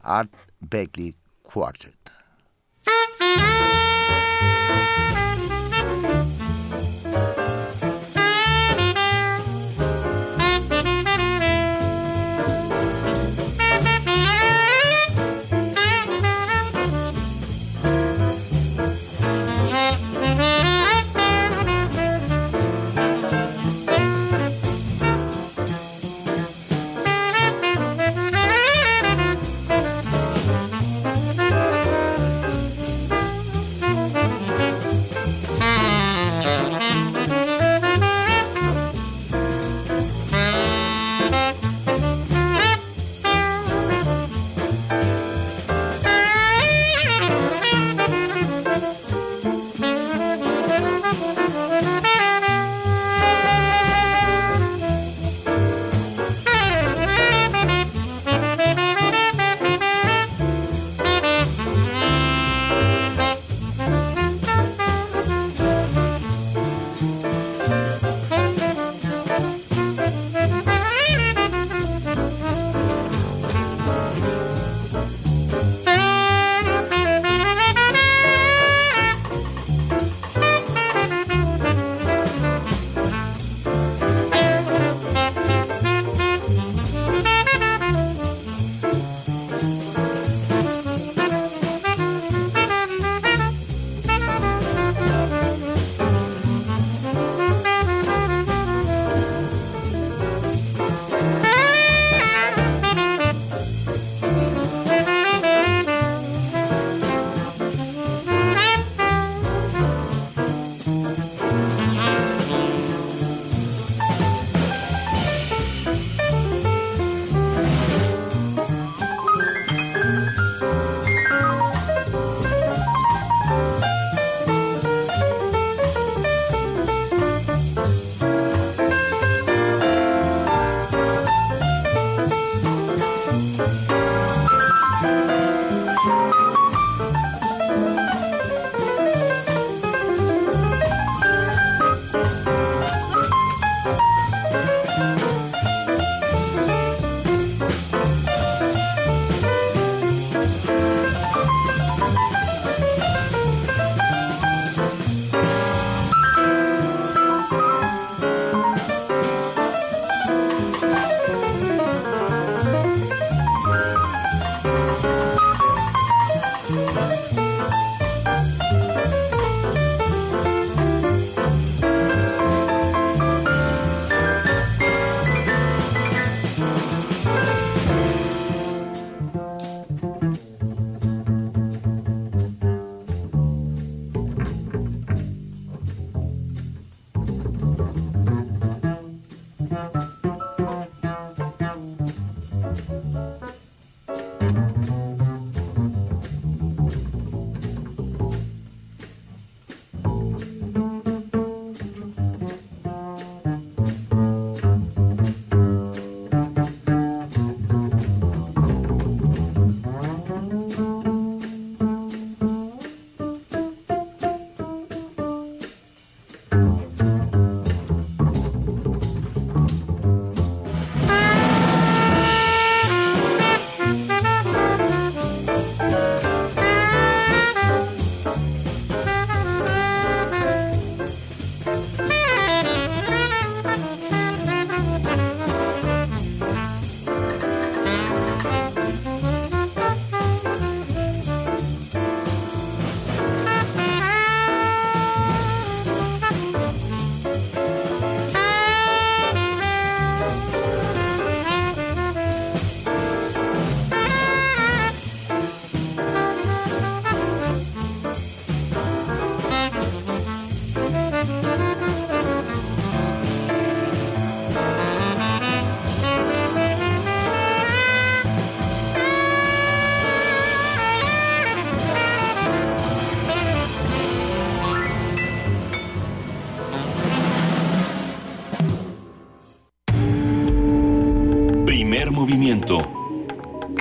[0.02, 1.14] Art Blakey
[1.44, 2.17] Quartet.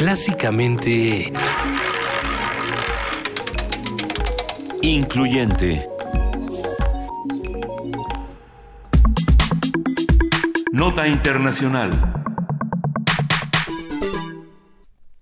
[0.07, 1.33] Clásicamente...
[4.81, 5.85] Incluyente.
[10.71, 11.91] Nota Internacional.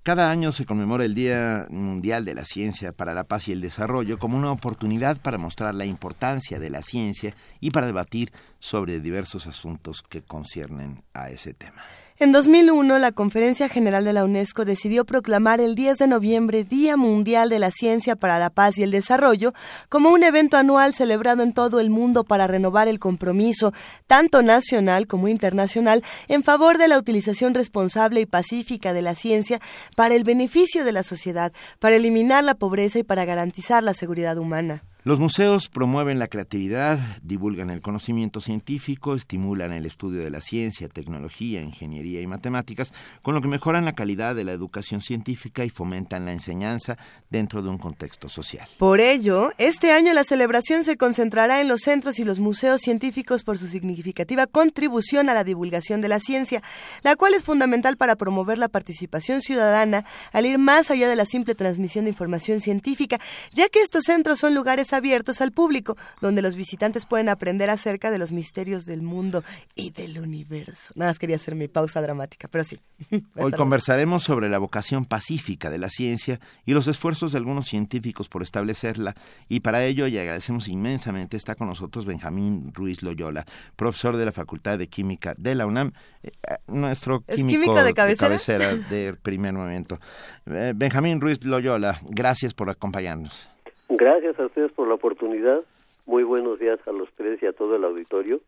[0.02, 3.62] Cada año se conmemora el Día Mundial de la Ciencia para la Paz y el
[3.62, 9.00] Desarrollo como una oportunidad para mostrar la importancia de la ciencia y para debatir sobre
[9.00, 11.82] diversos asuntos que conciernen a ese tema.
[12.16, 16.96] En 2001, la Conferencia General de la UNESCO decidió proclamar el 10 de noviembre Día
[16.96, 19.52] Mundial de la Ciencia para la Paz y el Desarrollo
[19.88, 23.72] como un evento anual celebrado en todo el mundo para renovar el compromiso,
[24.06, 29.60] tanto nacional como internacional, en favor de la utilización responsable y pacífica de la ciencia
[29.96, 34.38] para el beneficio de la sociedad, para eliminar la pobreza y para garantizar la seguridad
[34.38, 34.84] humana.
[35.06, 40.88] Los museos promueven la creatividad, divulgan el conocimiento científico, estimulan el estudio de la ciencia,
[40.88, 45.68] tecnología, ingeniería y matemáticas, con lo que mejoran la calidad de la educación científica y
[45.68, 46.96] fomentan la enseñanza
[47.28, 48.66] dentro de un contexto social.
[48.78, 53.44] Por ello, este año la celebración se concentrará en los centros y los museos científicos
[53.44, 56.62] por su significativa contribución a la divulgación de la ciencia,
[57.02, 61.26] la cual es fundamental para promover la participación ciudadana al ir más allá de la
[61.26, 63.20] simple transmisión de información científica,
[63.52, 68.10] ya que estos centros son lugares abiertos al público, donde los visitantes pueden aprender acerca
[68.10, 69.44] de los misterios del mundo
[69.74, 70.92] y del universo.
[70.94, 72.80] Nada más quería hacer mi pausa dramática, pero sí.
[73.36, 78.28] Hoy conversaremos sobre la vocación pacífica de la ciencia y los esfuerzos de algunos científicos
[78.28, 79.14] por establecerla,
[79.48, 83.44] y para ello, y agradecemos inmensamente, está con nosotros Benjamín Ruiz Loyola,
[83.76, 85.92] profesor de la Facultad de Química de la UNAM,
[86.22, 86.30] eh,
[86.68, 88.08] nuestro químico, químico de cabecera?
[88.08, 89.98] de cabecera del primer momento.
[90.46, 93.53] Eh, Benjamín Ruiz Loyola, gracias por acompañarnos.
[93.88, 95.60] Gracias a ustedes por la oportunidad.
[96.06, 98.40] Muy buenos días a los tres y a todo el auditorio.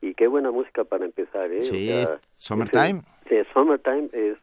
[0.00, 1.62] Y qué buena música para empezar, ¿eh?
[1.62, 3.02] Sí, O sea, Summertime.
[3.28, 4.36] Sí, Summertime es,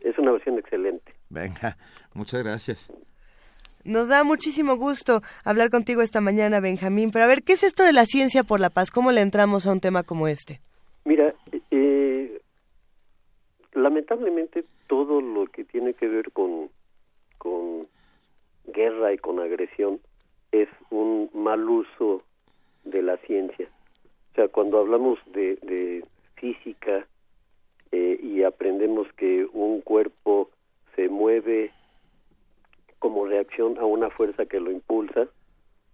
[0.00, 1.12] es una versión excelente.
[1.28, 1.76] Venga,
[2.14, 2.90] muchas gracias.
[3.84, 7.10] Nos da muchísimo gusto hablar contigo esta mañana, Benjamín.
[7.10, 8.90] Pero a ver, ¿qué es esto de la ciencia por la paz?
[8.90, 10.60] ¿Cómo le entramos a un tema como este?
[11.04, 11.34] Mira,
[11.70, 12.40] eh,
[13.72, 16.68] lamentablemente todo lo que tiene que ver con,
[17.38, 17.86] con
[18.72, 20.00] guerra y con agresión
[20.52, 22.22] es un mal uso
[22.84, 23.68] de la ciencia.
[24.32, 26.04] O sea, cuando hablamos de, de
[26.36, 27.06] física
[27.92, 30.50] eh, y aprendemos que un cuerpo
[30.94, 31.70] se mueve
[32.98, 35.28] como reacción a una fuerza que lo impulsa,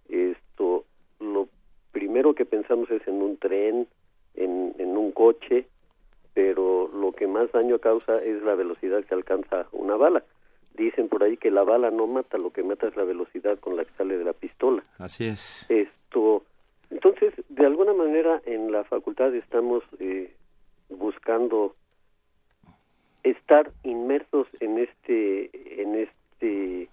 [0.09, 0.85] esto
[1.19, 1.47] lo
[1.91, 3.87] primero que pensamos es en un tren,
[4.35, 5.65] en, en un coche,
[6.33, 10.23] pero lo que más daño causa es la velocidad que alcanza una bala.
[10.75, 13.77] Dicen por ahí que la bala no mata, lo que mata es la velocidad con
[13.77, 14.83] la que sale de la pistola.
[14.97, 15.65] Así es.
[15.69, 16.43] Esto,
[16.89, 20.33] entonces, de alguna manera en la facultad estamos eh,
[20.89, 21.75] buscando
[23.23, 26.89] estar inmersos en este, en este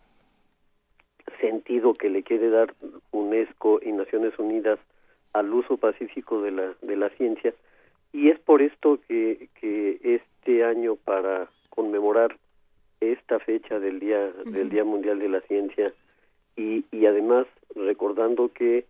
[1.40, 2.74] sentido que le quiere dar
[3.10, 4.78] UNESCO y Naciones Unidas
[5.32, 7.54] al uso pacífico de la, de la ciencia
[8.12, 12.36] y es por esto que, que este año para conmemorar
[13.00, 15.92] esta fecha del día del día mundial de la ciencia.
[16.56, 18.84] Y, y además recordando que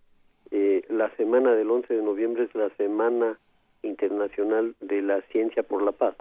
[0.50, 3.38] eh, la semana del 11 de noviembre es la semana
[3.82, 6.16] internacional de la ciencia por la paz.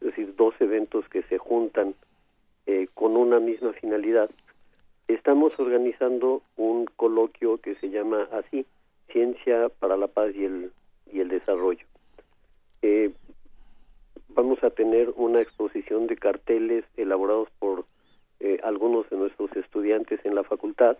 [0.00, 1.94] Decir, dos eventos que se juntan
[2.66, 4.30] eh, con una misma finalidad,
[5.08, 8.66] estamos organizando un coloquio que se llama así,
[9.10, 10.72] Ciencia para la Paz y el,
[11.12, 11.86] y el Desarrollo.
[12.82, 13.12] Eh,
[14.36, 17.86] vamos a tener una exposición de carteles elaborados por
[18.38, 20.98] eh, algunos de nuestros estudiantes en la facultad,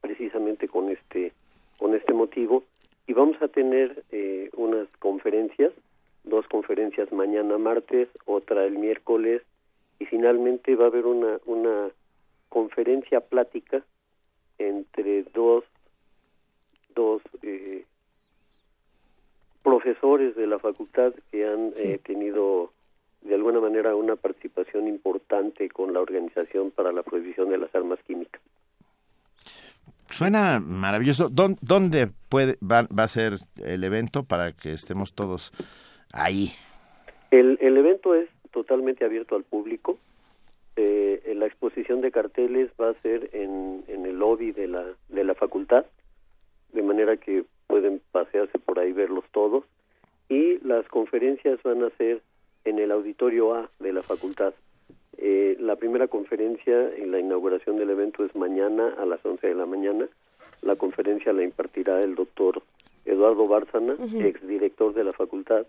[0.00, 1.32] precisamente con este,
[1.76, 2.62] con este motivo,
[3.08, 5.72] y vamos a tener eh, unas conferencias,
[6.22, 9.42] dos conferencias mañana martes, otra el miércoles,
[9.98, 11.90] y finalmente va a haber una, una
[12.48, 13.82] conferencia plática
[14.58, 15.64] entre dos,
[16.94, 17.84] dos eh,
[19.68, 22.72] profesores de la facultad que han eh, tenido
[23.22, 27.98] de alguna manera una participación importante con la organización para la prohibición de las armas
[28.06, 28.40] químicas.
[30.10, 31.28] Suena maravilloso.
[31.28, 35.52] ¿Dó- ¿Dónde puede, va, va a ser el evento para que estemos todos
[36.12, 36.52] ahí?
[37.30, 39.98] El, el evento es totalmente abierto al público.
[40.76, 45.24] Eh, la exposición de carteles va a ser en, en el lobby de la, de
[45.24, 45.84] la facultad,
[46.72, 49.64] de manera que pueden pasearse por ahí, verlos todos.
[50.28, 52.20] Y las conferencias van a ser
[52.64, 54.52] en el auditorio A de la facultad.
[55.16, 59.54] Eh, la primera conferencia en la inauguración del evento es mañana a las 11 de
[59.54, 60.06] la mañana.
[60.62, 62.62] La conferencia la impartirá el doctor
[63.04, 64.20] Eduardo Bárcena, Ujú.
[64.20, 65.66] exdirector de la facultad,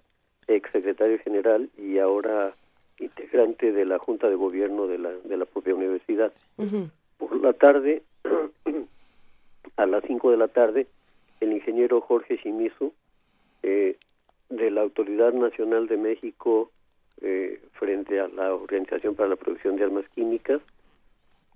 [0.48, 2.54] exsecretario general y ahora
[3.00, 6.34] integrante de la Junta de Gobierno de la, de la propia universidad.
[7.18, 8.02] Por la tarde,
[9.78, 10.88] a las 5 de la tarde,
[11.40, 12.94] el ingeniero Jorge Shimizu,
[13.64, 13.98] eh,
[14.50, 16.72] de la Autoridad Nacional de México
[17.22, 20.62] eh, frente a la Organización para la Producción de Armas Químicas.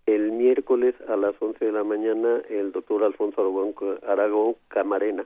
[0.05, 3.73] El miércoles a las 11 de la mañana, el doctor Alfonso Aragón,
[4.05, 5.25] Aragón Camarena,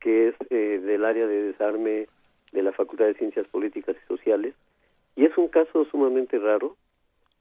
[0.00, 2.06] que es eh, del área de desarme
[2.52, 4.54] de la Facultad de Ciencias Políticas y Sociales.
[5.16, 6.76] Y es un caso sumamente raro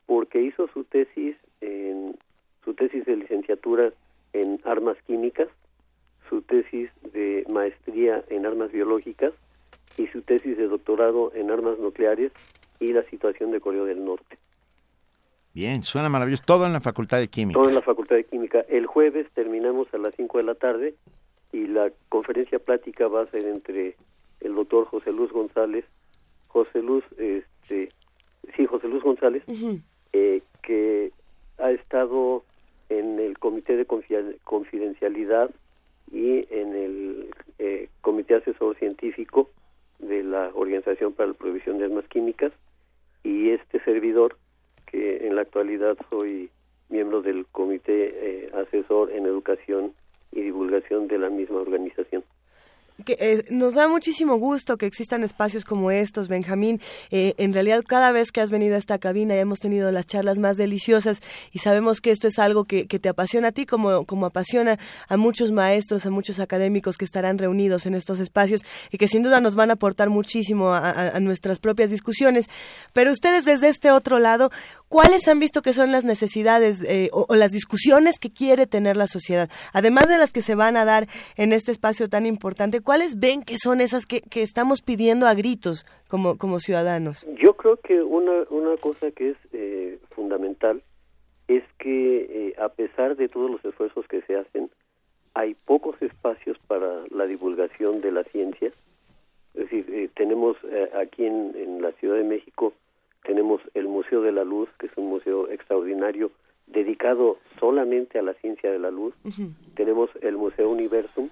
[0.08, 2.18] porque hizo su tesis en
[2.66, 3.94] su tesis de licenciatura
[4.34, 5.50] en armas químicas,
[6.30, 9.34] su tesis de maestría en armas biológicas
[9.98, 12.32] y su tesis de doctorado en armas nucleares
[12.80, 14.38] y la situación de Corea del Norte.
[15.54, 16.44] Bien, suena maravilloso.
[16.46, 17.60] Todo en la Facultad de Química.
[17.60, 18.60] Todo en la Facultad de Química.
[18.70, 20.94] El jueves terminamos a las 5 de la tarde
[21.52, 23.96] y la conferencia plática va a ser entre
[24.42, 25.84] el doctor José Luz González,
[26.48, 27.92] José Luz, este,
[28.56, 29.44] sí, José Luz González,
[30.14, 31.12] eh, que
[31.58, 32.44] ha estado
[32.90, 35.50] en el Comité de Confi- Confidencialidad
[36.12, 37.30] y en el
[37.60, 39.50] eh, Comité Asesor Científico
[40.00, 42.52] de la Organización para la Prohibición de Armas Químicas
[43.24, 44.38] y este servidor,
[44.86, 46.50] que en la actualidad soy
[46.90, 49.94] miembro del Comité eh, Asesor en Educación
[50.32, 52.24] y Divulgación de la misma organización.
[53.06, 56.82] Que eh, nos da muchísimo gusto que existan espacios como estos, Benjamín.
[57.12, 60.40] Eh, en realidad, cada vez que has venido a esta cabina hemos tenido las charlas
[60.40, 61.22] más deliciosas
[61.52, 64.78] y sabemos que esto es algo que, te apasiona a ti como, como apasiona
[65.08, 68.62] a muchos maestros, a muchos académicos que estarán reunidos en estos espacios
[68.92, 72.48] y que sin duda nos van a aportar muchísimo a nuestras propias discusiones.
[72.94, 74.52] Pero ustedes desde este otro lado,
[74.90, 79.08] ¿cuáles han visto que son las necesidades eh, o, las discusiones que quiere tener la
[79.08, 79.50] sociedad?
[79.72, 81.08] Además de las que se van a dar
[81.38, 85.36] en este espacio tan importante, ¿cuáles ven que son esas que, que estamos pidiendo a
[85.36, 87.26] gritos como, como ciudadanos?
[87.42, 90.82] Yo creo que una, una cosa que es eh, fundamental
[91.48, 94.70] es que eh, a pesar de todos los esfuerzos que se hacen,
[95.36, 98.72] hay pocos espacios para la divulgación de la ciencia.
[99.54, 100.58] Es decir, eh, tenemos
[101.02, 102.74] aquí en, en la Ciudad de México,
[103.24, 106.32] tenemos el Museo de la Luz, que es un museo extraordinario
[106.70, 109.14] dedicado solamente a la ciencia de la luz.
[109.76, 111.30] Tenemos el Museo Universum,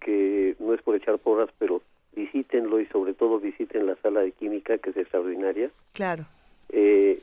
[0.00, 1.82] que no es por echar porras, pero
[2.14, 5.70] visítenlo y sobre todo visiten la sala de química, que es extraordinaria.
[5.92, 6.24] Claro.
[6.70, 7.22] Eh,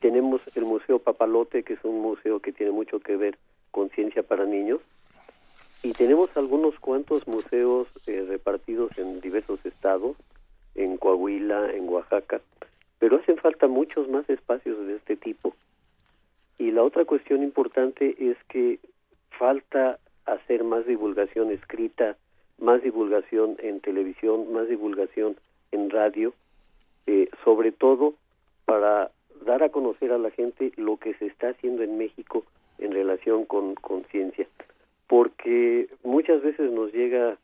[0.00, 3.36] tenemos el Museo Papalote, que es un museo que tiene mucho que ver
[3.70, 4.80] con ciencia para niños.
[5.82, 10.16] Y tenemos algunos cuantos museos eh, repartidos en diversos estados,
[10.74, 12.40] en Coahuila, en Oaxaca,
[12.98, 15.54] pero hacen falta muchos más espacios de este tipo.
[16.58, 18.78] Y la otra cuestión importante es que
[19.38, 22.16] falta hacer más divulgación escrita,
[22.58, 25.36] más divulgación en televisión, más divulgación
[25.72, 26.32] en radio,
[27.06, 28.14] eh, sobre todo
[28.64, 29.10] para
[29.44, 32.44] dar a conocer a la gente lo que se está haciendo en México
[32.78, 34.46] en relación con, con ciencia.
[35.06, 37.36] Porque muchas veces nos llega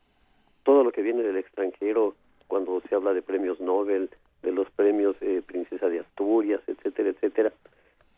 [0.65, 2.15] todo lo que viene del extranjero
[2.49, 4.11] cuando se habla de premios Nobel,
[4.43, 7.53] de los premios eh, Princesa de Asturias, etcétera, etcétera.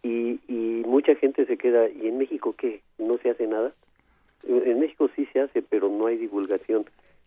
[0.03, 2.83] Y, y mucha gente se queda, ¿y en México qué?
[2.99, 3.73] ¿No se hace nada?
[4.47, 6.85] En en México sí se hace, pero no hay divulgación.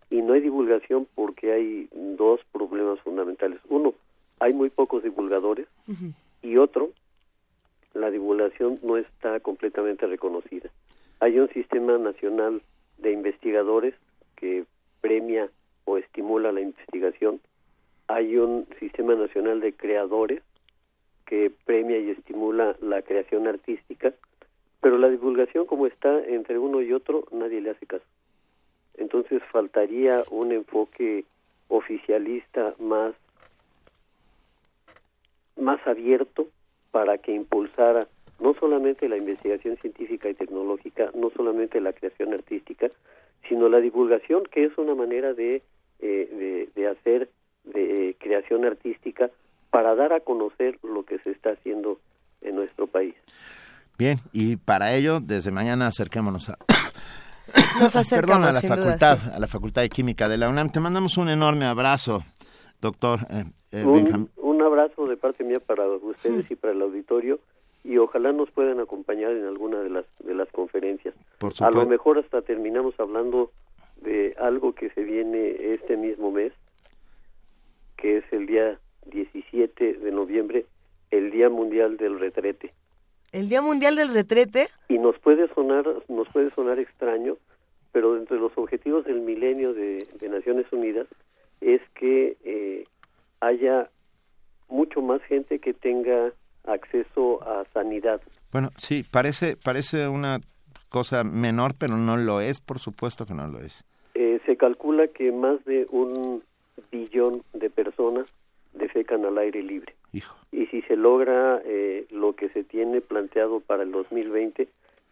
[0.10, 3.60] Y no hay divulgación porque hay dos problemas fundamentales.
[3.70, 3.94] Uno,
[4.40, 5.68] hay muy pocos divulgadores
[6.42, 6.92] y otro,
[7.94, 10.70] la divulgación no está completamente reconocida.
[11.20, 12.62] Hay un sistema nacional
[13.00, 13.96] de investigadores
[14.36, 14.66] que
[15.02, 15.50] premia
[15.86, 17.40] o estimula la investigación.
[18.08, 20.42] Hay un sistema nacional de creadores
[21.26, 24.14] que premia y estimula la creación artística,
[24.82, 28.06] pero la divulgación como está entre uno y otro, nadie le hace caso.
[28.96, 31.26] Entonces faltaría un enfoque
[31.68, 33.14] oficialista más
[35.58, 36.48] más abierto
[36.92, 38.08] para que impulsara
[38.40, 42.88] no solamente la investigación científica y tecnológica, no solamente la creación artística,
[43.50, 45.64] sino la divulgación, que es una manera de,
[46.00, 47.30] eh, de, hacer
[47.74, 49.30] de creación artística
[49.70, 52.00] para dar a conocer lo que se está haciendo
[52.42, 53.16] en nuestro país.
[53.98, 56.58] Bien, y para ello, desde mañana acerquémonos a,
[57.82, 59.30] Nos acercamos, a la sin duda, facultad, sí.
[59.34, 60.70] a la Facultad de Química de la UNAM.
[60.72, 62.24] Te mandamos un enorme abrazo,
[62.82, 64.30] doctor eh, eh, Un, Benjamín.
[64.38, 67.40] un abrazo de parte mía para ustedes y para el auditorio
[67.84, 71.16] y ojalá nos puedan acompañar en alguna de las de las conferencias.
[71.40, 71.90] Por A lo supuesto.
[71.90, 73.52] mejor hasta terminamos hablando
[74.02, 76.52] de algo que se viene este mismo mes,
[77.98, 80.66] que es el día 17 de noviembre,
[81.12, 82.74] el Día Mundial del Retrete.
[83.32, 84.68] El Día Mundial del Retrete.
[84.88, 87.38] Y nos puede sonar nos puede sonar extraño,
[87.92, 91.08] pero entre los objetivos del milenio de, de Naciones Unidas
[91.62, 92.86] es que eh,
[93.42, 93.90] haya
[94.70, 96.34] mucho más gente que tenga
[96.66, 98.22] acceso a sanidad.
[98.52, 100.40] Bueno, sí, parece, parece una
[100.90, 103.84] cosa menor, pero no lo es, por supuesto que no lo es.
[104.14, 106.44] Eh, se calcula que más de un
[106.92, 108.26] billón de personas
[108.74, 109.96] defecan al aire libre.
[110.14, 110.36] Hijo.
[110.52, 114.68] Y si se logra eh, lo que se tiene planteado para el 2020,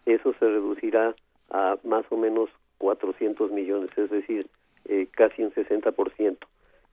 [0.06, 1.16] eso se reducirá
[1.50, 4.48] a más o menos 400 millones, es decir,
[4.86, 6.38] eh, casi un 60%.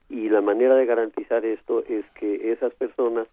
[0.09, 3.29] Y la manera de garantizar esto es que esas personas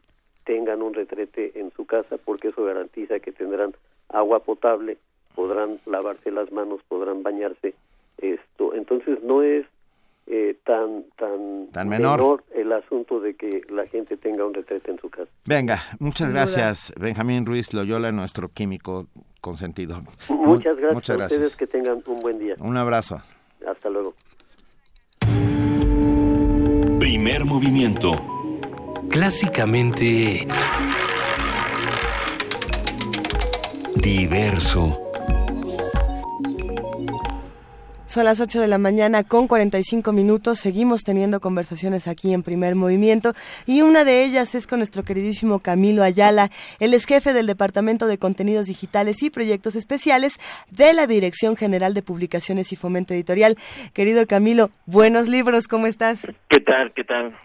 [0.45, 3.73] tengan un retrete en su casa porque eso garantiza que tendrán
[4.09, 4.97] agua potable,
[5.35, 7.73] podrán lavarse las manos, podrán bañarse.
[8.17, 9.65] Esto, entonces no es
[10.29, 12.43] eh, tan tan, Tan menor.
[12.53, 15.29] el asunto de que la gente tenga un retrete en su casa.
[15.45, 16.39] Venga, muchas Sin duda.
[16.41, 19.07] gracias, Benjamín Ruiz Loyola, nuestro químico
[19.41, 20.01] consentido.
[20.29, 21.39] Muchas gracias, Muchas a gracias.
[21.41, 22.55] ustedes que tengan un buen día.
[22.59, 23.21] Un abrazo.
[23.67, 24.13] Hasta luego.
[26.99, 28.11] Primer movimiento.
[29.09, 30.45] Clásicamente
[33.95, 35.08] diverso.
[38.09, 40.57] Son las 8 de la mañana con 45 minutos.
[40.57, 43.33] Seguimos teniendo conversaciones aquí en primer movimiento
[43.67, 46.49] y una de ellas es con nuestro queridísimo Camilo Ayala.
[46.79, 50.39] Él es jefe del Departamento de Contenidos Digitales y Proyectos Especiales
[50.71, 53.57] de la Dirección General de Publicaciones y Fomento Editorial.
[53.93, 56.25] Querido Camilo, buenos libros, ¿cómo estás?
[56.49, 56.91] ¿Qué tal?
[56.93, 57.37] ¿Qué tal?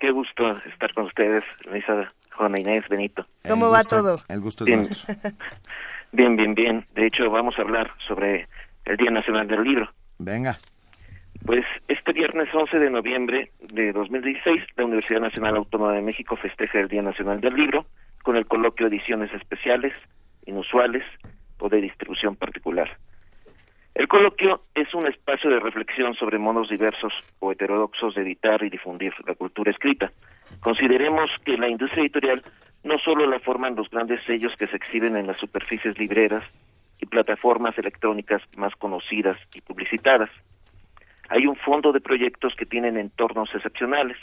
[0.00, 3.24] Qué gusto estar con ustedes, Luisa, Juana Inés, Benito.
[3.48, 4.20] ¿Cómo va todo?
[4.28, 4.78] El gusto es Bien.
[4.80, 5.14] nuestro.
[6.10, 6.86] Bien, bien, bien.
[6.94, 8.48] De hecho, vamos a hablar sobre
[8.86, 9.90] el Día Nacional del Libro.
[10.18, 10.58] Venga.
[11.46, 16.80] Pues este viernes 11 de noviembre de 2016, la Universidad Nacional Autónoma de México festeja
[16.80, 17.86] el Día Nacional del Libro
[18.22, 19.94] con el coloquio Ediciones Especiales,
[20.46, 21.04] Inusuales
[21.58, 22.98] o de distribución particular.
[23.94, 28.70] El coloquio es un espacio de reflexión sobre modos diversos o heterodoxos de editar y
[28.70, 30.12] difundir la cultura escrita.
[30.60, 32.42] Consideremos que la industria editorial
[32.84, 36.44] no solo la forman los grandes sellos que se exhiben en las superficies libreras
[37.00, 40.30] y plataformas electrónicas más conocidas y publicitadas.
[41.28, 44.16] Hay un fondo de proyectos que tienen entornos excepcionales.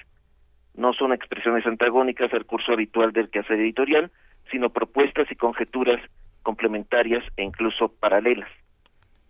[0.75, 4.11] No son expresiones antagónicas al curso habitual del quehacer editorial,
[4.51, 6.01] sino propuestas y conjeturas
[6.43, 8.49] complementarias e incluso paralelas.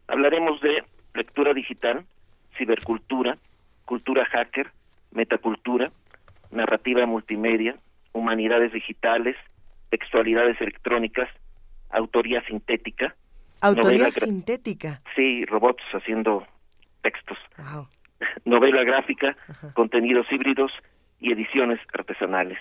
[0.07, 2.05] Hablaremos de lectura digital,
[2.57, 3.37] cibercultura,
[3.85, 4.71] cultura hacker,
[5.11, 5.91] metacultura,
[6.51, 7.75] narrativa multimedia,
[8.13, 9.35] humanidades digitales,
[9.89, 11.29] textualidades electrónicas,
[11.89, 13.15] autoría sintética,
[13.61, 15.01] Autoría sintética.
[15.15, 16.45] sí, robots haciendo
[17.01, 17.87] textos, Wow.
[18.45, 19.35] novela gráfica,
[19.73, 20.71] contenidos híbridos
[21.19, 22.59] y ediciones artesanales.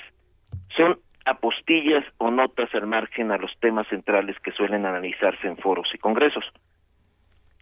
[0.77, 5.89] Son apostillas o notas al margen a los temas centrales que suelen analizarse en foros
[5.95, 6.45] y congresos.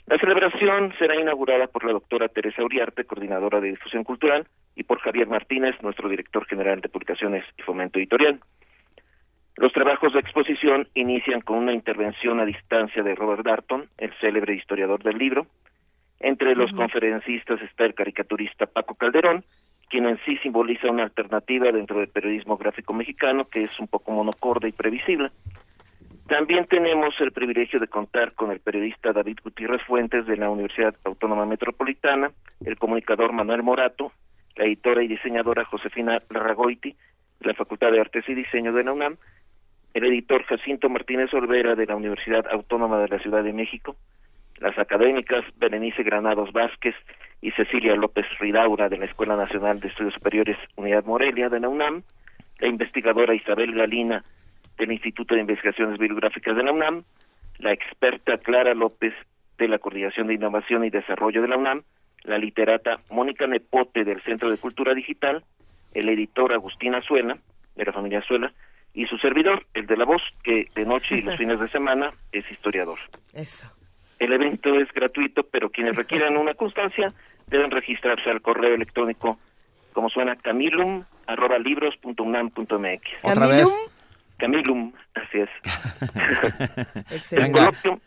[0.06, 4.98] La celebración será inaugurada por la doctora Teresa Uriarte, coordinadora de difusión cultural, y por
[5.00, 8.40] Javier Martínez, nuestro director general de publicaciones y fomento editorial.
[9.62, 14.56] Los trabajos de exposición inician con una intervención a distancia de Robert Darton, el célebre
[14.56, 15.47] historiador del libro.
[16.18, 19.44] Entre los conferencistas está el caricaturista Paco Calderón,
[19.89, 24.10] quien en sí simboliza una alternativa dentro del periodismo gráfico mexicano que es un poco
[24.10, 25.30] monocorde y previsible.
[26.26, 30.97] También tenemos el privilegio de contar con el periodista David Gutiérrez Fuentes de la Universidad
[31.05, 32.32] Autónoma Metropolitana,
[32.64, 34.10] el comunicador Manuel Morato,
[34.56, 36.97] la editora y diseñadora Josefina Larragoiti
[37.43, 39.16] de la Facultad de Artes y Diseño de la UNAM,
[39.94, 43.97] el editor Jacinto Martínez Olvera de la Universidad Autónoma de la Ciudad de México,
[44.59, 46.94] las académicas Berenice Granados Vázquez
[47.40, 51.69] y Cecilia López Ridaura de la Escuela Nacional de Estudios Superiores Unidad Morelia de la
[51.69, 52.02] UNAM,
[52.60, 54.23] la investigadora Isabel Galina
[54.78, 57.02] del Instituto de Investigaciones Bibliográficas de la UNAM,
[57.59, 59.12] la experta Clara López
[59.59, 61.82] de la Coordinación de Innovación y Desarrollo de la UNAM,
[62.23, 65.44] la literata Mónica Nepote del Centro de Cultura Digital,
[65.93, 67.36] el editor Agustín Azuela,
[67.74, 68.52] de la familia Azuela,
[68.94, 72.12] y su servidor, el de la voz, que de noche y los fines de semana
[72.31, 72.98] es historiador.
[73.32, 73.66] Eso.
[74.19, 77.12] El evento es gratuito, pero quienes requieran una constancia
[77.47, 79.39] deben registrarse al correo electrónico,
[79.93, 83.02] como suena, camilum, arroba libros.unam.mx.
[83.23, 83.66] ¿Otra vez?
[84.39, 85.51] Camilum, así es.
[87.10, 87.52] el Excelente.
[87.59, 88.01] coloquio,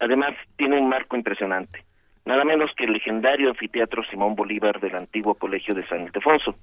[0.00, 1.84] además, tiene un marco impresionante.
[2.24, 6.54] Nada menos que el legendario anfiteatro Simón Bolívar del antiguo Colegio de San Ildefonso,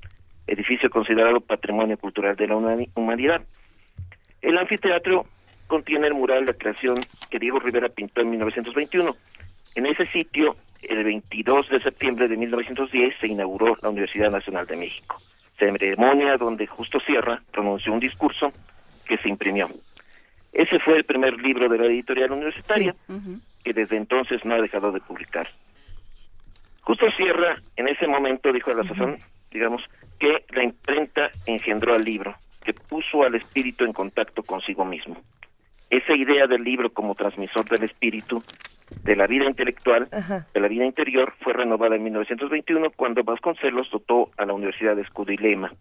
[0.48, 3.42] edificio considerado Patrimonio Cultural de la Humani- Humanidad.
[4.42, 5.26] El anfiteatro
[5.68, 7.00] contiene el mural de creación
[7.30, 9.16] que Diego Rivera pintó en 1921.
[9.76, 14.78] En ese sitio, el 22 de septiembre de 1910, se inauguró la Universidad Nacional de
[14.78, 15.20] México,
[15.58, 18.52] ceremonia donde Justo Sierra pronunció un discurso
[19.08, 19.68] que se imprimió.
[20.54, 22.96] Ese fue el primer libro de la editorial universitaria,
[23.64, 25.48] que desde entonces no ha dejado de publicar.
[26.82, 29.18] Justo Sierra en ese momento dijo a la sazón,
[29.52, 29.82] digamos,
[30.26, 35.18] que la imprenta engendró al libro, que puso al espíritu en contacto consigo mismo.
[35.92, 38.42] Esa idea del libro como transmisor del espíritu,
[39.04, 40.48] de la vida intelectual, Ajá.
[40.52, 45.04] de la vida interior, fue renovada en 1921 cuando Vasconcelos dotó a la Universidad de
[45.04, 45.72] escudo y lema.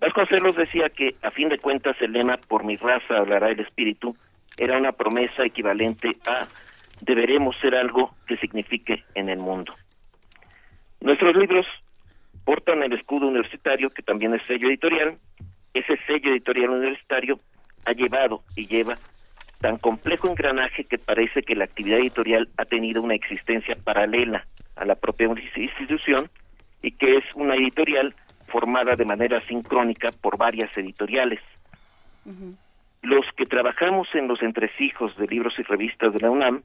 [0.00, 4.16] Vasconcelos decía que, a fin de cuentas, el lema Por mi raza hablará el espíritu
[4.56, 6.46] era una promesa equivalente a
[7.02, 9.74] deberemos ser algo que signifique en el mundo.
[11.00, 11.66] Nuestros libros
[12.44, 15.18] portan el escudo universitario, que también es sello editorial.
[15.74, 17.38] Ese sello editorial universitario
[17.84, 18.96] ha llevado y lleva
[19.60, 24.44] tan complejo engranaje que parece que la actividad editorial ha tenido una existencia paralela
[24.76, 26.30] a la propia institución
[26.82, 28.14] y que es una editorial
[28.48, 31.40] formada de manera sincrónica por varias editoriales.
[33.02, 36.62] Los que trabajamos en los entresijos de libros y revistas de la UNAM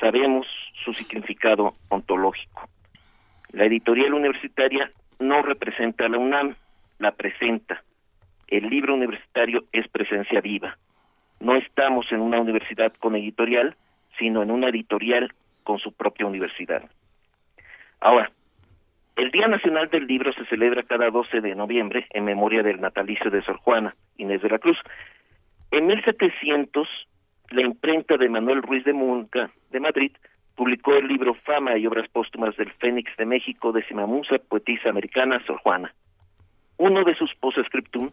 [0.00, 0.46] sabemos
[0.84, 2.68] su significado ontológico.
[3.52, 6.54] La editorial universitaria no representa a la UNAM,
[6.98, 7.82] la presenta.
[8.48, 10.76] El libro universitario es presencia viva.
[11.40, 13.76] No estamos en una universidad con editorial,
[14.18, 15.32] sino en una editorial
[15.64, 16.88] con su propia universidad.
[18.00, 18.30] Ahora,
[19.16, 23.30] el Día Nacional del Libro se celebra cada 12 de noviembre en memoria del natalicio
[23.30, 24.78] de Sor Juana Inés de la Cruz.
[25.70, 26.88] En 1700,
[27.50, 30.12] la imprenta de Manuel Ruiz de Munca de Madrid
[30.56, 35.42] publicó el libro Fama y obras póstumas del Fénix de México de Simamusa, poetisa americana
[35.46, 35.94] Sor Juana.
[36.78, 38.10] Uno de sus postscriptum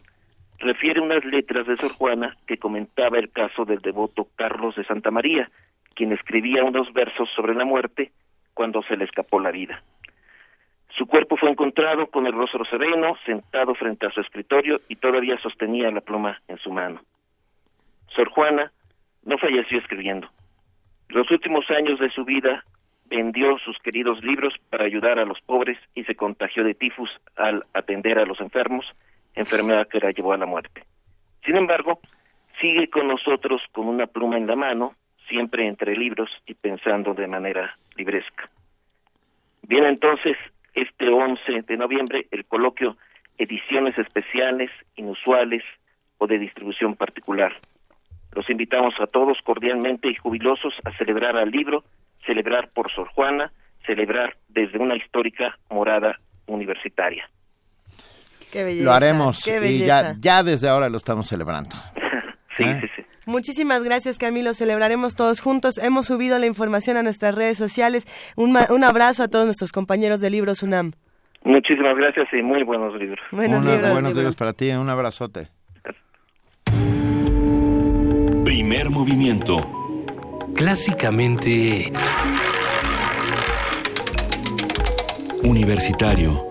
[0.58, 5.10] refiere unas letras de Sor Juana que comentaba el caso del devoto Carlos de Santa
[5.10, 5.50] María,
[5.94, 8.12] quien escribía unos versos sobre la muerte
[8.52, 9.82] cuando se le escapó la vida.
[10.96, 15.38] Su cuerpo fue encontrado con el rostro sereno, sentado frente a su escritorio y todavía
[15.38, 17.00] sostenía la pluma en su mano.
[18.14, 18.70] Sor Juana
[19.24, 20.28] no falleció escribiendo.
[21.14, 22.64] Los últimos años de su vida
[23.04, 27.64] vendió sus queridos libros para ayudar a los pobres y se contagió de tifus al
[27.72, 28.84] atender a los enfermos,
[29.36, 30.82] enfermedad que la llevó a la muerte.
[31.44, 32.00] Sin embargo,
[32.60, 34.96] sigue con nosotros con una pluma en la mano,
[35.28, 38.50] siempre entre libros y pensando de manera libresca.
[39.62, 40.36] Bien, entonces,
[40.74, 42.96] este 11 de noviembre, el coloquio
[43.38, 45.62] Ediciones Especiales, Inusuales
[46.18, 47.54] o de Distribución Particular.
[48.34, 51.84] Los invitamos a todos cordialmente y jubilosos a celebrar al libro,
[52.26, 53.52] celebrar por Sor Juana,
[53.86, 57.28] celebrar desde una histórica morada universitaria.
[58.52, 58.84] Qué belleza.
[58.84, 60.12] Lo haremos Qué y belleza.
[60.12, 61.70] ya, ya desde ahora lo estamos celebrando.
[62.56, 62.78] Sí, ¿Eh?
[62.82, 63.02] sí, sí.
[63.26, 64.54] Muchísimas gracias, Camilo.
[64.54, 65.76] Celebraremos todos juntos.
[65.78, 68.06] Hemos subido la información a nuestras redes sociales.
[68.36, 70.92] Un, ma- un abrazo a todos nuestros compañeros de Libros UNAM.
[71.42, 73.18] Muchísimas gracias y muy buenos libros.
[73.32, 74.24] Buenos Una- libros, buenos libros.
[74.26, 75.48] días para ti, un abrazote.
[78.66, 79.58] Primer movimiento.
[80.54, 81.92] Clásicamente
[85.42, 86.42] Universitario.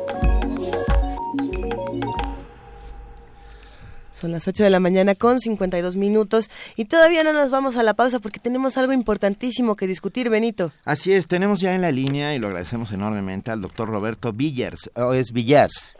[4.11, 7.83] Son las 8 de la mañana con 52 minutos y todavía no nos vamos a
[7.83, 10.71] la pausa porque tenemos algo importantísimo que discutir, Benito.
[10.85, 14.91] Así es, tenemos ya en la línea y lo agradecemos enormemente al doctor Roberto Villers,
[14.95, 15.95] o es Villars.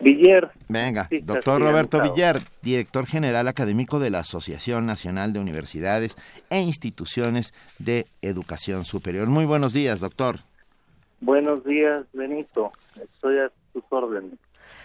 [0.00, 0.52] Villar.
[0.68, 2.00] Venga, Sí, doctor Roberto.
[2.02, 6.16] Villar, director general académico de la Asociación Nacional de Universidades
[6.50, 9.28] e Instituciones de Educación Superior.
[9.28, 10.36] Muy buenos días, doctor.
[11.20, 12.72] Buenos días, Benito.
[13.00, 14.38] Estoy a tus órdenes.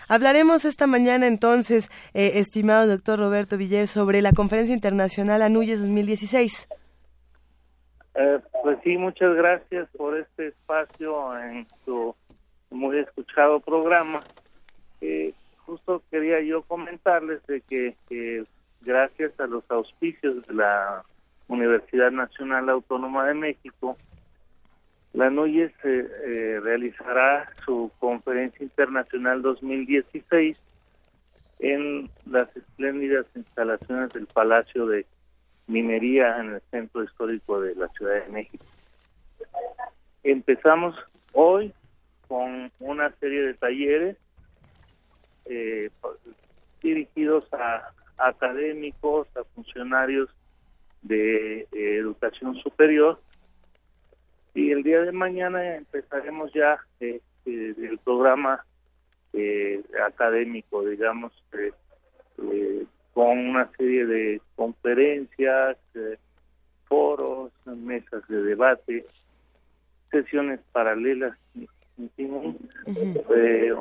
[0.07, 6.67] Hablaremos esta mañana entonces, eh, estimado doctor Roberto Villar, sobre la Conferencia Internacional ANUYES 2016.
[8.15, 12.15] Eh, pues sí, muchas gracias por este espacio en su
[12.71, 14.21] muy escuchado programa.
[15.01, 15.33] Eh,
[15.65, 17.95] justo quería yo comentarles de que
[18.81, 21.03] gracias a los auspicios de la
[21.47, 23.97] Universidad Nacional Autónoma de México,
[25.13, 30.57] la NUYES eh, eh, realizará su conferencia internacional 2016
[31.59, 35.05] en las espléndidas instalaciones del Palacio de
[35.67, 38.65] Minería en el centro histórico de la Ciudad de México.
[40.23, 40.95] Empezamos
[41.33, 41.73] hoy
[42.27, 44.17] con una serie de talleres
[45.49, 45.89] eh,
[46.81, 50.29] dirigidos a académicos, a funcionarios
[51.01, 51.67] de eh,
[51.97, 53.19] educación superior.
[54.53, 58.65] Y el día de mañana empezaremos ya eh, eh, el programa
[59.33, 61.31] eh, académico, digamos,
[63.13, 65.77] con una serie de conferencias,
[66.85, 69.05] foros, mesas de debate,
[70.09, 71.37] sesiones paralelas,
[72.15, 72.57] fin,
[73.35, 73.73] eh,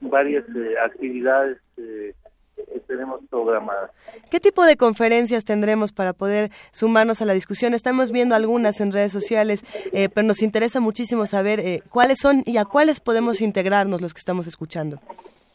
[0.00, 2.12] varias eh, actividades eh,
[2.56, 3.90] que tenemos programadas.
[4.30, 7.74] ¿Qué tipo de conferencias tendremos para poder sumarnos a la discusión?
[7.74, 12.42] Estamos viendo algunas en redes sociales, eh, pero nos interesa muchísimo saber eh, cuáles son
[12.46, 15.00] y a cuáles podemos integrarnos los que estamos escuchando.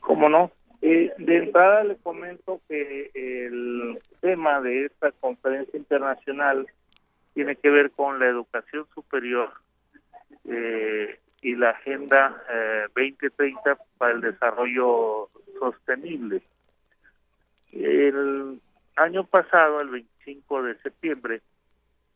[0.02, 0.52] ¿Cómo no?
[0.81, 6.68] Eh, de entrada le comento que el tema de esta conferencia internacional
[7.34, 9.49] tiene que ver con la educación superior
[10.49, 15.30] eh, y la Agenda eh, 2030 para el Desarrollo
[15.60, 16.41] Sostenible.
[17.72, 18.60] El
[18.95, 21.41] año pasado, el 25 de septiembre,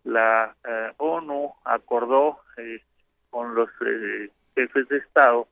[0.03, 2.81] la eh, ONU acordó eh,
[3.29, 5.47] con los eh, jefes de Estado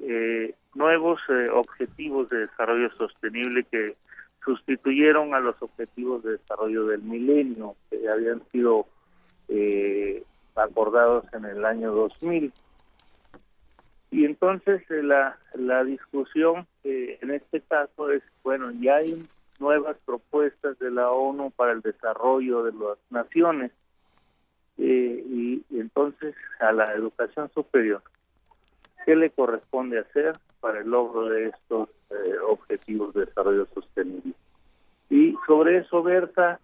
[0.00, 1.20] eh, nuevos
[1.52, 3.96] objetivos de desarrollo sostenible que
[4.44, 8.86] sustituyeron a los objetivos de desarrollo del milenio que habían sido
[10.54, 12.52] acordados en el año 2000.
[14.16, 19.22] Y entonces eh, la, la discusión eh, en este caso es, bueno, ya hay
[19.58, 23.72] nuevas propuestas de la ONU para el desarrollo de las naciones
[24.78, 28.00] eh, y, y entonces a la educación superior,
[29.04, 34.32] ¿qué le corresponde hacer para el logro de estos eh, objetivos de desarrollo sostenible?
[35.10, 36.58] Y sobre eso versa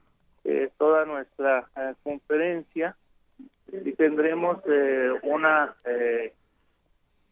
[0.78, 1.68] toda nuestra
[2.02, 2.96] conferencia
[3.70, 4.58] y tendremos
[5.22, 6.32] una eh,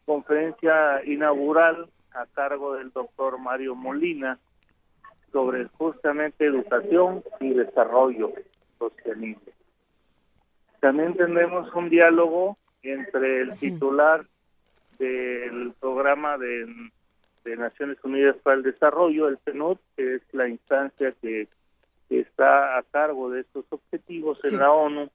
[0.05, 4.37] conferencia inaugural a cargo del doctor Mario Molina
[5.31, 8.33] sobre justamente educación y desarrollo
[8.77, 9.53] sostenible.
[10.79, 14.25] También tendremos un diálogo entre el titular
[14.97, 16.65] del programa de,
[17.43, 21.47] de Naciones Unidas para el Desarrollo, el PNUD, que es la instancia que,
[22.09, 25.09] que está a cargo de estos objetivos en la ONU,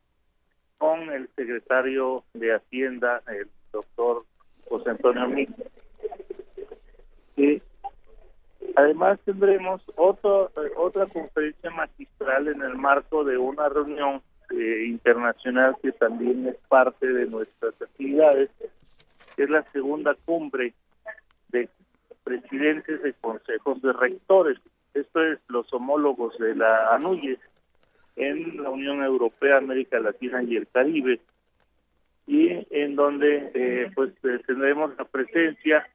[0.78, 4.24] con el secretario de Hacienda, el doctor
[4.68, 5.52] José Antonio Mix.
[7.36, 7.62] Y
[8.76, 15.76] además tendremos otro, eh, otra conferencia magistral en el marco de una reunión eh, internacional
[15.82, 18.50] que también es parte de nuestras actividades,
[19.36, 20.72] que es la segunda cumbre
[21.48, 21.68] de
[22.24, 24.58] presidentes de consejos de rectores.
[24.94, 27.38] Esto es los homólogos de la ANUYES
[28.16, 31.20] en la Unión Europea, América Latina y el Caribe,
[32.26, 35.88] y en donde eh, pues eh, tendremos la presencia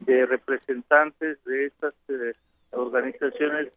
[0.00, 2.34] de representantes de estas eh,
[2.72, 3.68] organizaciones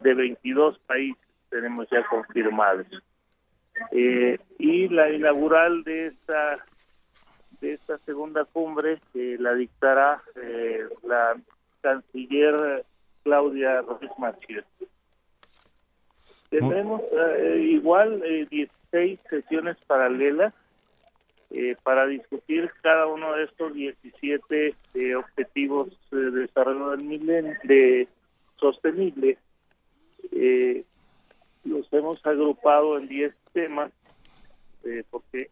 [0.00, 2.86] de 22 países, tenemos ya confirmados.
[3.92, 6.64] Eh, y la inaugural de esta
[7.60, 11.36] de esta segunda cumbre eh, la dictará eh, la
[11.80, 12.82] canciller
[13.22, 14.62] Claudia Ruiz Massieu.
[16.50, 20.54] Tendremos eh, igual eh, 16 sesiones paralelas
[21.50, 27.54] eh, para discutir cada uno de estos 17 eh, objetivos eh, de desarrollo del milenio
[27.64, 28.08] de
[28.56, 29.38] sostenible.
[30.32, 30.84] Eh,
[31.64, 33.92] los hemos agrupado en 10 temas
[35.10, 35.48] porque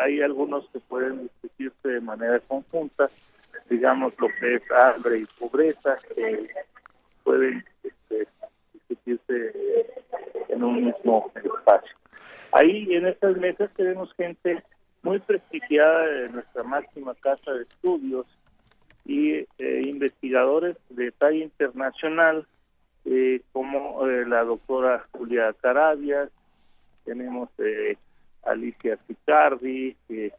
[0.00, 3.08] hay algunos que pueden discutirse de manera conjunta,
[3.68, 6.48] digamos lo que es hambre y pobreza, que
[7.24, 8.28] pueden este,
[8.72, 9.52] discutirse
[10.50, 11.96] en un mismo espacio.
[12.52, 14.62] Ahí en estas mesas tenemos gente
[15.06, 18.26] muy prestigiada de nuestra máxima casa de estudios,
[19.04, 22.44] y eh, investigadores de talla internacional
[23.04, 26.28] eh, como eh, la doctora Julia Carabias,
[27.04, 27.96] tenemos eh,
[28.42, 30.32] Alicia Picardi, eh,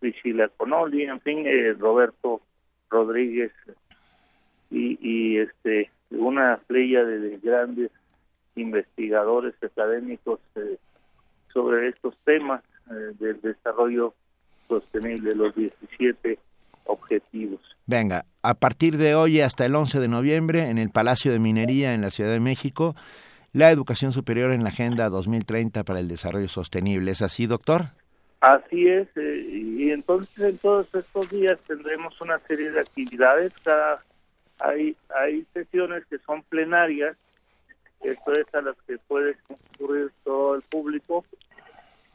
[0.00, 1.46] Priscila Conoli, en fin,
[1.78, 2.40] Roberto
[2.90, 3.52] Rodríguez
[4.72, 7.90] y, y este una playa de, de grandes
[8.56, 10.40] investigadores académicos
[11.52, 14.14] sobre estos temas eh, del desarrollo
[14.66, 16.38] sostenible, los 17
[16.84, 17.60] objetivos.
[17.86, 21.94] Venga, a partir de hoy hasta el 11 de noviembre en el Palacio de Minería
[21.94, 22.94] en la Ciudad de México,
[23.52, 27.10] la educación superior en la Agenda 2030 para el Desarrollo Sostenible.
[27.10, 27.86] ¿Es así, doctor?
[28.40, 33.52] Así es, eh, y entonces en todos estos días tendremos una serie de actividades.
[33.64, 34.04] Cada,
[34.60, 37.16] hay, hay sesiones que son plenarias,
[38.00, 41.24] esto es a las que puede concurrir todo el público,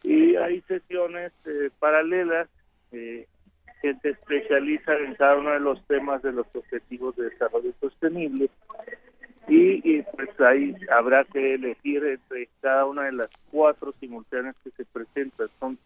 [0.03, 2.49] y hay sesiones eh, paralelas
[2.91, 3.25] eh,
[3.81, 8.49] que se especializan en cada uno de los temas de los objetivos de desarrollo sostenible.
[9.47, 14.85] Y, pues ahí habrá que elegir entre cada una de las cuatro simultáneas que se
[14.85, 15.47] presentan.
[15.59, 15.77] Son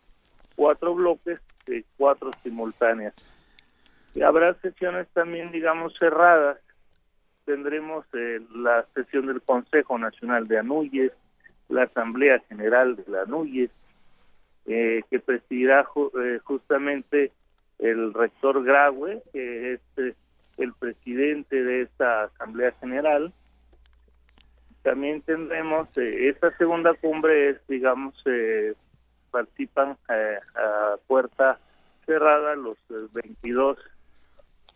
[0.55, 3.13] cuatro bloques de cuatro simultáneas.
[4.13, 6.59] Y habrá sesiones también, digamos, cerradas.
[7.45, 11.11] Tendremos eh, la sesión del Consejo Nacional de Anuyes,
[11.69, 13.71] la Asamblea General de la Anuyes,
[14.67, 17.31] eh, que presidirá ju eh, justamente
[17.79, 20.13] el rector Graue, que es eh,
[20.57, 23.33] el presidente de esta Asamblea General.
[24.83, 28.73] También tendremos, eh, esta segunda cumbre es, digamos, eh,
[29.31, 31.59] participan a puerta
[32.05, 33.77] cerrada los eh, 22,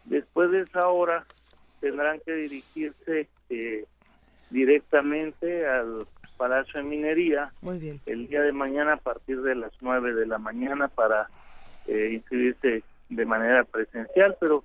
[0.05, 1.27] Después de esa hora
[1.81, 3.85] tendrán que dirigirse eh,
[4.51, 6.07] directamente al
[6.37, 8.01] Palacio de Minería Muy bien.
[8.07, 11.29] el día de mañana a partir de las 9 de la mañana para
[11.87, 14.65] eh, inscribirse de manera presencial, pero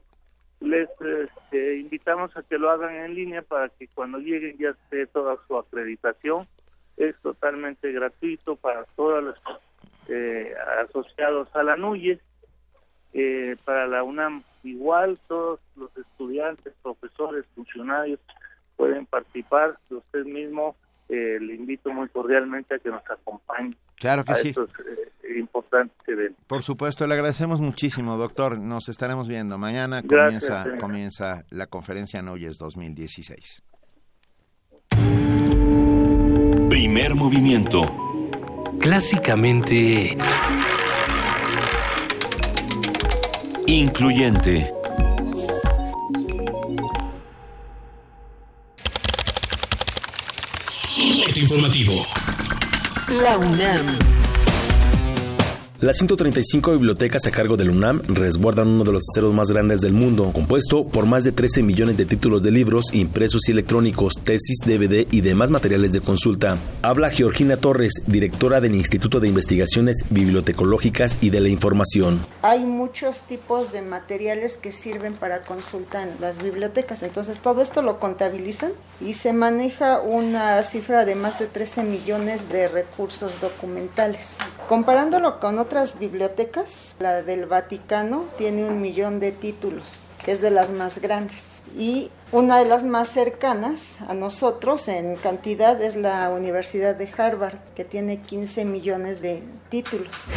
[0.60, 5.08] les este, invitamos a que lo hagan en línea para que cuando lleguen ya esté
[5.08, 6.48] toda su acreditación.
[6.98, 9.38] Es totalmente gratuito para todos los
[10.08, 10.54] eh,
[10.88, 12.20] asociados a la NUYES.
[13.18, 18.20] Eh, para la UNAM igual, todos los estudiantes, profesores, funcionarios
[18.76, 19.78] pueden participar.
[19.90, 20.76] Usted mismo
[21.08, 24.50] eh, le invito muy cordialmente a que nos acompañe Claro que a sí.
[24.50, 26.44] estos eh, importantes eventos.
[26.46, 28.60] Por supuesto, le agradecemos muchísimo, doctor.
[28.60, 29.58] Nos estaremos viendo.
[29.58, 30.80] Mañana Gracias, comienza, señor.
[30.80, 33.64] comienza la conferencia Noyes 2016.
[36.70, 38.05] Primer movimiento.
[38.86, 40.16] Clásicamente...
[43.66, 44.72] Incluyente.
[51.24, 52.06] Corte informativo.
[53.24, 54.25] La UNAM.
[55.86, 59.94] Las 135 bibliotecas a cargo del UNAM resguardan uno de los tesoros más grandes del
[59.94, 64.62] mundo, compuesto por más de 13 millones de títulos de libros impresos y electrónicos, tesis,
[64.66, 66.58] DVD y demás materiales de consulta.
[66.82, 72.20] Habla Georgina Torres, directora del Instituto de Investigaciones Bibliotecológicas y de la Información.
[72.42, 77.84] Hay muchos tipos de materiales que sirven para consulta en las bibliotecas, entonces todo esto
[77.84, 78.72] lo contabilizan
[79.02, 84.40] y se maneja una cifra de más de 13 millones de recursos documentales.
[84.68, 90.72] Comparándolo con otras bibliotecas, la del Vaticano tiene un millón de títulos, es de las
[90.72, 91.58] más grandes.
[91.78, 97.60] Y una de las más cercanas a nosotros en cantidad es la Universidad de Harvard,
[97.76, 100.30] que tiene 15 millones de títulos.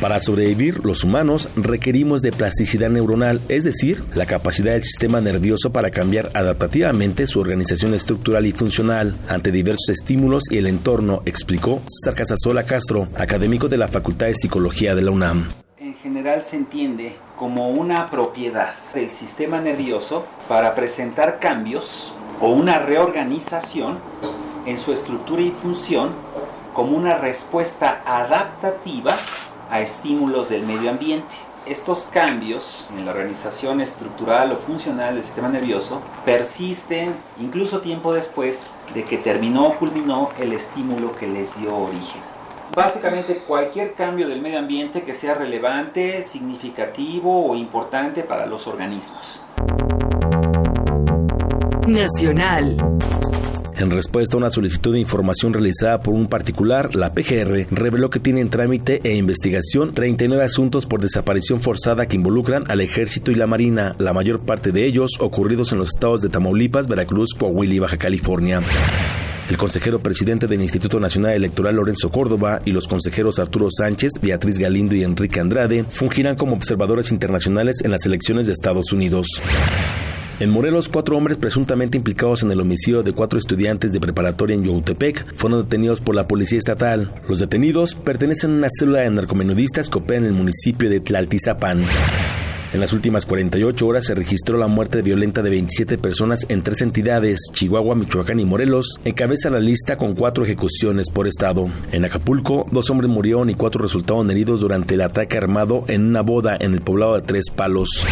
[0.00, 5.72] Para sobrevivir, los humanos requerimos de plasticidad neuronal, es decir, la capacidad del sistema nervioso
[5.72, 11.80] para cambiar adaptativamente su organización estructural y funcional ante diversos estímulos y el entorno, explicó
[11.88, 15.48] César Casasola Castro, académico de la Facultad de Psicología de la UNAM.
[15.78, 22.78] En general se entiende como una propiedad del sistema nervioso para presentar cambios o una
[22.78, 23.98] reorganización
[24.64, 26.12] en su estructura y función
[26.72, 29.16] como una respuesta adaptativa
[29.70, 31.34] a estímulos del medio ambiente.
[31.66, 38.66] estos cambios en la organización estructural o funcional del sistema nervioso persisten incluso tiempo después
[38.94, 42.22] de que terminó o culminó el estímulo que les dio origen.
[42.74, 49.44] Básicamente cualquier cambio del medio ambiente que sea relevante, significativo o importante para los organismos.
[51.86, 52.76] Nacional.
[53.78, 58.18] En respuesta a una solicitud de información realizada por un particular, la PGR reveló que
[58.18, 63.36] tiene en trámite e investigación 39 asuntos por desaparición forzada que involucran al ejército y
[63.36, 67.74] la marina, la mayor parte de ellos ocurridos en los estados de Tamaulipas, Veracruz, Coahuila
[67.74, 68.60] y Baja California.
[69.48, 74.58] El consejero presidente del Instituto Nacional Electoral Lorenzo Córdoba y los consejeros Arturo Sánchez, Beatriz
[74.58, 79.28] Galindo y Enrique Andrade fungirán como observadores internacionales en las elecciones de Estados Unidos.
[80.40, 84.62] En Morelos, cuatro hombres presuntamente implicados en el homicidio de cuatro estudiantes de preparatoria en
[84.62, 87.10] Yautepec fueron detenidos por la policía estatal.
[87.28, 91.82] Los detenidos pertenecen a una célula de narcomenudistas que opera en el municipio de Tlaltizapán.
[92.72, 96.82] En las últimas 48 horas se registró la muerte violenta de 27 personas en tres
[96.82, 101.68] entidades, Chihuahua, Michoacán y Morelos, encabeza la lista con cuatro ejecuciones por estado.
[101.90, 106.20] En Acapulco, dos hombres murieron y cuatro resultaron heridos durante el ataque armado en una
[106.20, 108.04] boda en el poblado de Tres Palos.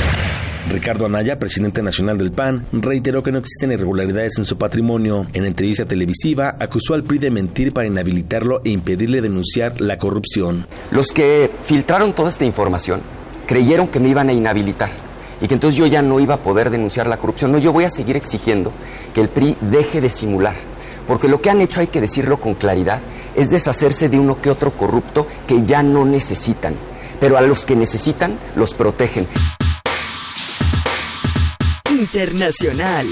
[0.70, 5.26] Ricardo Anaya, presidente nacional del PAN, reiteró que no existen irregularidades en su patrimonio.
[5.32, 10.66] En entrevista televisiva, acusó al PRI de mentir para inhabilitarlo e impedirle denunciar la corrupción.
[10.90, 13.00] Los que filtraron toda esta información
[13.46, 14.90] creyeron que me iban a inhabilitar
[15.40, 17.52] y que entonces yo ya no iba a poder denunciar la corrupción.
[17.52, 18.72] No, yo voy a seguir exigiendo
[19.14, 20.56] que el PRI deje de simular,
[21.06, 23.00] porque lo que han hecho, hay que decirlo con claridad,
[23.36, 26.74] es deshacerse de uno que otro corrupto que ya no necesitan,
[27.20, 29.26] pero a los que necesitan los protegen.
[31.96, 33.06] Internacional.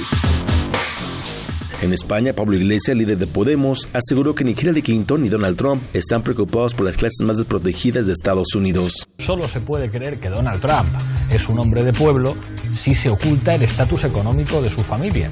[1.80, 5.82] En España, Pablo Iglesias, líder de Podemos, aseguró que ni Hillary Clinton ni Donald Trump
[5.94, 9.08] están preocupados por las clases más desprotegidas de Estados Unidos.
[9.18, 10.88] Solo se puede creer que Donald Trump
[11.30, 12.36] es un hombre de pueblo
[12.78, 15.30] si se oculta el estatus económico de su familia.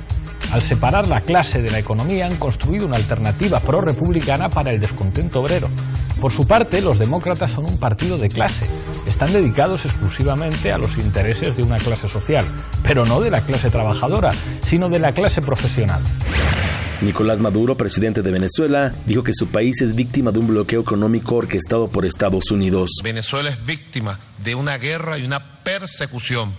[0.53, 5.41] Al separar la clase de la economía han construido una alternativa pro-republicana para el descontento
[5.41, 5.67] obrero.
[6.21, 8.67] Por su parte, los demócratas son un partido de clase.
[9.07, 12.45] Están dedicados exclusivamente a los intereses de una clase social,
[12.83, 14.31] pero no de la clase trabajadora,
[14.63, 16.03] sino de la clase profesional.
[17.01, 21.37] Nicolás Maduro, presidente de Venezuela, dijo que su país es víctima de un bloqueo económico
[21.37, 22.91] orquestado por Estados Unidos.
[23.03, 26.53] Venezuela es víctima de una guerra y una persecución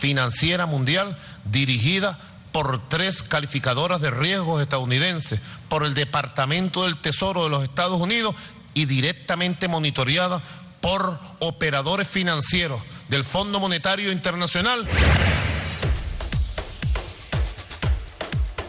[0.00, 2.18] financiera mundial dirigida
[2.52, 8.34] por tres calificadoras de riesgos estadounidenses, por el Departamento del Tesoro de los Estados Unidos
[8.74, 10.42] y directamente monitoreada
[10.80, 14.86] por operadores financieros del Fondo Monetario Internacional.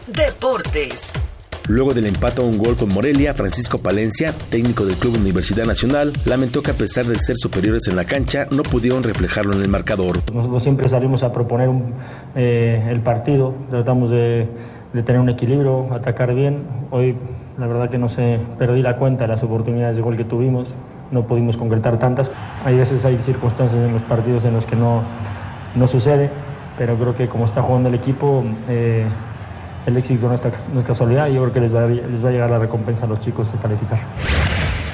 [0.06, 1.14] Deportes.
[1.68, 6.12] Luego del empate a un gol con Morelia, Francisco Palencia, técnico del Club Universidad Nacional,
[6.24, 9.68] lamentó que a pesar de ser superiores en la cancha, no pudieron reflejarlo en el
[9.68, 10.22] marcador.
[10.32, 11.94] Nosotros siempre salimos a proponer un,
[12.34, 14.48] eh, el partido, tratamos de,
[15.04, 16.64] tener un equilibrio, atacar bien.
[16.90, 17.16] Hoy
[17.58, 20.68] la verdad que no sé, perdí la cuenta de las oportunidades de gol que tuvimos,
[21.10, 22.30] no pudimos concretar tantas.
[22.64, 25.02] Hay veces hay circunstancias en los partidos en los que no,
[25.74, 26.30] no sucede,
[26.78, 28.44] pero creo que como está jugando el equipo...
[28.68, 29.06] Eh,
[29.86, 32.28] el éxito no, está, no es casualidad y yo creo que les va, les va
[32.28, 33.98] a llegar la recompensa a los chicos de calificar.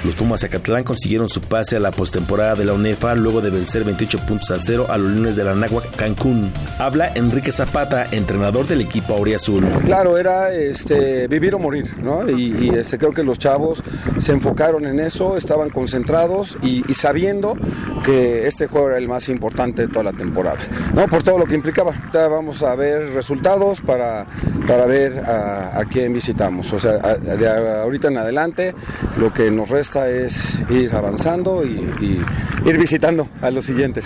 [0.05, 3.83] Los Pumas Zacatlán consiguieron su pase a la postemporada de la UNEFA luego de vencer
[3.83, 6.53] 28 puntos a 0 a los lunes de la Náhuac Cancún.
[6.79, 9.67] Habla Enrique Zapata, entrenador del equipo Auriazul.
[9.85, 12.31] Claro, era este, vivir o morir, ¿no?
[12.31, 13.83] Y, este, creo que los chavos
[14.19, 17.57] se enfocaron en eso, estaban concentrados y, sabiendo
[18.05, 20.61] que este juego era el más importante de toda la temporada,
[20.95, 21.07] ¿no?
[21.09, 21.93] Por todo lo que implicaba.
[22.13, 24.27] Ya vamos a ver resultados para,
[24.67, 26.73] para ver a, quién visitamos.
[26.73, 28.75] O sea, de ahorita en adelante,
[29.17, 31.71] lo que nos resta es ir avanzando y,
[32.01, 34.05] y, ir visitando a los siguientes.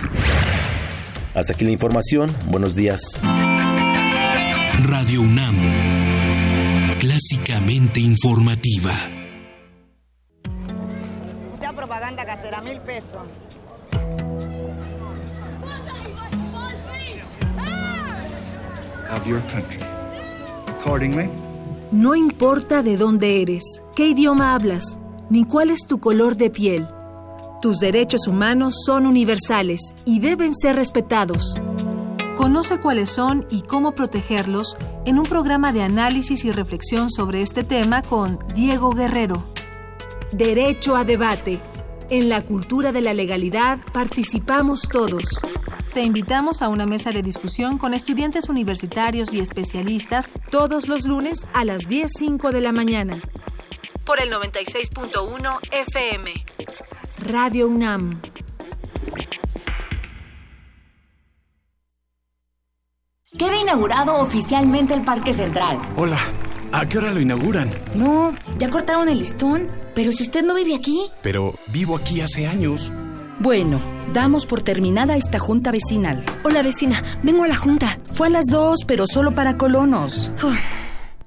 [1.35, 2.33] Hasta aquí la información.
[2.47, 3.01] Buenos días.
[4.85, 5.57] Radio UNAM.
[7.01, 8.93] Clásicamente informativa.
[11.53, 13.27] Mucha propaganda casera, mil pesos.
[19.15, 19.79] Of your country.
[20.81, 21.29] Accordingly,
[21.91, 24.99] no importa de dónde eres, qué idioma hablas
[25.33, 26.87] ni cuál es tu color de piel.
[27.63, 31.59] Tus derechos humanos son universales y deben ser respetados.
[32.37, 34.77] Conoce cuáles son y cómo protegerlos
[35.07, 39.43] en un programa de análisis y reflexión sobre este tema con Diego Guerrero.
[40.33, 41.59] Derecho a debate.
[42.11, 45.41] En la cultura de la legalidad participamos todos.
[45.95, 51.47] Te invitamos a una mesa de discusión con estudiantes universitarios y especialistas todos los lunes
[51.55, 53.23] a las 10.05 de la mañana
[54.05, 56.33] por el 96.1 FM.
[57.19, 58.21] Radio UNAM.
[63.39, 65.79] Queda inaugurado oficialmente el Parque Central.
[65.97, 66.19] Hola,
[66.73, 67.73] ¿a qué hora lo inauguran?
[67.95, 71.09] No, ya cortaron el listón, pero si usted no vive aquí.
[71.23, 72.91] Pero vivo aquí hace años.
[73.39, 73.81] Bueno,
[74.13, 76.23] damos por terminada esta junta vecinal.
[76.45, 77.99] Hola vecina, vengo a la junta.
[78.13, 80.31] Fue a las dos, pero solo para colonos.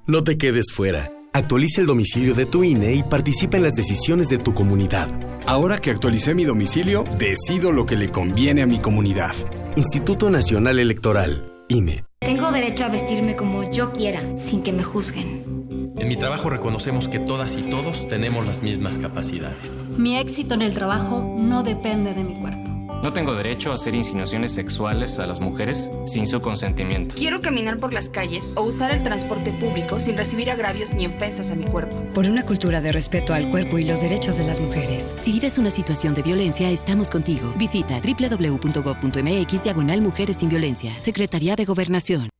[0.06, 1.10] No te quedes fuera.
[1.36, 5.10] Actualiza el domicilio de tu INE y participa en las decisiones de tu comunidad.
[5.44, 9.34] Ahora que actualicé mi domicilio, decido lo que le conviene a mi comunidad.
[9.76, 12.04] Instituto Nacional Electoral, INE.
[12.20, 15.92] Tengo derecho a vestirme como yo quiera, sin que me juzguen.
[15.98, 19.84] En mi trabajo reconocemos que todas y todos tenemos las mismas capacidades.
[19.98, 22.75] Mi éxito en el trabajo no depende de mi cuerpo.
[23.02, 27.14] No tengo derecho a hacer insinuaciones sexuales a las mujeres sin su consentimiento.
[27.14, 31.50] Quiero caminar por las calles o usar el transporte público sin recibir agravios ni ofensas
[31.50, 31.96] a mi cuerpo.
[32.14, 35.14] Por una cultura de respeto al cuerpo y los derechos de las mujeres.
[35.22, 37.52] Si vives una situación de violencia, estamos contigo.
[37.56, 40.98] Visita www.gov.mx diagonal Mujeres sin Violencia.
[40.98, 42.30] Secretaría de Gobernación.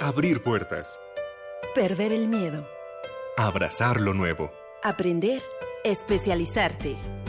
[0.00, 0.98] Abrir puertas.
[1.74, 2.66] Perder el miedo.
[3.36, 4.52] Abrazar lo nuevo.
[4.82, 5.42] Aprender.
[5.84, 6.96] Especializarte.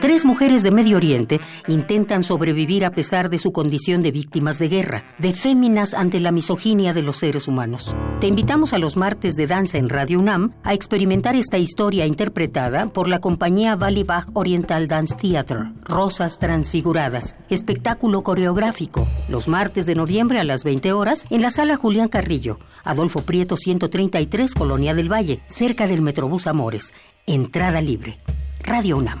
[0.00, 4.68] Tres mujeres de Medio Oriente intentan sobrevivir a pesar de su condición de víctimas de
[4.68, 7.96] guerra, de féminas ante la misoginia de los seres humanos.
[8.20, 12.86] Te invitamos a los martes de danza en Radio UNAM a experimentar esta historia interpretada
[12.86, 19.94] por la compañía Valley Bach Oriental Dance Theater, Rosas Transfiguradas, espectáculo coreográfico, los martes de
[19.94, 25.10] noviembre a las 20 horas en la sala Julián Carrillo, Adolfo Prieto 133, Colonia del
[25.10, 26.92] Valle, cerca del Metrobús Amores.
[27.26, 28.18] Entrada libre.
[28.62, 29.20] Radio UNAM.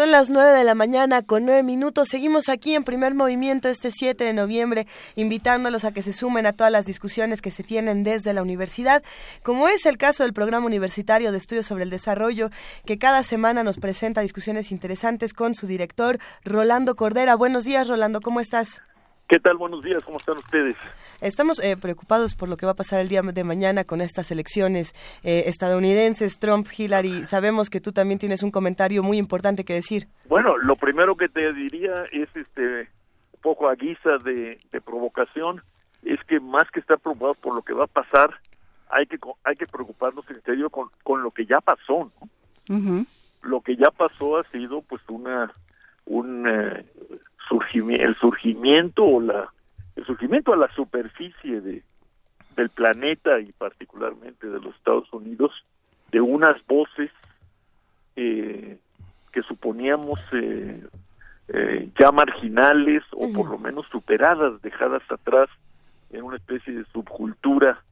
[0.00, 2.08] Son las 9 de la mañana con 9 minutos.
[2.08, 6.54] Seguimos aquí en primer movimiento este 7 de noviembre, invitándolos a que se sumen a
[6.54, 9.02] todas las discusiones que se tienen desde la universidad,
[9.42, 12.48] como es el caso del Programa Universitario de Estudios sobre el Desarrollo,
[12.86, 17.34] que cada semana nos presenta discusiones interesantes con su director, Rolando Cordera.
[17.34, 18.80] Buenos días, Rolando, ¿cómo estás?
[19.30, 19.58] ¿Qué tal?
[19.58, 20.74] Buenos días, ¿cómo están ustedes?
[21.20, 24.32] Estamos eh, preocupados por lo que va a pasar el día de mañana con estas
[24.32, 24.92] elecciones
[25.22, 27.26] eh, estadounidenses, Trump, Hillary.
[27.26, 30.08] Sabemos que tú también tienes un comentario muy importante que decir.
[30.28, 32.88] Bueno, lo primero que te diría es, este,
[33.32, 35.62] un poco a guisa de, de provocación,
[36.02, 38.34] es que más que estar preocupados por lo que va a pasar,
[38.88, 42.10] hay que hay que preocuparnos en serio con, con lo que ya pasó.
[42.68, 43.06] ¿no?
[43.42, 45.52] Lo que ya pasó ha sido, pues, una
[46.06, 46.84] un eh,
[47.50, 49.52] surgimiento, el surgimiento o la
[49.96, 51.82] el surgimiento a la superficie de
[52.56, 55.52] del planeta y particularmente de los Estados Unidos
[56.10, 57.10] de unas voces
[58.16, 58.78] eh,
[59.32, 60.84] que suponíamos eh,
[61.48, 65.48] eh, ya marginales o por lo menos superadas, dejadas atrás
[66.10, 67.82] en una especie de subcultura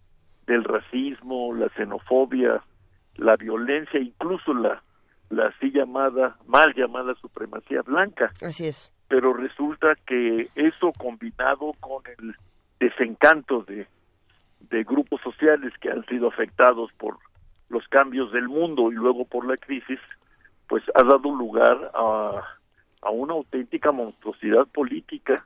[0.46, 2.62] del racismo, la xenofobia,
[3.16, 4.82] la violencia, incluso la
[5.30, 8.32] la así llamada, mal llamada supremacía blanca.
[8.40, 8.92] Así es.
[9.08, 12.34] Pero resulta que eso combinado con el
[12.78, 13.86] desencanto de,
[14.70, 17.16] de grupos sociales que han sido afectados por
[17.68, 19.98] los cambios del mundo y luego por la crisis,
[20.68, 22.42] pues ha dado lugar a,
[23.02, 25.44] a una auténtica monstruosidad política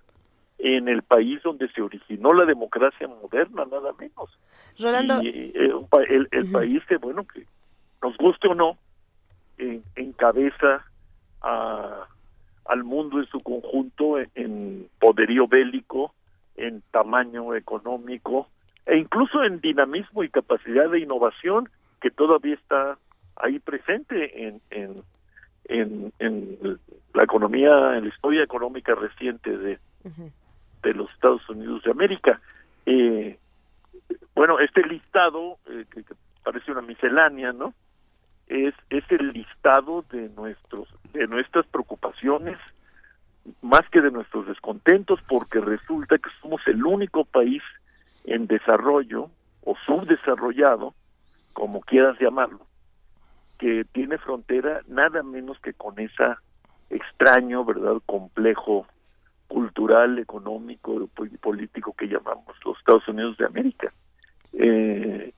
[0.59, 4.31] en el país donde se originó la democracia moderna, nada menos.
[4.79, 5.21] Rolando.
[5.23, 5.73] Y, eh,
[6.09, 7.45] el, el país que, bueno, que
[8.01, 8.79] nos guste o no,
[9.59, 10.85] en, encabeza
[11.41, 12.07] a,
[12.65, 16.15] al mundo en su conjunto en, en, poderío bélico,
[16.57, 18.49] en tamaño económico
[18.87, 21.69] e incluso en dinamismo y capacidad de innovación
[22.01, 22.99] que todavía está
[23.37, 25.03] ahí presente en, en,
[25.65, 26.79] en, en
[27.15, 29.79] la economía, en la historia económica reciente de,
[30.83, 32.41] de los Estados Unidos de América.
[32.87, 33.39] Eh,
[34.35, 37.75] bueno, este listado, eh, que, que parece una miscelánea, ¿no?
[38.53, 42.59] Es, es el listado de nuestros de nuestras preocupaciones
[43.63, 47.63] más que de nuestros descontentos porque resulta que somos el único país
[48.25, 49.31] en desarrollo
[49.65, 50.95] o subdesarrollado
[51.55, 52.67] como quieras llamarlo
[53.59, 56.39] que tiene frontera nada menos que con esa
[56.91, 58.87] extraño verdad complejo
[59.49, 61.09] cultural, económico
[61.41, 63.93] político que llamamos los Estados Unidos de América.
[64.55, 65.33] Eh,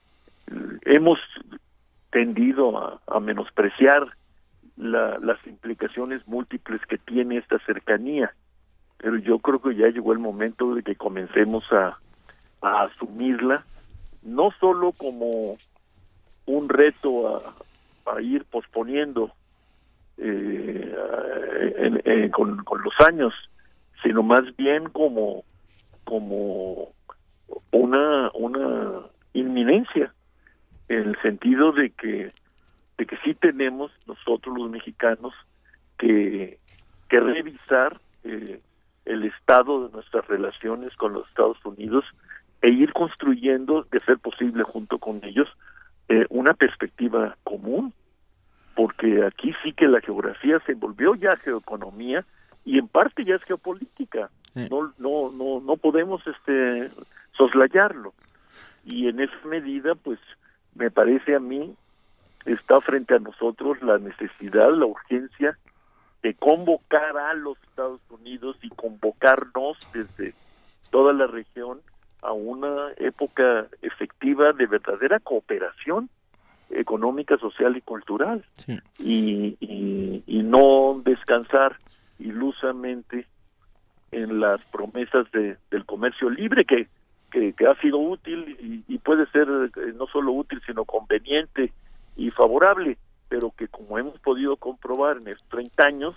[0.85, 1.19] hemos
[2.15, 4.07] tendido a, menospreciar
[4.77, 8.33] las implicaciones múltiples que tiene esta cercanía,
[8.97, 11.99] pero yo creo que ya llegó el momento de que comencemos a,
[12.61, 13.65] asumirla,
[14.23, 15.57] no solo como
[16.45, 17.35] un reto
[18.05, 19.31] a, ir posponiendo
[20.17, 20.95] eh,
[22.31, 23.33] con, con, los años,
[24.01, 25.43] sino más bien como
[26.05, 26.93] como
[27.71, 29.01] una una
[29.33, 30.05] inminencia.
[30.05, 30.14] en
[30.87, 32.31] el sentido de que
[32.97, 35.33] de que sí tenemos nosotros los mexicanos
[35.97, 36.59] que
[37.09, 38.59] que revisar eh,
[39.05, 42.05] el estado de nuestras relaciones con los Estados Unidos
[42.61, 45.47] e ir construyendo, de ser posible junto con ellos,
[46.09, 47.93] eh, una perspectiva común,
[48.75, 52.25] porque aquí sí que la geografía se volvió ya geoeconomía
[52.65, 54.29] y en parte ya es geopolítica.
[54.55, 56.89] No, no, no, no podemos este
[57.37, 58.13] soslayarlo.
[58.85, 60.19] Y en esa medida, pues,
[60.75, 61.75] me parece a mí
[62.45, 65.57] está frente a nosotros la necesidad, la urgencia
[66.21, 70.33] de convocar a los Estados Unidos y convocarnos desde
[70.91, 71.81] toda la región
[72.21, 76.09] a una época efectiva de verdadera cooperación
[76.69, 78.43] económica, social y cultural.
[78.97, 81.77] Y, y, no descansar
[82.17, 83.27] ilusamente
[84.11, 86.87] en las promesas de, del comercio libre que,
[87.57, 91.71] que, ha sido útil y, puede ser eh, no solo útil sino conveniente
[92.15, 92.97] y favorable
[93.29, 96.15] pero que como hemos podido comprobar en estos 30 años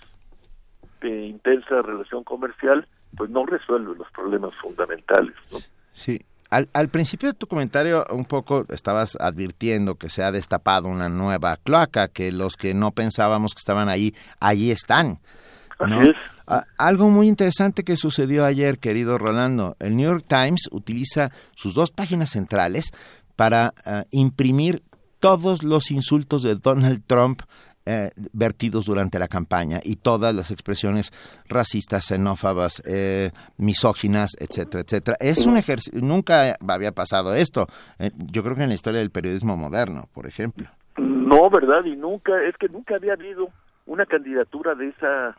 [1.01, 5.57] de intensa relación comercial pues no resuelve los problemas fundamentales ¿no?
[5.91, 6.19] sí
[6.49, 11.07] al, al, principio de tu comentario un poco estabas advirtiendo que se ha destapado una
[11.07, 15.19] nueva cloaca, que los que no pensábamos que estaban ahí, allí están.
[15.79, 16.01] ¿no?
[16.77, 19.75] Algo muy interesante que sucedió ayer, querido Rolando.
[19.79, 22.91] El New York Times utiliza sus dos páginas centrales
[23.35, 24.83] para ah, imprimir
[25.19, 27.41] todos los insultos de Donald Trump
[27.85, 31.11] eh, vertidos durante la campaña y todas las expresiones
[31.47, 35.17] racistas, xenófobas, eh, misóginas, etcétera, etcétera.
[35.19, 37.65] Es un ejercicio, nunca había pasado esto.
[37.97, 40.69] Eh, yo creo que en la historia del periodismo moderno, por ejemplo.
[40.97, 43.47] No, verdad, y nunca, es que nunca había habido
[43.87, 45.35] una candidatura de esa,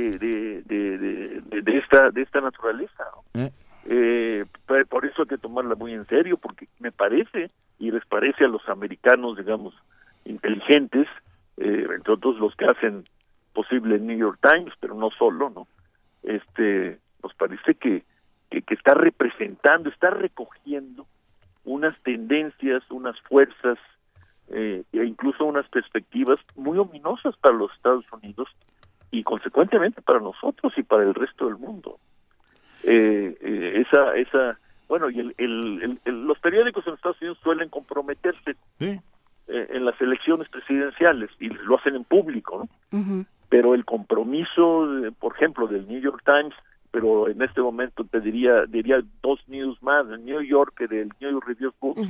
[0.00, 3.04] de, de, de, de, esta, de esta naturaleza.
[4.88, 8.48] por eso hay que tomarla muy en serio, porque me parece, y les parece a
[8.48, 9.74] los americanos, digamos,
[10.24, 11.06] inteligentes,
[11.56, 13.04] eh, entre otros los que hacen
[13.52, 15.68] posible el New York Times, pero no solo, ¿no?
[16.22, 18.02] Este, nos parece que,
[18.50, 21.06] que, está representando, está recogiendo
[21.64, 23.78] unas tendencias, unas fuerzas
[24.48, 28.48] eh, e incluso unas perspectivas muy ominosas para los Estados Unidos
[29.14, 31.98] y consecuentemente para nosotros y para el resto del mundo.
[32.82, 34.58] Eh, eh esa, esa,
[34.88, 39.00] bueno, y el, el, los periódicos en Estados Unidos suelen comprometerse ¿Sí?
[39.46, 43.26] Eh, en las elecciones presidenciales y lo hacen en público, ¿no?
[43.48, 44.88] Pero el compromiso,
[45.20, 46.54] por ejemplo, del New York Times,
[46.90, 51.30] pero en este momento te diría diría dos news más, el New York del New
[51.32, 52.08] York Review Books,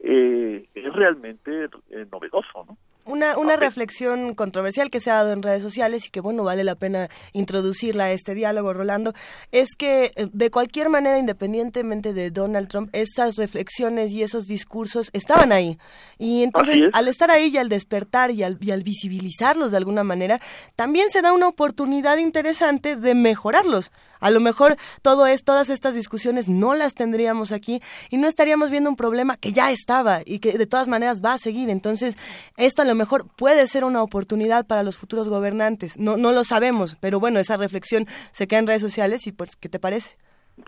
[0.00, 2.78] eh, es realmente eh, novedoso, ¿no?
[3.08, 6.62] Una, una reflexión controversial que se ha dado en redes sociales y que, bueno, vale
[6.62, 9.14] la pena introducirla a este diálogo, Rolando,
[9.50, 15.08] es que eh, de cualquier manera, independientemente de Donald Trump, esas reflexiones y esos discursos
[15.14, 15.78] estaban ahí.
[16.18, 20.04] Y entonces, al estar ahí y al despertar y al, y al visibilizarlos de alguna
[20.04, 20.38] manera,
[20.76, 23.90] también se da una oportunidad interesante de mejorarlos.
[24.20, 27.80] A lo mejor todo es, todas estas discusiones no las tendríamos aquí
[28.10, 31.34] y no estaríamos viendo un problema que ya estaba y que de todas maneras va
[31.34, 31.70] a seguir.
[31.70, 32.16] Entonces,
[32.56, 35.98] esto a lo mejor puede ser una oportunidad para los futuros gobernantes.
[35.98, 39.56] No, no lo sabemos, pero bueno, esa reflexión se queda en redes sociales y pues,
[39.56, 40.16] ¿qué te parece?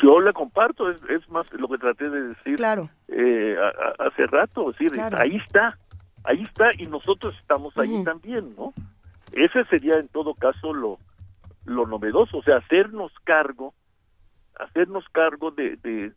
[0.02, 2.90] Yo la comparto, es, es más lo que traté de decir claro.
[3.08, 3.56] Eh,
[3.98, 5.76] hace rato, decir, ahí está,
[6.24, 8.72] ahí está y nosotros estamos ahí también, ¿no?
[9.32, 10.98] Ese sería en todo caso lo,
[11.64, 13.74] lo novedoso, o sea, hacernos cargo,
[14.58, 16.12] hacernos cargo de, de,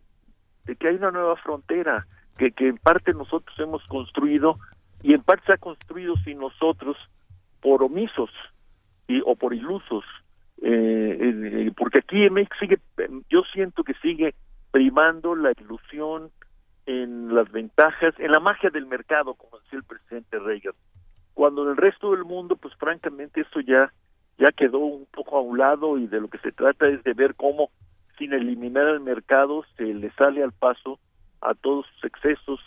[0.76, 2.08] que hay una nueva frontera
[2.38, 4.58] que, que en parte nosotros hemos construido
[5.02, 6.98] y en parte se ha construido sin nosotros
[7.62, 8.30] por omisos
[9.08, 10.06] y, o por ilusos,
[10.62, 12.80] eh, eh, porque aquí en México sigue,
[13.30, 14.34] yo siento que sigue
[14.72, 16.32] primando la ilusión
[16.86, 20.74] en las ventajas, en la magia del mercado, como decía el presidente Reagan,
[21.34, 23.92] cuando en el resto del mundo, pues francamente esto ya
[24.38, 27.14] ya quedó un poco a un lado y de lo que se trata es de
[27.14, 27.70] ver cómo
[28.18, 31.00] sin eliminar el mercado se le sale al paso
[31.42, 32.60] a todos sus excesos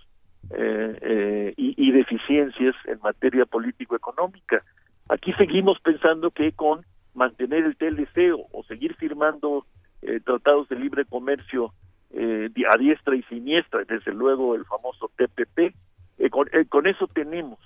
[0.50, 4.62] eh, eh, y, deficiencias en materia político-económica.
[5.08, 6.84] Aquí seguimos pensando que con
[7.14, 9.66] mantener el TLC o, seguir firmando
[10.02, 11.72] eh, tratados de libre comercio
[12.10, 15.74] eh, a diestra y siniestra, desde luego el famoso TPP,
[16.18, 17.58] eh, con, con, eso tenemos.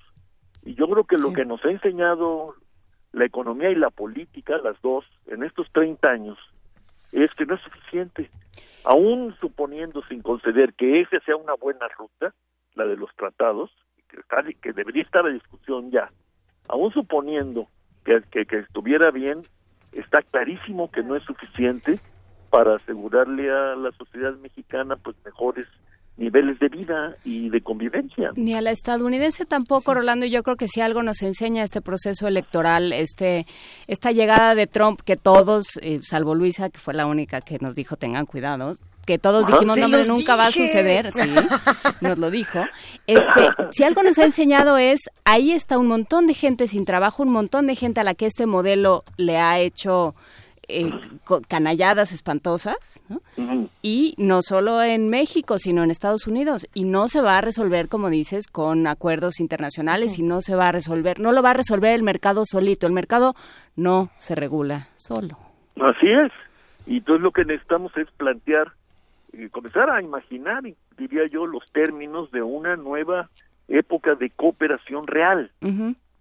[0.65, 2.55] Y yo creo que lo que nos ha enseñado
[3.13, 6.39] la economía y la política, las dos, en estos 30 años,
[7.13, 8.31] es que no es suficiente.
[8.85, 12.35] Aún suponiendo sin conceder que esa sea una buena ruta,
[12.75, 13.71] la de los tratados,
[14.09, 16.11] que, que debería estar a discusión ya,
[16.69, 17.69] aún suponiendo
[18.05, 19.43] que, que, estuviera bien,
[19.93, 22.01] está clarísimo que no es suficiente
[22.51, 25.67] para asegurarle a la sociedad mexicana pues mejores
[26.21, 28.31] niveles de vida y de convivencia.
[28.37, 30.27] Ni a la estadounidense tampoco, Rolando.
[30.27, 33.47] Yo creo que si algo nos enseña este proceso electoral, este,
[33.87, 37.75] esta llegada de Trump, que todos, eh, salvo Luisa, que fue la única que nos
[37.75, 38.77] dijo tengan cuidado,
[39.07, 41.21] que todos dijimos, no, nunca va a suceder, sí,
[42.03, 42.61] nos lo dijo.
[43.07, 47.23] Este, si algo nos ha enseñado es, ahí está un montón de gente sin trabajo,
[47.23, 50.15] un montón de gente a la que este modelo le ha hecho
[50.73, 50.91] eh,
[51.49, 53.01] canalladas espantosas,
[53.83, 57.89] y no solo en México, sino en Estados Unidos, y no se va a resolver,
[57.89, 61.55] como dices, con acuerdos internacionales, y no se va a resolver, no lo va a
[61.55, 63.35] resolver el mercado solito, el mercado
[63.77, 65.39] no se regula solo.
[65.81, 66.33] Así es,
[66.87, 68.73] y entonces lo que necesitamos es plantear
[69.51, 70.63] comenzar a imaginar,
[70.97, 73.29] diría yo, los términos de una nueva
[73.69, 75.51] época de cooperación real.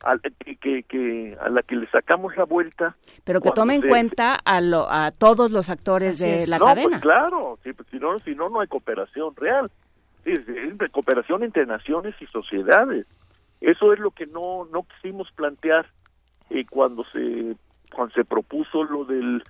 [0.03, 2.95] A, que, que, a la que le sacamos la vuelta.
[3.23, 6.89] Pero que tome en cuenta a, lo, a todos los actores de la no, cadena.
[6.89, 9.71] Pues claro, pues si, no, si no, no hay cooperación real.
[10.25, 13.05] Es, es cooperación entre naciones y sociedades.
[13.61, 15.85] Eso es lo que no, no quisimos plantear
[16.49, 17.55] eh, cuando se
[17.93, 19.43] cuando se propuso lo del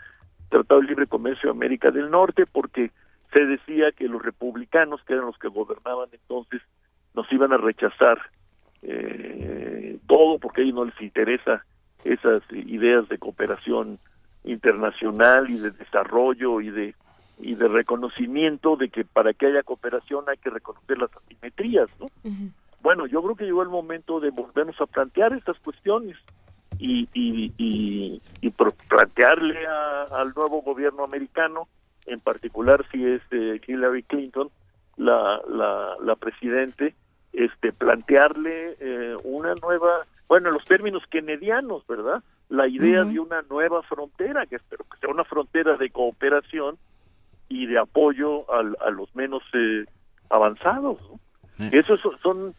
[0.49, 2.91] Tratado de Libre Comercio de América del Norte, porque
[3.33, 6.61] se decía que los republicanos, que eran los que gobernaban entonces,
[7.13, 8.17] nos iban a rechazar
[8.81, 11.65] eh, todo porque a ellos no les interesa
[12.03, 13.99] esas ideas de cooperación
[14.43, 16.95] internacional y de desarrollo y de
[17.41, 22.09] y de reconocimiento de que para que haya cooperación hay que reconocer las asimetrías, ¿no?
[22.81, 26.17] Bueno, yo creo que llegó el momento de volvernos a plantear estas cuestiones
[26.77, 31.67] y, y, y, y plantearle al nuevo gobierno americano
[32.05, 34.49] en particular si es eh, Hillary Clinton
[34.97, 36.95] la, la, la presidente,
[37.33, 42.23] este, plantearle eh, una nueva, bueno, en los términos kennedianos, ¿verdad?
[42.49, 46.77] La idea de una nueva frontera, que espero que sea una frontera de cooperación
[47.47, 49.85] y de apoyo al, a los menos eh,
[50.29, 50.97] avanzados.
[51.71, 52.55] Esos son,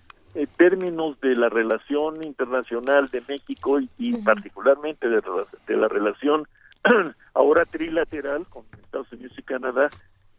[0.57, 5.21] términos de la relación internacional de México y, particularmente de,
[5.67, 6.47] de, la relación
[7.35, 9.89] ahora trilateral con Estados Unidos y Canadá,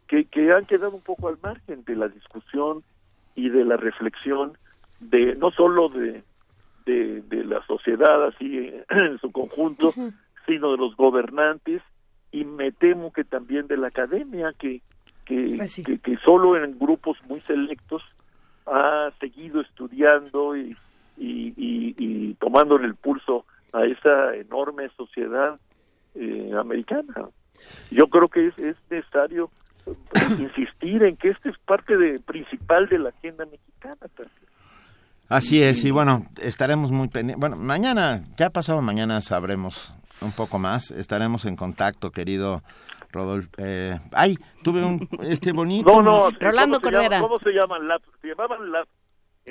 [0.06, 2.82] que, que han quedado un poco al margen de la discusión
[3.34, 4.56] y de la reflexión
[5.00, 6.22] de no solo de,
[6.84, 9.92] de, la sociedad así en su conjunto,
[10.46, 11.82] sino de los gobernantes
[12.30, 14.80] y me temo que también de la academia que
[15.24, 18.02] que, pues que, que, solo en grupos muy selectos
[18.66, 20.76] ha seguido estudiando y,
[21.16, 25.58] y, y, y tomando el pulso a esa enorme sociedad
[26.14, 27.28] eh, americana.
[27.90, 29.50] Yo creo que es, es necesario
[30.38, 33.96] insistir en que este es parte de, principal de la agenda mexicana.
[35.28, 37.40] Así es, y bueno, estaremos muy pendientes.
[37.40, 42.62] Bueno, mañana, ya pasado mañana sabremos un poco más, estaremos en contacto, querido
[43.10, 43.48] Rodolfo.
[43.58, 45.90] Eh, ay, tuve un, este bonito...
[45.90, 47.20] No, no, Rolando Cordera.
[47.20, 47.80] ¿Cómo se llaman?
[48.20, 48.70] Se llamaban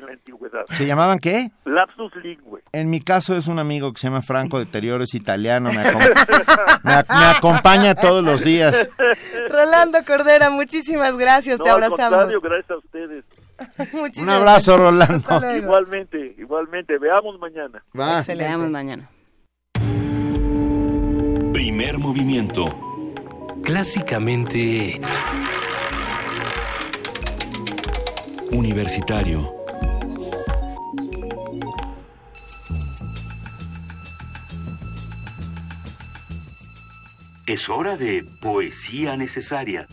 [0.02, 0.66] en la antigüedad.
[0.72, 1.50] ¿Se llamaban qué?
[1.66, 2.62] Lapsus lingue.
[2.72, 5.72] En mi caso es un amigo que se llama Franco Deterioro, es italiano,
[6.84, 8.90] me, acompaña todos los días.
[9.50, 12.28] Rolando Cordera, muchísimas gracias, te abrazamos.
[12.42, 13.26] gracias a ustedes.
[14.18, 15.56] un abrazo, Rolando.
[15.56, 16.98] Igualmente, igualmente.
[16.98, 17.84] Veamos mañana.
[17.98, 18.24] Va.
[18.24, 19.10] Veamos mañana.
[21.54, 22.66] Primer movimiento.
[23.64, 25.00] Clásicamente...
[28.52, 29.61] Universitario
[37.52, 39.86] Es hora de poesía necesaria.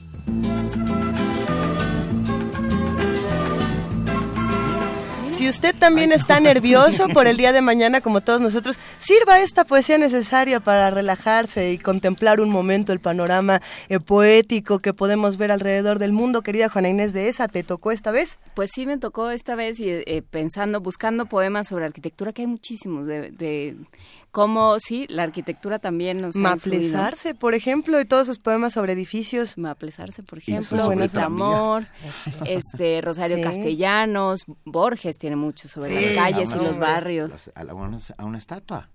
[5.29, 9.65] Si usted también está nervioso por el día de mañana, como todos nosotros, sirva esta
[9.65, 15.51] poesía necesaria para relajarse y contemplar un momento el panorama eh, poético que podemos ver
[15.51, 16.43] alrededor del mundo.
[16.43, 18.39] Querida Juana Inés de esa, ¿te tocó esta vez?
[18.55, 22.49] Pues sí, me tocó esta vez y eh, pensando, buscando poemas sobre arquitectura, que hay
[22.49, 23.77] muchísimos de
[24.31, 29.57] como sí, la arquitectura también nos Maplesarse, por ejemplo, y todos sus poemas sobre edificios.
[29.57, 31.87] Maplesarse, por ejemplo, Buenos Amor,
[32.47, 37.51] este Rosario Castellanos, Borges tiene mucho sobre las calles y los barrios.
[37.55, 38.91] a, una estatua.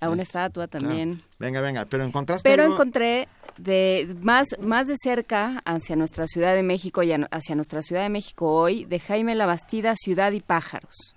[0.00, 1.22] A una estatua también.
[1.38, 2.48] Venga, venga, pero encontraste.
[2.48, 7.82] Pero encontré de más más de cerca hacia nuestra Ciudad de México y hacia nuestra
[7.82, 11.14] Ciudad de México hoy de Jaime Labastida Ciudad y pájaros.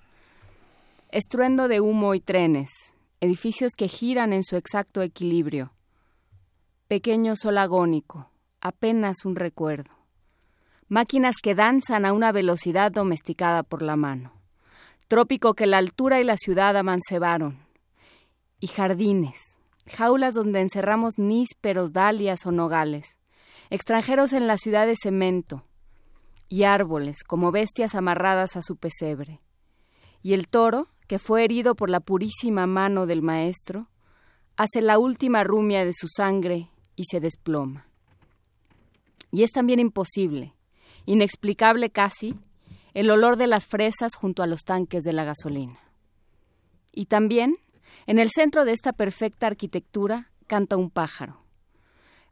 [1.12, 5.74] Estruendo de humo y trenes, edificios que giran en su exacto equilibrio.
[6.88, 8.32] Pequeño sol agónico,
[8.62, 9.92] apenas un recuerdo.
[10.88, 14.34] Máquinas que danzan a una velocidad domesticada por la mano.
[15.08, 17.60] Trópico que la altura y la ciudad amancebaron.
[18.60, 23.20] Y jardines, jaulas donde encerramos nísperos, dalias o nogales.
[23.70, 25.64] Extranjeros en la ciudad de cemento.
[26.48, 29.42] Y árboles como bestias amarradas a su pesebre.
[30.24, 33.90] Y el toro, que fue herido por la purísima mano del maestro,
[34.56, 37.88] hace la última rumia de su sangre y se desploma.
[39.32, 40.54] Y es también imposible,
[41.08, 42.36] inexplicable casi,
[42.94, 45.80] el olor de las fresas junto a los tanques de la gasolina.
[46.92, 47.58] Y también,
[48.06, 51.40] en el centro de esta perfecta arquitectura, canta un pájaro,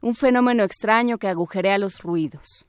[0.00, 2.64] un fenómeno extraño que agujerea los ruidos.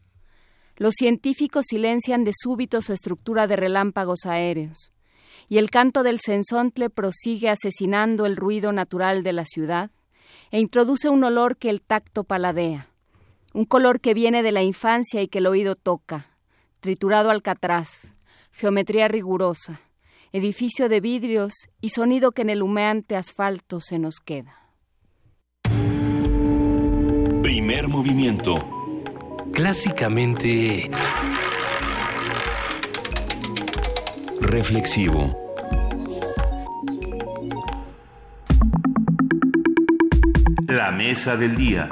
[0.75, 4.91] Los científicos silencian de súbito su estructura de relámpagos aéreos,
[5.49, 9.89] y el canto del sensontle prosigue asesinando el ruido natural de la ciudad,
[10.51, 12.87] e introduce un olor que el tacto paladea,
[13.53, 16.27] un color que viene de la infancia y que el oído toca,
[16.79, 18.15] triturado alcatraz,
[18.51, 19.81] geometría rigurosa,
[20.31, 24.55] edificio de vidrios y sonido que en el humeante asfalto se nos queda.
[27.41, 28.55] Primer movimiento.
[29.51, 30.91] Clásicamente...
[34.49, 35.37] Reflexivo.
[40.67, 41.87] La mesa del día.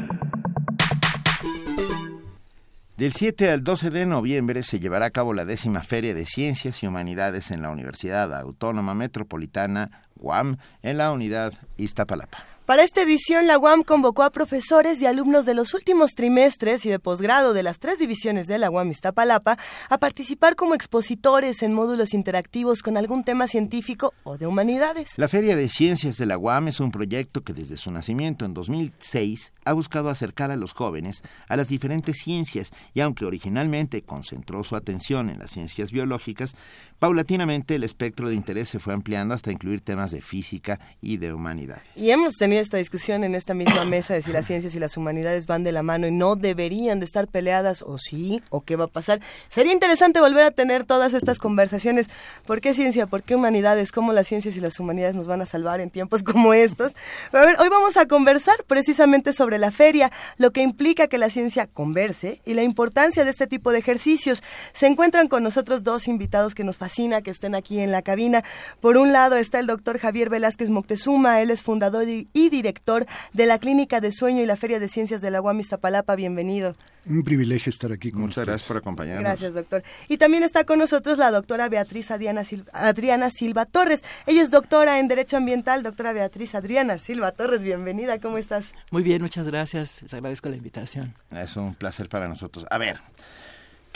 [2.98, 6.82] Del 7 al 12 de noviembre se llevará a cabo la décima Feria de Ciencias
[6.82, 12.57] y Humanidades en la Universidad Autónoma Metropolitana, UAM, en la unidad Iztapalapa.
[12.68, 16.90] Para esta edición, la UAM convocó a profesores y alumnos de los últimos trimestres y
[16.90, 19.58] de posgrado de las tres divisiones de la UAM Iztapalapa
[19.90, 25.12] a participar como expositores en módulos interactivos con algún tema científico o de humanidades.
[25.16, 28.54] La Feria de Ciencias de la UAM es un proyecto que desde su nacimiento en
[28.54, 34.64] 2006 ha buscado acercar a los jóvenes a las diferentes ciencias y aunque originalmente concentró
[34.64, 36.56] su atención en las ciencias biológicas,
[37.00, 41.34] paulatinamente el espectro de interés se fue ampliando hasta incluir temas de física y de
[41.34, 41.84] humanidades.
[41.96, 44.98] Y hemos tenido esta discusión en esta misma mesa de si las ciencias y las
[44.98, 48.76] humanidades van de la mano y no deberían de estar peleadas o sí o qué
[48.76, 49.20] va a pasar.
[49.50, 52.10] Sería interesante volver a tener todas estas conversaciones.
[52.46, 53.08] ¿Por qué ciencia?
[53.08, 53.92] ¿Por qué humanidades?
[53.92, 56.94] ¿Cómo las ciencias y las humanidades nos van a salvar en tiempos como estos?
[57.32, 61.18] Pero a ver, hoy vamos a conversar precisamente sobre la feria, lo que implica que
[61.18, 64.44] la ciencia converse y la importancia de este tipo de ejercicios.
[64.74, 68.44] Se encuentran con nosotros dos invitados que nos fascina que estén aquí en la cabina.
[68.82, 73.45] Por un lado está el doctor Javier Velázquez Moctezuma, él es fundador y director de
[73.45, 76.16] la Clínica de Sueño y la Feria de Ciencias de la UAM Iztapalapa.
[76.16, 76.76] Bienvenido.
[77.10, 79.24] Un privilegio estar aquí con Muchas gracias por acompañarnos.
[79.24, 79.84] Gracias, doctor.
[80.08, 84.03] Y también está con nosotros la doctora Beatriz Adriana Silva, Adriana Silva Torres.
[84.26, 85.84] Ella es doctora en Derecho Ambiental.
[85.84, 88.19] Doctora Beatriz Adriana Silva Torres, bienvenida.
[88.19, 88.74] ¿Cómo estás?
[88.92, 90.02] Muy bien, muchas gracias.
[90.02, 91.14] Les agradezco la invitación.
[91.32, 92.66] Es un placer para nosotros.
[92.69, 93.00] A ver,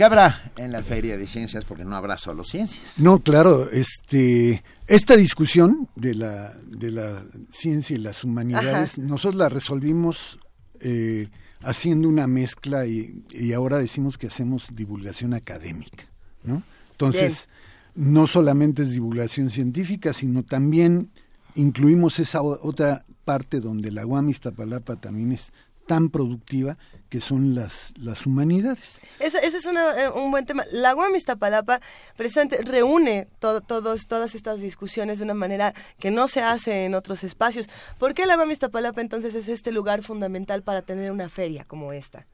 [0.01, 1.65] ¿Qué habrá en la Feria de Ciencias?
[1.65, 2.99] Porque no habrá solo ciencias.
[2.99, 9.49] No, claro, este, esta discusión de la, de la ciencia y las humanidades, nosotros la
[9.49, 10.40] resolvimos
[10.80, 11.27] eh,
[11.64, 16.06] haciendo una mezcla y, y, ahora decimos que hacemos divulgación académica,
[16.43, 16.64] ¿no?
[16.91, 17.49] Entonces,
[17.95, 18.14] Bien.
[18.14, 21.11] no solamente es divulgación científica, sino también
[21.56, 25.51] incluimos esa otra parte donde la UAM Iztapalapa también es
[25.88, 26.77] tan productiva
[27.11, 29.01] que son las, las humanidades.
[29.19, 30.64] Ese, ese es una, eh, un buen tema.
[30.72, 31.81] La UAM Iztapalapa
[32.15, 36.95] precisamente reúne todo, todos, todas estas discusiones de una manera que no se hace en
[36.95, 37.67] otros espacios.
[37.99, 41.91] ¿Por qué la UAM Iztapalapa entonces es este lugar fundamental para tener una feria como
[41.91, 42.27] esta?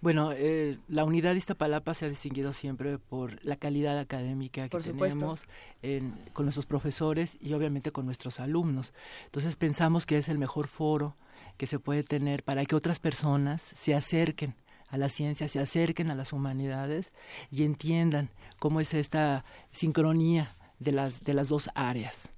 [0.00, 4.70] Bueno, eh, la unidad de Iztapalapa se ha distinguido siempre por la calidad académica que
[4.70, 5.44] por tenemos
[5.82, 8.94] en, con nuestros profesores y obviamente con nuestros alumnos.
[9.26, 11.16] Entonces pensamos que es el mejor foro
[11.56, 14.54] que se puede tener para que otras personas se acerquen
[14.88, 17.12] a la ciencia, se acerquen a las humanidades
[17.50, 22.28] y entiendan cómo es esta sincronía de las, de las dos áreas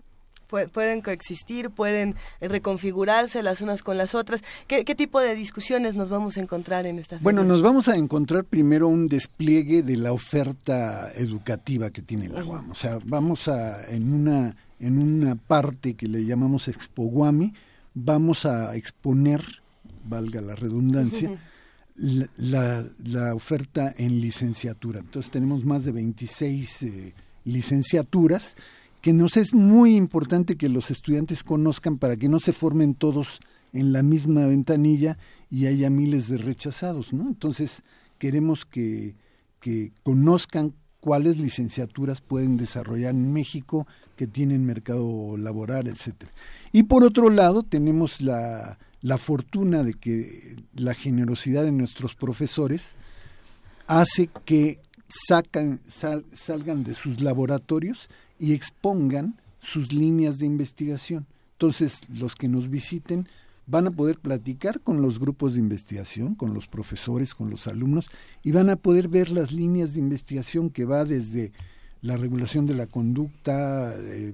[0.46, 4.42] pueden coexistir, pueden reconfigurarse las unas con las otras.
[4.66, 7.24] ¿Qué, ¿Qué, tipo de discusiones nos vamos a encontrar en esta feria?
[7.24, 12.44] Bueno, nos vamos a encontrar primero un despliegue de la oferta educativa que tiene la
[12.44, 12.70] UAM.
[12.70, 17.52] O sea, vamos a, en una, en una parte que le llamamos Expo Guami,
[17.96, 19.42] vamos a exponer,
[20.04, 21.40] valga la redundancia,
[21.96, 25.00] la, la, la, oferta en licenciatura.
[25.00, 28.54] Entonces tenemos más de 26 eh, licenciaturas
[29.00, 33.40] que nos es muy importante que los estudiantes conozcan para que no se formen todos
[33.72, 35.16] en la misma ventanilla
[35.48, 37.28] y haya miles de rechazados, ¿no?
[37.28, 37.82] Entonces,
[38.18, 39.14] queremos que,
[39.60, 46.30] que conozcan cuáles licenciaturas pueden desarrollar en México que tienen mercado laboral, etcétera.
[46.72, 52.92] Y por otro lado, tenemos la, la fortuna de que la generosidad de nuestros profesores
[53.86, 58.08] hace que sacan, salgan de sus laboratorios
[58.38, 61.26] y expongan sus líneas de investigación.
[61.52, 63.28] Entonces, los que nos visiten
[63.66, 68.08] van a poder platicar con los grupos de investigación, con los profesores, con los alumnos,
[68.42, 71.52] y van a poder ver las líneas de investigación que va desde
[72.00, 74.32] la regulación de la conducta eh,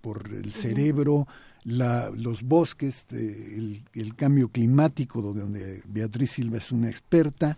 [0.00, 1.26] por el cerebro,
[1.64, 7.56] la, los bosques, eh, el, cambio climático, donde Beatriz Silva es una experta,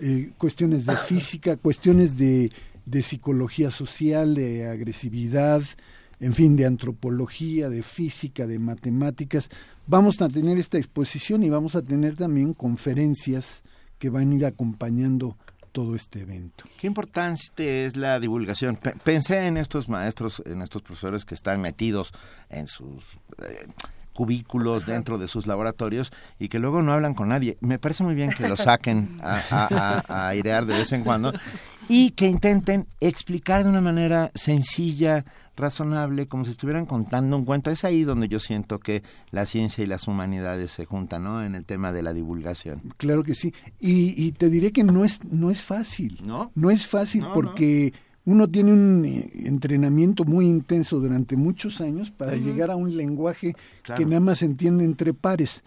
[0.00, 2.50] eh, cuestiones de física, cuestiones de,
[2.84, 5.62] de psicología social, de agresividad,
[6.20, 9.50] en fin, de antropología, de física, de matemáticas.
[9.86, 13.62] Vamos a tener esta exposición y vamos a tener también conferencias
[13.98, 15.36] que van a ir acompañando
[15.72, 16.64] todo este evento.
[16.78, 18.78] Qué importante es la divulgación.
[19.02, 22.12] pensé en estos maestros, en estos profesores que están metidos
[22.50, 23.02] en sus
[23.38, 23.66] eh,
[24.12, 27.56] cubículos dentro de sus laboratorios y que luego no hablan con nadie.
[27.60, 31.32] Me parece muy bien que lo saquen a, a airear de vez en cuando
[31.88, 35.24] y que intenten explicar de una manera sencilla,
[35.56, 37.70] razonable, como si estuvieran contando un cuento.
[37.70, 41.44] Es ahí donde yo siento que la ciencia y las humanidades se juntan, ¿no?
[41.44, 42.80] En el tema de la divulgación.
[42.96, 43.54] Claro que sí.
[43.80, 46.20] Y, te diré que no es, no es fácil.
[46.24, 46.50] ¿No?
[46.54, 47.92] No es fácil porque...
[48.24, 53.56] Uno tiene un eh, entrenamiento muy intenso durante muchos años para llegar a un lenguaje
[53.96, 55.64] que nada más se entiende entre pares.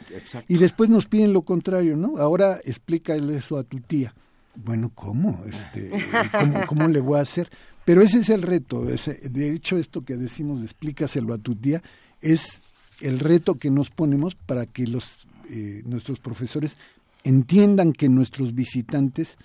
[0.48, 2.16] Y después nos piden lo contrario, ¿no?
[2.18, 4.16] Ahora explícale eso a tu tía.
[4.56, 5.44] Bueno, ¿cómo?
[5.46, 5.92] Este,
[6.32, 7.50] ¿cómo, ¿Cómo le voy a hacer?
[7.86, 8.84] Pero ese es el reto.
[8.84, 11.84] de hecho, esto que decimos, explícaselo a tu tía,
[12.22, 12.62] es
[13.00, 16.78] el reto que nos ponemos para que los, eh, nuestros profesores
[17.24, 19.38] entiendan que nuestros visitantes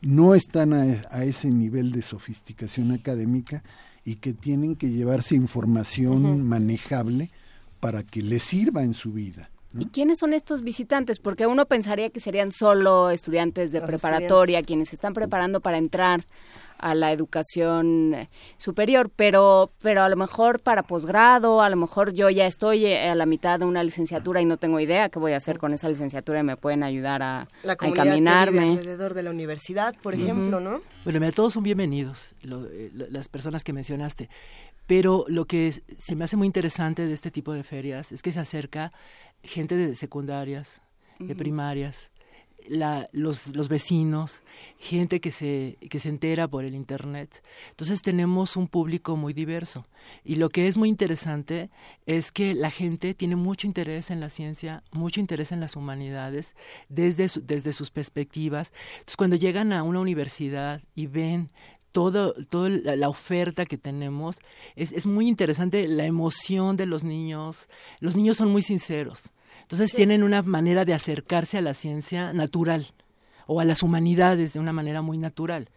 [0.00, 3.62] no están a, ese nivel de sofisticación académica
[4.04, 7.30] y que tienen que llevarse información manejable
[7.78, 9.50] para que les sirva en su vida.
[9.78, 11.18] ¿Y quiénes son estos visitantes?
[11.18, 16.26] Porque uno pensaría que serían solo estudiantes de preparatoria, quienes se están preparando para entrar
[16.82, 18.28] a la educación
[18.58, 23.08] superior, pero, pero a lo mejor para posgrado, a lo mejor yo ya estoy eh,
[23.08, 25.72] a la mitad de una licenciatura y no tengo idea qué voy a hacer con
[25.72, 28.72] esa licenciatura y me pueden ayudar a, la a encaminarme.
[28.72, 30.82] alrededor de la universidad, por ejemplo, ¿no?
[31.04, 34.28] Bueno, mira, todos son bienvenidos, eh, las personas que mencionaste,
[34.86, 38.32] pero lo que se me hace muy interesante de este tipo de ferias es que
[38.32, 38.92] se acerca
[39.44, 40.80] gente de secundarias,
[41.18, 42.10] de primarias,
[42.68, 44.42] la, los, los, vecinos,
[44.78, 47.42] gente que se, que se entera por el Internet.
[47.70, 49.86] Entonces tenemos un público muy diverso.
[50.24, 51.70] Y lo que es muy interesante
[52.06, 56.54] es que la gente tiene mucho interés en la ciencia, mucho interés en las humanidades,
[56.88, 58.72] desde, desde sus perspectivas.
[58.94, 61.50] Entonces cuando llegan a una universidad y ven
[61.92, 64.38] toda todo la, oferta que tenemos,
[64.76, 67.68] es, es muy interesante la emoción de los niños.
[68.00, 69.31] Los niños son muy sinceros
[69.72, 72.88] entonces tienen una manera de acercarse a la ciencia natural
[73.46, 75.70] o a las humanidades de una manera muy natural.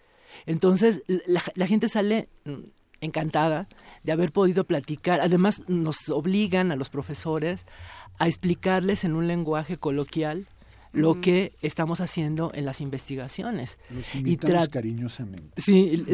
[0.45, 2.55] Entonces la, gente sale mm,
[2.99, 3.69] encantada
[4.03, 5.21] de haber podido platicar.
[5.21, 7.65] Además nos obligan a los profesores
[8.19, 10.45] a explicarles en un lenguaje coloquial
[10.95, 13.77] lo que estamos haciendo en las investigaciones.
[14.13, 15.61] y cariñosamente.
[15.61, 16.05] Sí,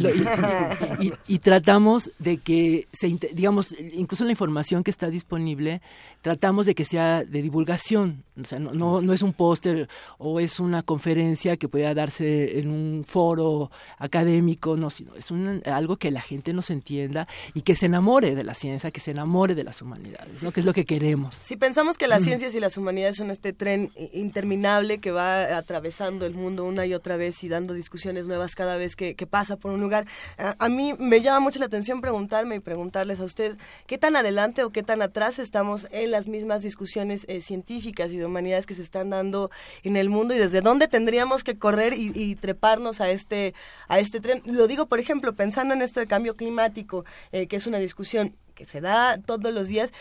[1.27, 5.81] y, tratamos de que, se, digamos, incluso la información que está disponible,
[6.21, 9.87] tratamos de que sea de divulgación, o sea, no, no, no es un póster
[10.17, 15.61] o es una conferencia que pueda darse en un foro académico, no, sino es un,
[15.65, 19.11] algo que la gente nos entienda y que se enamore de la ciencia, que se
[19.11, 20.51] enamore de las humanidades, ¿no?
[20.51, 21.35] que es lo que queremos.
[21.35, 24.70] Si pensamos que las ciencias y las humanidades son este tren interminable
[25.01, 28.95] que va atravesando el mundo una y otra vez y dando discusiones nuevas cada vez
[28.95, 30.05] que, pasa por un lugar,
[30.37, 34.63] a, mí me llama mucho la atención preguntarme y preguntarles a usted qué tan adelante
[34.63, 38.73] o qué tan atrás estamos en las mismas discusiones eh, científicas y de humanidades que
[38.73, 39.51] se están dando
[39.83, 43.53] en el mundo y desde dónde tendríamos que correr y, treparnos a este,
[43.89, 44.41] a este tren.
[44.45, 48.35] Lo digo, por ejemplo, pensando en esto de cambio climático, eh, que es una discusión
[48.55, 49.91] que se da todos los días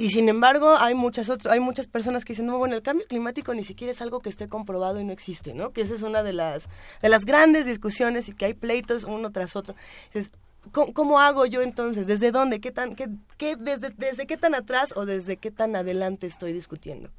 [0.00, 3.06] y sin embargo, hay muchas otras, hay muchas personas que dicen, no, bueno, el cambio
[3.06, 5.74] climático ni siquiera es algo que esté comprobado y no existe, ¿no?
[5.74, 6.70] Que esa es una de las,
[7.02, 9.74] de las grandes discusiones y que hay pleitos uno tras otro.
[10.72, 12.06] ¿cómo, hago yo entonces?
[12.06, 12.62] ¿Desde dónde?
[12.62, 16.54] ¿Qué tan, qué, qué, desde, ¿Desde qué tan atrás o desde qué tan adelante estoy
[16.54, 17.10] discutiendo?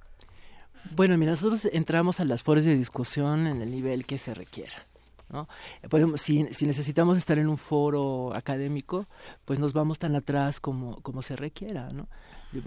[0.95, 4.87] Bueno, mira, nosotros entramos a las foros de discusión en el nivel que se requiera.
[5.29, 5.47] ¿no?
[5.87, 9.05] Podemos, si, si, necesitamos estar en un foro académico,
[9.45, 11.89] pues nos vamos tan atrás como, como se requiera.
[11.89, 12.07] ¿no?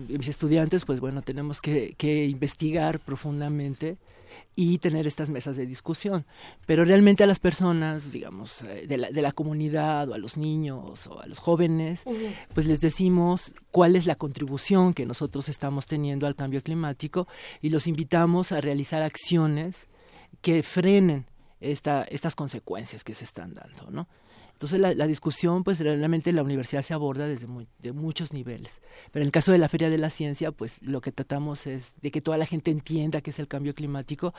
[0.09, 3.99] Mis estudiantes, pues bueno, tenemos que, que investigar profundamente
[4.57, 6.25] y tener estas mesas de discusión.
[6.67, 10.37] Pero realmente a las personas, digamos, eh, de la, de la comunidad o a los
[10.37, 12.05] niños o a los jóvenes,
[12.55, 17.27] pues les decimos cuál es la contribución que nosotros estamos teniendo al cambio climático
[17.61, 19.89] y los invitamos a realizar acciones
[20.41, 21.27] que frenen
[21.61, 24.09] esta, estas consecuencias que se están dando, ¿no?
[24.55, 27.47] Entonces la, discusión, pues realmente la universidad se aborda desde
[27.81, 28.73] de muchos niveles.
[29.13, 31.93] Pero en el caso de la Feria de la Ciencia, pues lo que tratamos es
[32.01, 34.33] de que toda la gente entienda qué es el cambio climático,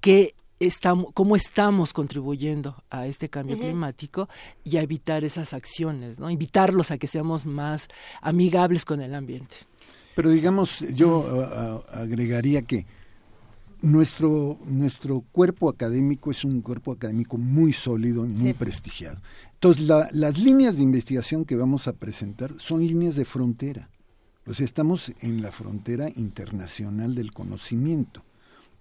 [0.00, 4.28] que estamos, cómo estamos contribuyendo a este cambio climático
[4.64, 6.30] y a evitar esas acciones, ¿no?
[6.30, 7.88] Invitarlos a que seamos más
[8.20, 9.54] amigables con el ambiente.
[10.14, 12.86] Pero digamos, yo agregaría que
[13.82, 19.20] nuestro, nuestro cuerpo académico es un cuerpo académico muy sólido y muy prestigiado.
[19.54, 23.90] Entonces, las líneas de investigación que vamos a presentar son líneas de frontera.
[24.46, 28.24] O sea, estamos en la frontera internacional del conocimiento.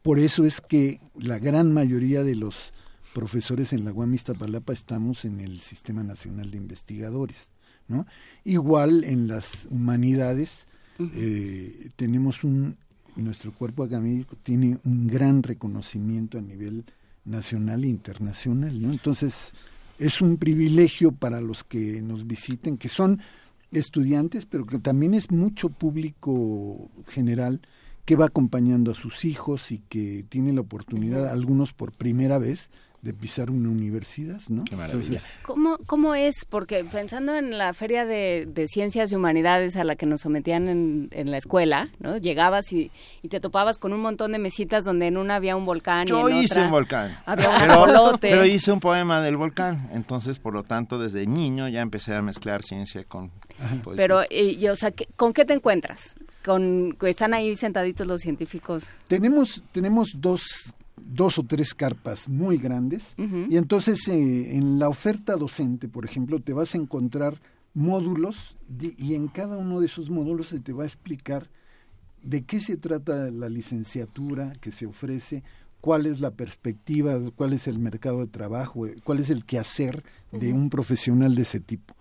[0.01, 2.73] Por eso es que la gran mayoría de los
[3.13, 7.51] profesores en la UAM Iztapalapa estamos en el Sistema Nacional de Investigadores.
[7.88, 8.07] ¿no?
[8.43, 10.67] Igual en las humanidades
[10.99, 12.77] eh, tenemos un
[13.15, 16.85] nuestro cuerpo académico tiene un gran reconocimiento a nivel
[17.25, 18.91] nacional e internacional, ¿no?
[18.91, 19.53] Entonces,
[19.99, 23.22] es un privilegio para los que nos visiten, que son
[23.72, 27.61] estudiantes, pero que también es mucho público general
[28.06, 32.72] que va acompañando a sus hijos y que tiene la oportunidad, algunos por primera vez,
[33.01, 34.63] de pisar una universidad, ¿no?
[34.63, 34.75] Qué
[35.41, 36.45] ¿Cómo, ¿Cómo es?
[36.45, 41.09] Porque pensando en la feria de, ciencias y humanidades a la que nos sometían en,
[41.11, 42.17] en la escuela, ¿no?
[42.17, 42.91] Llegabas y,
[43.23, 46.30] y, te topabas con un montón de mesitas donde en una había un volcán Yo
[46.30, 47.17] y en hice un volcán.
[47.25, 51.67] Había un pero, pero hice un poema del volcán, entonces por lo tanto desde niño
[51.69, 53.31] ya empecé a mezclar ciencia con
[53.95, 56.19] Pero, y, o sea, ¿con qué te encuentras?
[56.45, 58.85] Con, están ahí sentaditos los científicos.
[59.07, 60.73] Tenemos, tenemos dos
[61.14, 66.40] dos o tres carpas muy grandes y entonces eh, en la oferta docente, por ejemplo,
[66.40, 67.40] te vas a encontrar
[67.73, 71.49] módulos y en cada uno de esos módulos se te va a explicar
[72.23, 75.43] de qué se trata la licenciatura que se ofrece,
[75.81, 80.03] cuál es la perspectiva, cuál es el mercado de trabajo, eh, cuál es el quehacer
[80.31, 81.95] de un profesional de ese tipo.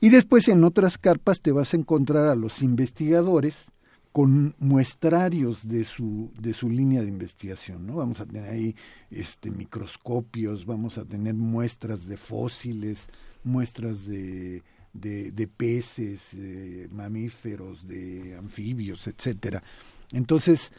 [0.00, 3.72] Y después en otras carpas te vas a encontrar a los investigadores
[4.16, 7.96] con muestrarios de su, de su línea de investigación, ¿no?
[7.96, 8.74] Vamos a tener ahí
[9.10, 13.10] este, microscopios, vamos a tener muestras de fósiles,
[13.44, 14.62] muestras de,
[14.94, 19.62] de, peces, de mamíferos, de anfibios, etcétera.
[20.12, 20.72] Entonces,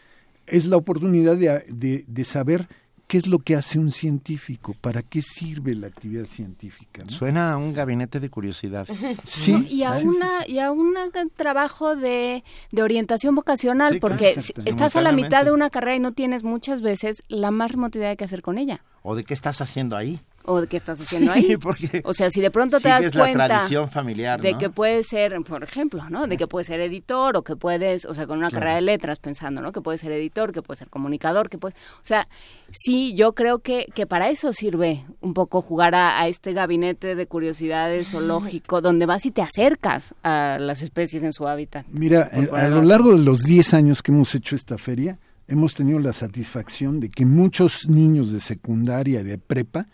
[0.47, 2.67] es la oportunidad de, de saber
[3.07, 4.75] ¿Qué es lo que hace un científico?
[4.81, 7.03] ¿Para qué sirve la actividad científica?
[7.07, 8.85] Suena a un gabinete de curiosidad.
[9.25, 9.65] sí.
[9.69, 10.93] Y a, una, y a un
[11.33, 16.11] trabajo de, de orientación vocacional, porque estás a la mitad de una carrera y no
[16.11, 18.83] tienes muchas veces la más remota idea de qué hacer con ella.
[19.03, 20.19] ¿O de qué estás haciendo ahí?
[20.47, 21.57] O de qué estás haciendo ahí.
[21.57, 25.07] Porque o sea, si de pronto te das cuenta la tradición familiar, de que puedes
[25.07, 26.27] ser, por ejemplo, ¿no?
[26.27, 29.19] De que puedes ser editor o que puedes, o sea, con una carrera de letras
[29.19, 29.71] pensando, ¿no?
[29.71, 32.27] Que puedes ser editor, que puedes ser comunicador, que puedes, o sea,
[32.71, 37.27] sí, yo creo que que para eso sirve un poco jugar a, este gabinete de
[37.27, 41.85] curiosidades zoológico donde vas y te acercas a las especies en su hábitat.
[41.89, 45.99] Mira, a lo largo de los 10 años que hemos hecho esta feria, hemos tenido
[45.99, 49.87] la satisfacción de que muchos niños de secundaria de prepa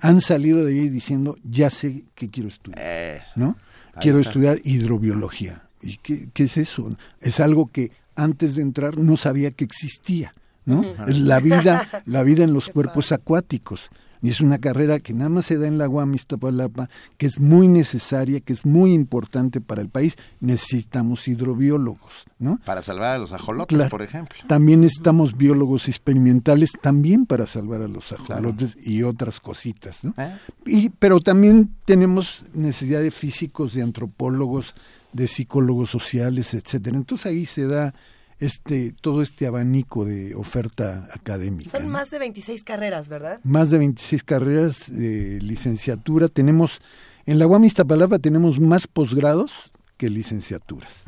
[0.00, 3.56] han salido de ahí diciendo, ya sé que quiero estudiar, ¿no?
[4.00, 5.64] Quiero estudiar hidrobiología.
[5.82, 6.96] ¿Y qué, qué, es eso?
[7.20, 10.84] Es algo que antes de entrar no sabía que existía, ¿no?
[11.06, 13.88] Es la vida, la vida en los cuerpos acuáticos.
[14.22, 17.40] Y es una carrera que nada más se da en la UAM Iztapalapa, que es
[17.40, 20.16] muy necesaria, que es muy importante para el país.
[20.40, 22.58] Necesitamos hidrobiólogos, ¿no?
[22.64, 24.38] Para salvar a los ajolotes, por ejemplo.
[24.46, 30.14] También necesitamos biólogos experimentales, también para salvar a los ajolotes y otras cositas, ¿no?
[30.18, 30.36] ¿Eh?
[30.66, 34.74] Y, pero también tenemos necesidad de físicos, de antropólogos,
[35.12, 36.96] de psicólogos sociales, etcétera.
[36.96, 37.94] Entonces ahí se da
[38.40, 41.70] este todo este abanico de oferta académica.
[41.70, 43.40] Son más de 26 carreras, ¿verdad?
[43.44, 46.28] Más de 26 carreras de licenciatura.
[46.28, 46.80] Tenemos,
[47.26, 49.52] en la UAM Iztapalapa tenemos más posgrados
[49.96, 51.04] que licenciaturas.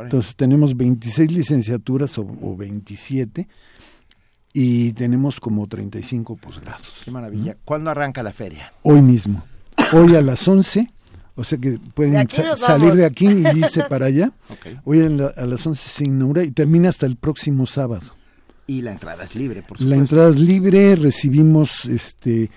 [0.00, 3.48] Entonces tenemos 26 licenciaturas o, o, 27
[4.52, 7.02] y tenemos como 35 posgrados.
[7.04, 7.56] Qué maravilla.
[7.64, 8.72] ¿Cuándo arranca la feria?
[8.82, 9.44] Hoy mismo.
[9.92, 10.92] Hoy a las 11
[11.36, 14.32] o sea que pueden salir de aquí y irse para allá.
[14.84, 18.14] Hoy a, las 11 se inaugura y termina hasta el próximo sábado.
[18.66, 19.88] Y la entrada es libre, por supuesto.
[19.88, 22.50] La entrada es libre, recibimos este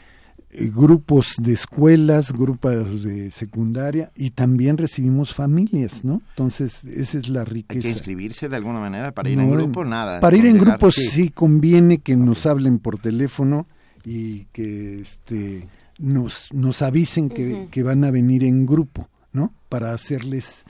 [0.51, 6.23] eh, grupos de escuelas, grupos de secundaria y también recibimos familias, ¿no?
[6.29, 7.79] Entonces, esa es la riqueza.
[7.79, 9.85] ¿Hay que inscribirse de alguna manera para ir en grupo?
[9.85, 10.19] Nada.
[10.19, 11.29] Para ir en grupo sí.
[11.29, 13.67] conviene que nos hablen por teléfono
[14.03, 15.65] y que este
[15.99, 19.53] nos, nos avisen que, que van a venir en grupo, ¿no?
[19.69, 20.65] Para hacerles,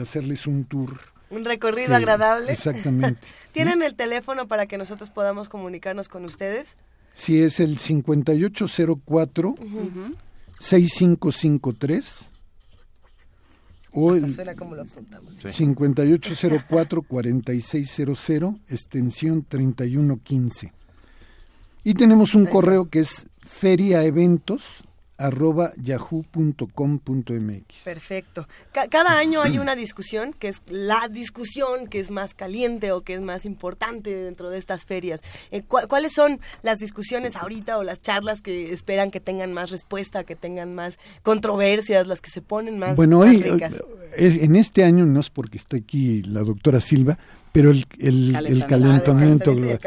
[0.00, 0.98] hacerles un tour
[1.30, 2.52] un recorrido agradable.
[2.52, 3.20] Exactamente.
[3.52, 6.76] ¿Tienen el teléfono para que nosotros podamos comunicarnos con ustedes?
[7.12, 9.54] Sí, es el 5804
[10.58, 12.30] 6553
[13.92, 14.34] o el
[15.50, 20.72] 5804 4600 extensión 3115.
[21.84, 24.84] Y tenemos un correo que es feriaeventos
[25.18, 27.84] arroba yahoo.com.mx.
[27.84, 28.46] Perfecto.
[28.72, 33.14] cada año hay una discusión que es la discusión que es más caliente o que
[33.14, 35.20] es más importante dentro de estas ferias.
[35.50, 40.22] Eh, ¿Cuáles son las discusiones ahorita o las charlas que esperan que tengan más respuesta,
[40.22, 43.44] que tengan más controversias, las que se ponen más Bueno, hoy,
[44.16, 47.18] en este año, no es porque está aquí la doctora Silva,
[47.52, 49.80] pero el, el, calentamiento, global.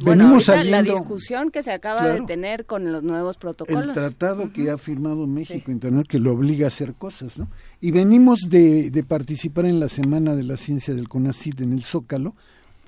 [0.00, 3.88] Venimos la discusión que se acaba de tener con los nuevos protocolos.
[3.88, 7.48] El tratado que ha firmado México Internet que lo obliga a hacer cosas, ¿no?
[7.80, 11.82] Y venimos de, de participar en la Semana de la Ciencia del CONACYT en el
[11.82, 12.34] Zócalo,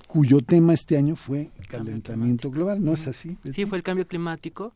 [0.07, 3.37] cuyo tema este año fue calentamiento global, ¿no es así?
[3.53, 4.73] Sí, fue el cambio climático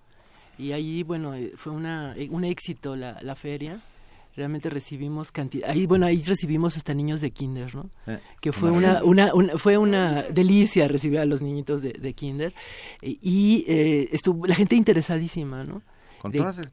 [0.58, 3.82] y allí, bueno, eh, fue una, un éxito la, la feria
[4.36, 8.70] realmente recibimos cantidad ahí bueno ahí recibimos hasta niños de kinder no eh, que fue
[8.72, 12.54] una, una, fue una delicia recibir a los niñitos de, de kinder.
[13.02, 15.82] Y eh, estuvo la gente interesadísima no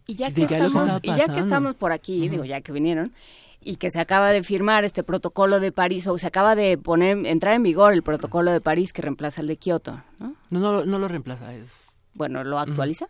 [0.06, 3.12] y ya que, estamos, y ya que estamos por aquí digo ya que vinieron
[3.60, 7.26] y que se acaba de firmar este protocolo de París o se acaba de poner
[7.26, 10.84] entrar en vigor el protocolo de París que reemplaza el de Kioto no no no,
[10.84, 13.08] no lo reemplaza es bueno lo actualiza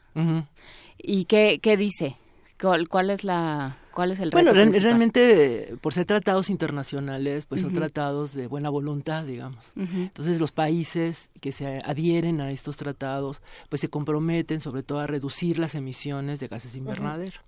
[0.99, 2.17] y qué qué dice
[2.63, 7.75] cuál, cuál es la ¿Cuál es el Bueno, realmente por ser tratados internacionales, pues son
[7.75, 9.73] tratados de buena voluntad, digamos.
[9.77, 15.07] Entonces los países que se adhieren a estos tratados, pues se comprometen sobre todo a
[15.07, 17.39] reducir las emisiones de gases invernadero.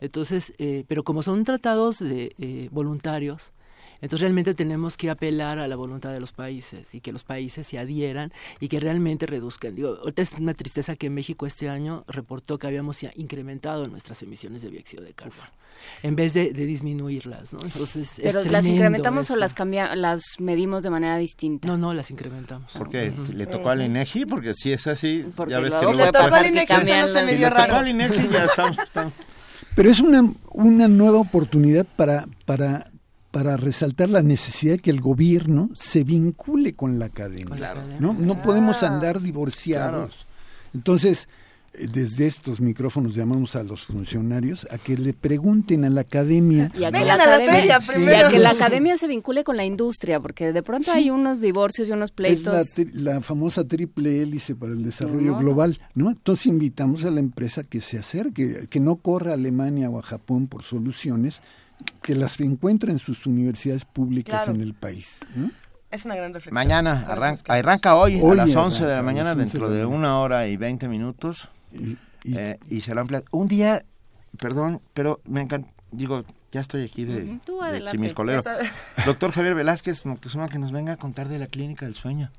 [0.00, 3.52] Entonces, eh, pero como son tratados de eh, voluntarios,
[4.00, 7.66] entonces realmente tenemos que apelar a la voluntad de los países y que los países
[7.66, 9.74] se adhieran y que realmente reduzcan.
[9.74, 14.62] Digo, ahorita es una tristeza que México este año reportó que habíamos incrementado nuestras emisiones
[14.62, 15.50] de dióxido de carbono
[16.02, 17.60] en vez de, disminuirlas, ¿no?
[17.62, 21.66] Entonces Pero las incrementamos o las cambia, las medimos de manera distinta.
[21.66, 22.72] No, no, las incrementamos.
[22.72, 23.12] ¿Por qué?
[23.32, 24.26] ¿Le tocó al INEGI?
[24.26, 26.74] Porque si es así, ya ves que le tocó al INEGI,
[27.12, 27.76] se me dio raro.
[27.76, 28.76] al INEGI ya estamos,
[29.74, 32.90] Pero es una, una nueva oportunidad para, para
[33.34, 37.74] para resaltar la necesidad de que el gobierno se vincule con la academia.
[37.98, 38.14] ¿no?
[38.14, 40.24] no podemos andar divorciados.
[40.72, 41.28] Entonces,
[41.72, 46.70] eh, desde estos micrófonos llamamos a los funcionarios a que le pregunten a la academia.
[46.78, 50.62] Y a que, la, academia, que la academia se vincule con la industria, porque de
[50.62, 52.78] pronto hay unos divorcios y unos pleitos.
[52.78, 56.08] Es la, famosa triple hélice para el desarrollo global, ¿no?
[56.08, 60.02] Entonces invitamos a la empresa que se acerque, que no corra a Alemania o a
[60.02, 61.40] Japón por soluciones,
[62.02, 65.20] que las encuentra en sus universidades públicas en el país.
[65.90, 66.54] Es una gran reflexión.
[66.54, 67.06] Mañana,
[67.46, 71.48] arranca, hoy, a las 11 de la mañana, dentro de, una hora y 20 minutos.
[71.72, 71.96] Y,
[72.36, 73.22] eh, y se lo amplia.
[73.30, 73.84] Un día,
[74.38, 78.42] perdón, pero me encanta, digo, ya estoy aquí de, de chimiscolero.
[79.04, 82.30] Doctor Javier Velázquez Moctezuma, que nos venga a contar de la clínica del sueño.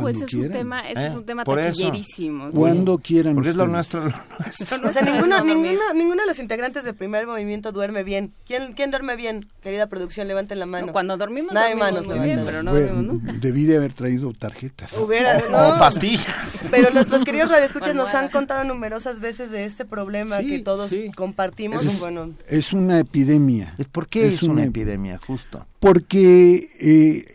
[0.00, 1.16] Pues ese es un tema, ese es ¿Eh?
[1.16, 2.50] un tema taquillerísimo.
[2.50, 3.34] Cuando quieran.
[3.34, 4.06] Porque es lo nuestro.
[4.06, 5.42] o sea, ninguno,
[5.94, 8.32] ninguno, de los integrantes del primer movimiento duerme bien.
[8.46, 9.46] ¿Quién, quién duerme bien?
[9.62, 10.92] Querida producción, levanten la mano.
[10.92, 13.32] cuando dormimos, Nadie manos muy bien, pero no dormimos nunca.
[13.32, 14.92] Debí de haber traído tarjetas.
[14.98, 16.64] Hubiera, o, pastillas.
[16.70, 21.84] Pero nuestros queridos radioescuchas nos han contado numerosas veces de este problema que todos compartimos.
[21.84, 22.32] Es, bueno.
[22.48, 23.74] es una epidemia.
[23.92, 25.66] ¿Por qué es, una, epidemia, justo?
[25.80, 26.70] Porque...
[26.80, 27.33] Eh,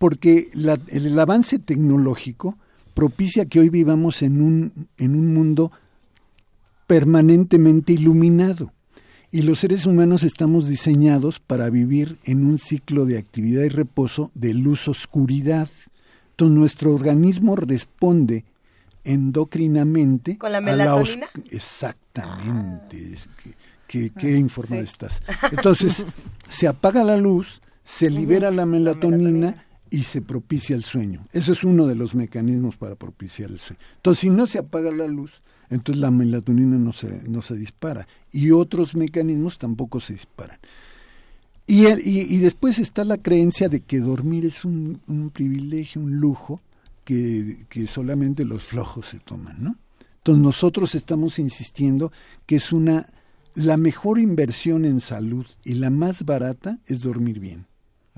[0.00, 2.56] porque el avance tecnológico
[2.94, 5.72] propicia que hoy vivamos en un, en un mundo
[6.86, 8.72] permanentemente iluminado.
[9.30, 14.30] Y los seres humanos estamos diseñados para vivir en un ciclo de actividad y reposo
[14.32, 15.68] de luz-oscuridad.
[16.30, 18.46] Entonces nuestro organismo responde
[19.04, 21.26] endocrinamente con la melatonina.
[21.50, 23.18] Exactamente.
[23.86, 25.20] ¿Qué, qué, informada estás?
[25.52, 26.06] Entonces
[26.48, 31.26] se apaga la luz, se libera la melatonina y se propicia el sueño.
[31.32, 33.80] Eso es uno de los mecanismos para propiciar el sueño.
[33.96, 38.06] Entonces, si no se apaga la luz, entonces la melatonina no se, no se dispara
[38.32, 40.58] y otros mecanismos tampoco se disparan.
[41.66, 46.60] Y, y, después está la creencia de que dormir es un, un privilegio, un lujo
[47.04, 49.76] que, que, solamente los flojos se toman, ¿no?
[50.16, 52.10] Entonces nosotros estamos insistiendo
[52.44, 53.06] que es una
[53.54, 57.66] la mejor inversión en salud y la más barata es dormir bien.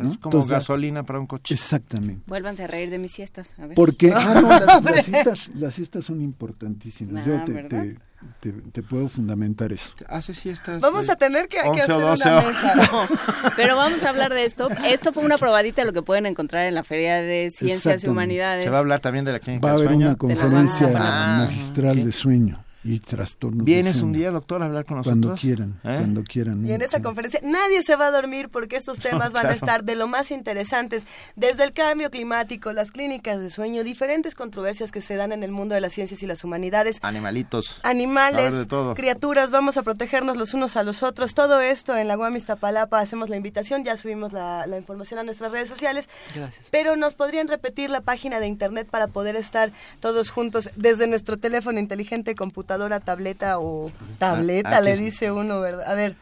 [0.02, 1.55] Es como gasolina para un coche.
[1.55, 2.22] Exactamente.
[2.26, 3.55] Vuélvanse a reír de mis siestas.
[3.58, 3.74] A ver.
[3.74, 7.24] Porque ah, no, las, las, siestas, las siestas son importantísimas.
[7.26, 7.97] Yo te, te,
[8.40, 9.92] te, te, puedo fundamentar eso.
[10.08, 10.81] Hace siestas.
[10.81, 12.42] Vamos a tener que, que hacer una mesa.
[12.92, 13.08] No,
[13.56, 14.68] pero vamos a hablar de esto.
[14.84, 18.08] Esto fue una probadita de lo que pueden encontrar en la Feria de Ciencias y
[18.08, 18.62] Humanidades.
[18.64, 20.06] Se va a hablar también de la clínica Va a haber sueño.
[20.06, 22.05] una conferencia Ah, magistral okay.
[22.05, 23.64] de sueño y trastornos.
[23.64, 25.20] ¿Vienes un día, doctor, a hablar con nosotros?
[25.20, 25.96] Cuando quieran, ¿Eh?
[25.98, 26.66] cuando quieran.
[26.66, 29.84] Y en esa conferencia nadie se va a dormir porque estos temas van a estar
[29.84, 31.04] de lo más interesantes,
[31.36, 35.52] desde el cambio climático, las clínicas de sueño, diferentes controversias que se dan en el
[35.52, 36.98] mundo de las ciencias y las humanidades.
[37.02, 37.80] Animalitos.
[37.84, 38.94] Animales, de todo.
[38.94, 41.34] criaturas, vamos a protegernos los unos a los otros.
[41.34, 45.22] Todo esto en la UAM Iztapalapa hacemos la invitación, ya subimos la, la información a
[45.22, 46.08] nuestras redes sociales.
[46.34, 46.66] Gracias.
[46.70, 49.70] Pero nos podrían repetir la página de internet para poder estar
[50.00, 52.34] todos juntos desde nuestro teléfono inteligente,
[52.73, 55.05] computadora, tableta o tableta, Ah, le está.
[55.05, 55.91] dice uno, ¿verdad?
[55.91, 56.15] A ver,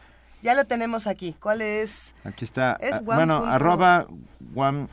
[0.43, 1.35] ya lo tenemos aquí.
[1.39, 2.13] ¿Cuál es?
[2.23, 2.77] Aquí está.
[2.81, 4.07] Es ah, bueno, punto- arroba
[4.53, 4.87] guam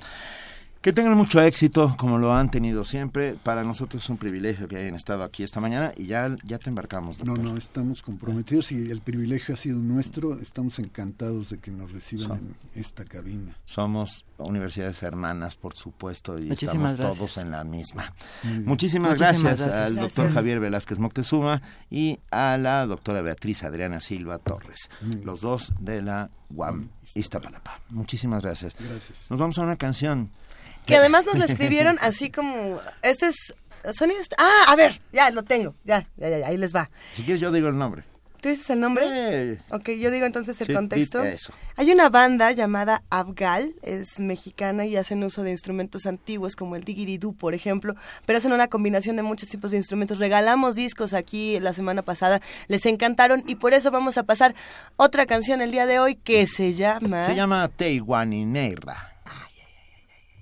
[0.87, 3.35] Que tengan mucho éxito, como lo han tenido siempre.
[3.43, 6.71] Para nosotros es un privilegio que hayan estado aquí esta mañana y ya, ya te
[6.71, 7.25] embarcamos.
[7.25, 10.39] No, no, estamos comprometidos y el privilegio ha sido nuestro.
[10.39, 13.57] Estamos encantados de que nos reciban en esta cabina.
[13.65, 17.17] Somos universidades hermanas, por supuesto, y Muchísimas estamos gracias.
[17.17, 18.15] todos en la misma.
[18.45, 19.75] Muchísimas, Muchísimas gracias, gracias.
[19.75, 24.89] al doctor Javier Velázquez Moctezuma y a la doctora Beatriz Adriana Silva Torres,
[25.25, 27.81] los dos de la UAM Iztapalapa.
[27.91, 28.77] Muchísimas gracias.
[28.79, 29.27] Gracias.
[29.31, 30.31] Nos vamos a una canción.
[30.85, 33.37] Que además nos la escribieron así como, este es,
[33.93, 36.91] sonidos, ah, a ver, ya lo tengo, ya, ya, ya, ahí les va.
[37.15, 38.05] Si quieres yo digo el nombre.
[38.41, 39.05] ¿Tú dices el nombre?
[39.09, 41.21] Eh, Ok, yo digo entonces el Sí, contexto.
[41.25, 41.53] eso.
[41.77, 46.85] Hay una banda llamada Abgal, es mexicana y hacen uso de instrumentos antiguos como el
[46.85, 47.95] digiridú, por ejemplo,
[48.27, 50.19] pero hacen una combinación de muchos tipos de instrumentos.
[50.19, 54.55] Regalamos discos aquí la semana pasada, les encantaron y por eso vamos a pasar
[54.97, 57.25] otra canción el día de hoy que se llama...
[57.27, 59.16] Se llama Teiwanineira.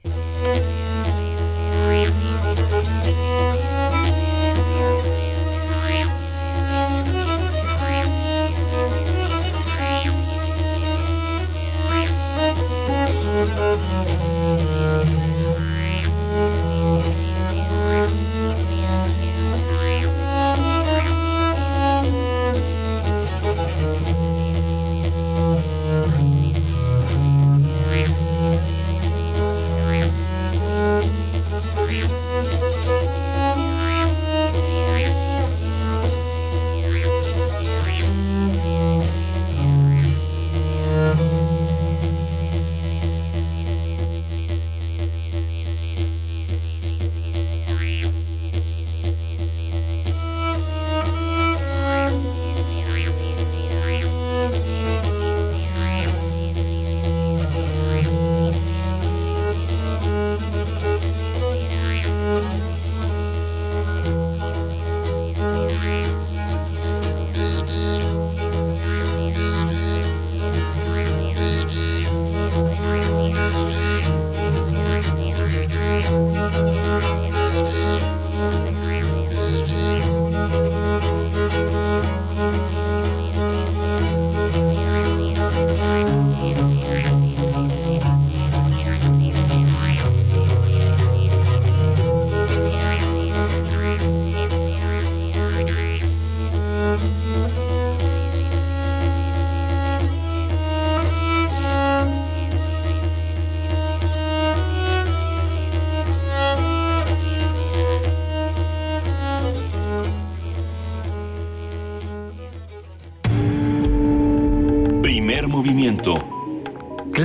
[0.04, 0.73] Primer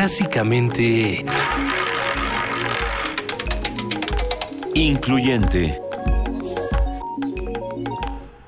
[0.09, 1.23] Clásicamente...
[4.73, 5.79] Incluyente.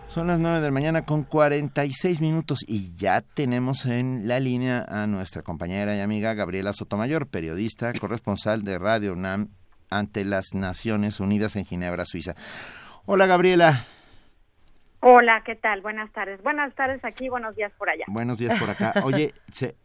[0.08, 4.84] Son las 9 de la mañana con 46 minutos y ya tenemos en la línea
[4.90, 9.50] a nuestra compañera y amiga Gabriela Sotomayor, periodista, corresponsal de Radio UNAM
[9.92, 12.34] ante las Naciones Unidas en Ginebra, Suiza.
[13.06, 13.86] Hola Gabriela,
[15.02, 15.82] Hola, ¿qué tal?
[15.82, 16.42] Buenas tardes.
[16.42, 18.06] Buenas tardes aquí, buenos días por allá.
[18.08, 18.94] buenos días por acá.
[19.04, 19.76] Oye, se-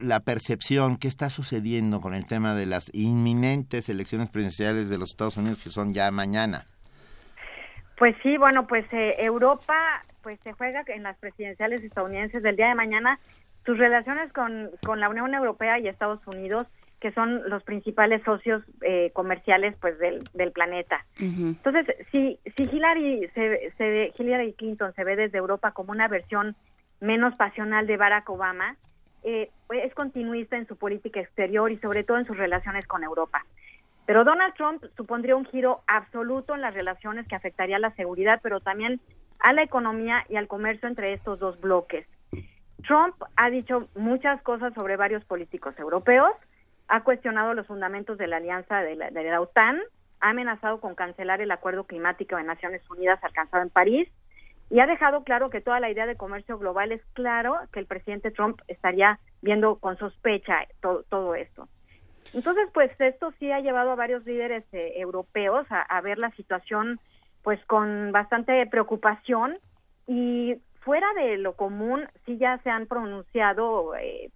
[0.00, 5.10] la percepción, ¿qué está sucediendo con el tema de las inminentes elecciones presidenciales de los
[5.10, 6.64] Estados Unidos que son ya mañana?
[7.98, 9.74] Pues sí, bueno, pues eh, Europa
[10.22, 13.18] pues se juega en las presidenciales estadounidenses del día de mañana
[13.64, 16.66] sus relaciones con, con la Unión Europea y Estados Unidos
[17.00, 21.04] que son los principales socios eh, comerciales pues del, del planeta.
[21.18, 26.56] Entonces, si, si Hillary, se, se, Hillary Clinton se ve desde Europa como una versión
[27.00, 28.76] menos pasional de Barack Obama,
[29.26, 33.44] eh, es continuista en su política exterior y sobre todo en sus relaciones con Europa.
[34.06, 38.38] Pero Donald Trump supondría un giro absoluto en las relaciones que afectaría a la seguridad,
[38.40, 39.00] pero también
[39.40, 42.06] a la economía y al comercio entre estos dos bloques.
[42.86, 46.30] Trump ha dicho muchas cosas sobre varios políticos europeos,
[46.86, 49.80] ha cuestionado los fundamentos de la alianza de la, OTAN,
[50.20, 54.08] ha amenazado con cancelar el acuerdo climático de Naciones Unidas alcanzado en París
[54.68, 57.86] y ha dejado claro que toda la idea de comercio global es claro que el
[57.86, 61.68] presidente Trump estaría viendo con sospecha todo, esto.
[62.34, 66.98] Entonces, pues esto sí ha llevado a varios líderes eh, europeos a, ver la situación
[67.42, 69.58] pues con bastante preocupación
[70.08, 74.30] y fuera de lo común sí ya se han pronunciado eh,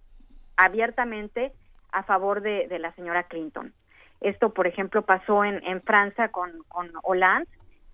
[0.55, 1.51] abiertamente
[1.91, 3.73] a favor de, la señora Clinton.
[4.21, 7.49] Esto, por ejemplo, pasó en, en Francia con, con Hollande,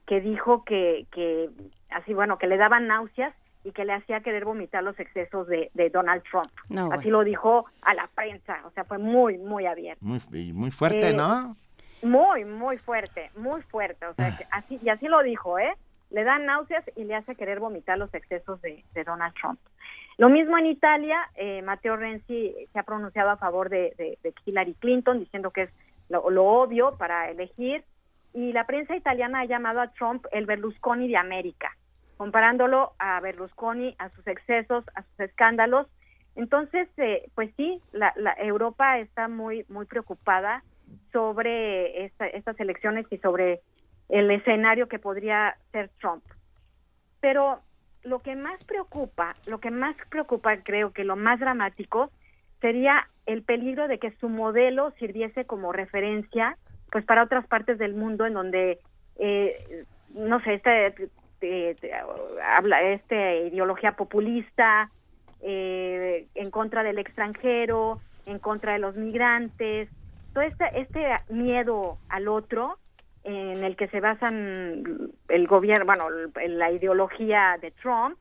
[0.05, 1.49] que dijo que, que,
[1.89, 3.33] así, bueno, que le daban náuseas
[3.63, 6.49] y que le hacía querer vomitar los excesos de, de Donald Trump.
[6.91, 10.03] así lo dijo a la prensa, o sea, fue muy, muy abierto.
[10.05, 10.21] Muy,
[10.53, 11.51] muy fuerte, ¿no?
[11.51, 15.73] Eh, muy, muy fuerte, muy fuerte, o sea, así, y así lo dijo, ¿eh?
[16.09, 19.59] Le dan náuseas y le hace querer vomitar los excesos de, de Donald Trump.
[20.17, 25.19] Lo mismo en Italia, eh, Matteo Renzi se ha pronunciado a favor de, Hillary Clinton,
[25.19, 25.69] diciendo que es
[26.09, 27.83] lo, obvio para elegir,
[28.37, 31.75] y la prensa italiana ha llamado a Trump el Berlusconi de América,
[32.17, 35.87] comparándolo a Berlusconi, a sus excesos, a sus escándalos.
[36.35, 40.63] Entonces, eh, pues sí, la, Europa está muy, muy preocupada
[41.11, 43.61] sobre estas elecciones y sobre
[44.07, 46.23] el escenario que podría ser Trump.
[47.19, 47.61] Pero
[48.03, 52.11] lo que más preocupa, lo que más preocupa, creo que lo más dramático,
[52.61, 56.55] sería el peligro de que su modelo sirviese como referencia,
[56.91, 58.79] pues para otras partes del mundo en donde,
[59.17, 61.09] eh, no sé, este,
[62.43, 64.89] habla esta ideología populista
[65.41, 69.89] eh, en contra del extranjero, en contra de los migrantes,
[70.33, 72.77] todo este, este miedo al otro
[73.23, 78.17] en el que se basan el gobierno, bueno, la ideología de Trump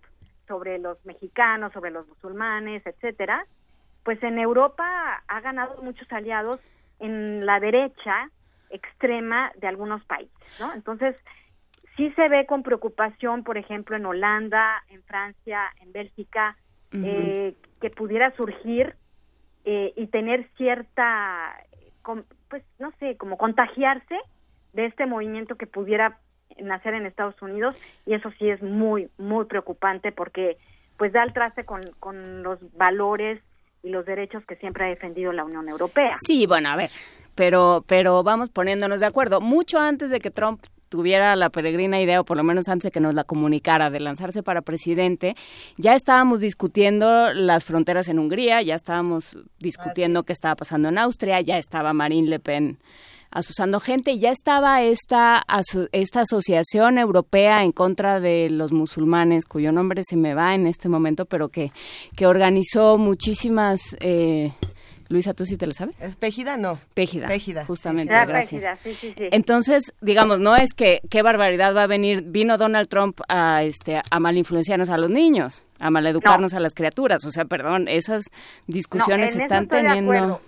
[0.48, 3.46] sobre los mexicanos, sobre los musulmanes, etcétera,
[4.02, 6.58] pues en Europa ha ganado muchos aliados
[6.98, 8.30] en la derecha
[8.76, 10.72] extrema de algunos países, ¿no?
[10.74, 11.16] Entonces,
[11.96, 16.56] sí se ve con preocupación, por ejemplo, en Holanda, en Francia, en Bélgica,
[16.92, 18.94] eh, que pudiera surgir
[19.64, 21.62] eh, y tener cierta,
[22.48, 24.16] pues no sé, como contagiarse
[24.72, 26.18] de este movimiento que pudiera
[26.62, 30.56] nacer en Estados Unidos y eso sí es muy, muy preocupante porque
[30.96, 33.42] pues da el traste con, con los valores
[33.82, 36.14] y los derechos que siempre ha defendido la Unión Europea.
[36.26, 36.90] Sí, bueno, a ver,
[37.36, 39.40] pero, pero vamos poniéndonos de acuerdo.
[39.40, 42.90] Mucho antes de que Trump tuviera la peregrina idea, o por lo menos antes de
[42.90, 45.36] que nos la comunicara, de lanzarse para presidente,
[45.76, 51.40] ya estábamos discutiendo las fronteras en Hungría, ya estábamos discutiendo qué estaba pasando en Austria,
[51.40, 52.78] ya estaba Marine Le Pen
[53.28, 55.44] asusando gente y ya estaba esta,
[55.92, 60.88] esta asociación europea en contra de los musulmanes, cuyo nombre se me va en este
[60.88, 61.70] momento, pero que,
[62.16, 63.80] que organizó muchísimas...
[64.00, 64.52] Eh,
[65.08, 65.96] Luisa, ¿tú sí te lo sabes?
[66.00, 66.56] ¿Es Pégida?
[66.56, 66.78] No.
[66.94, 67.28] Pégida.
[67.28, 67.64] Pégida.
[67.64, 68.78] Justamente, gracias.
[68.82, 69.28] sí, sí, sí.
[69.30, 74.02] Entonces, digamos, no es que qué barbaridad va a venir, vino Donald Trump a, este,
[74.10, 77.24] a malinfluenciarnos a los niños, a maleducarnos a las criaturas.
[77.24, 78.22] O sea, perdón, esas
[78.66, 80.40] discusiones están teniendo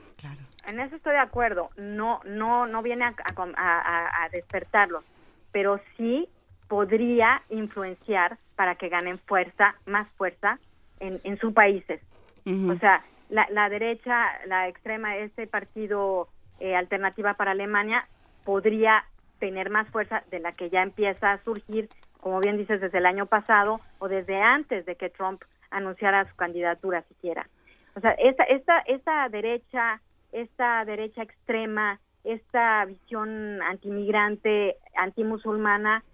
[0.69, 1.71] en eso estoy de acuerdo.
[1.79, 3.15] No, no, no viene a,
[3.57, 5.03] a, despertarlos,
[5.51, 6.29] pero sí
[6.69, 10.59] podría influenciar para que ganen fuerza, más fuerza
[11.01, 12.03] en, en sus países.
[12.45, 16.29] O sea, la, la, derecha, la extrema, este partido
[16.61, 18.07] eh, Alternativa para Alemania
[18.45, 19.05] podría
[19.39, 21.89] tener más fuerza de la que ya empieza a surgir,
[22.21, 26.35] como bien dices, desde el año pasado o desde antes de que Trump anunciara su
[26.35, 27.47] candidatura siquiera.
[27.95, 30.01] O sea, esta, esta, esta derecha
[30.33, 36.05] esta derecha extrema, esta visión antimigrante, antimusulmana,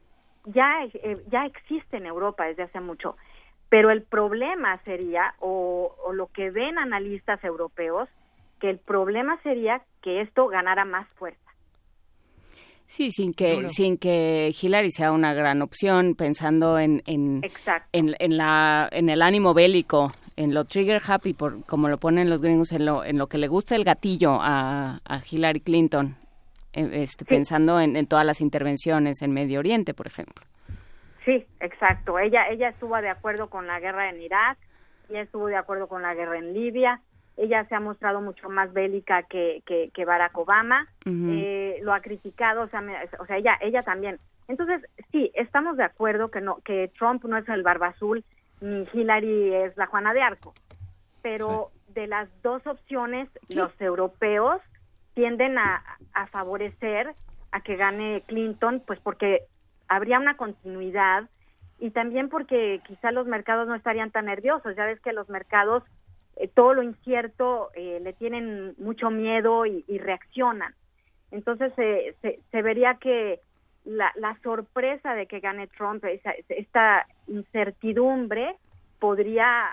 [0.47, 3.17] ya, eh, ya existe en Europa desde hace mucho.
[3.75, 8.09] Pero el problema sería, o, lo que ven analistas europeos,
[8.61, 11.41] que el problema sería que esto ganara más fuerza.
[12.87, 17.41] Sí, sin que sin que Hillary sea una gran opción, pensando en en,
[17.91, 22.31] en, en, la en el ánimo bélico en lo trigger happy, por, como lo ponen
[22.31, 26.15] los gringos, en lo, en lo que le gusta el gatillo a, a Hillary Clinton,
[26.73, 30.45] este, pensando en, todas las intervenciones en Medio Oriente, por ejemplo.
[31.25, 32.19] Sí, exacto.
[32.19, 34.59] Ella, ella estuvo de acuerdo con la guerra en Irak,
[35.09, 37.01] ella estuvo de acuerdo con la guerra en Libia,
[37.37, 42.63] ella se ha mostrado mucho más bélica que, que, Barack Obama, eh, lo ha criticado,
[42.63, 42.83] o sea,
[43.19, 44.21] o sea, ella, ella también.
[44.47, 48.25] Entonces, sí, estamos de acuerdo que no, que Trump no es el barba azul
[48.61, 50.55] ni Hillary es la Juana de Arco,
[51.23, 54.61] pero de las dos opciones, los europeos
[55.15, 57.15] tienden a, a favorecer
[57.51, 59.47] a que gane Clinton, pues porque
[59.89, 61.29] habría una continuidad
[61.79, 64.77] y también porque quizá los mercados no estarían tan nerviosos.
[64.77, 65.83] Ya ves que los mercados,
[66.37, 70.75] eh, todo lo incierto, eh, le tienen mucho miedo y, reaccionan.
[71.31, 73.41] Entonces se, vería que
[73.85, 78.57] la, sorpresa de que gane Trump, esta incertidumbre,
[79.01, 79.69] podría,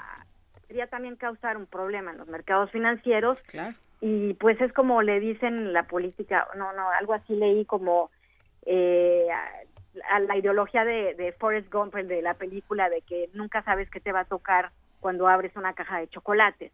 [0.68, 3.38] podría también causar un problema en los mercados financieros.
[4.02, 8.10] Y pues es como le dicen la política, no, no, algo así leí como
[8.66, 9.28] eh,
[10.10, 14.00] a la ideología de, de Forrest Gump, de la película, de que nunca sabes qué
[14.00, 16.72] te va a tocar cuando abres una caja de chocolates.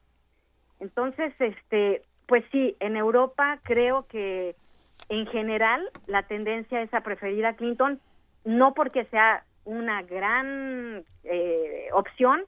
[0.79, 4.55] Entonces, este, pues sí, en Europa creo que
[5.09, 7.99] en general la tendencia es a preferir a Clinton,
[8.43, 12.43] no porque sea una gran eh, opción,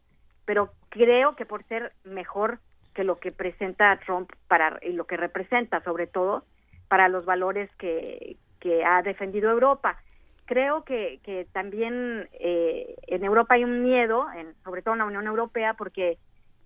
[0.45, 2.59] pero creo que por ser mejor
[2.93, 6.43] que lo que presenta Trump para y lo que representa sobre todo
[6.87, 10.01] para los valores que, que ha defendido Europa
[10.49, 15.05] creo que, que también eh, en Europa hay un miedo, en, sobre todo en la
[15.05, 16.17] Unión Europea, porque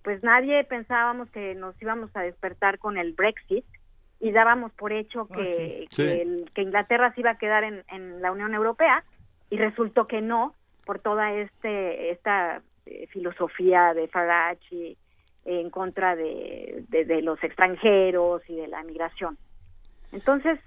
[0.02, 3.66] pues nadie pensábamos que nos íbamos a despertar con el Brexit
[4.20, 8.32] y dábamos por hecho oh, que, que, Inglaterra se iba a quedar en, en, la
[8.32, 9.04] Unión Europea
[9.50, 10.54] y resultó que no
[10.86, 14.96] por toda este esta eh, filosofía de Farage
[15.44, 19.36] en contra de, de, los extranjeros y de la migración.
[20.10, 20.58] Entonces,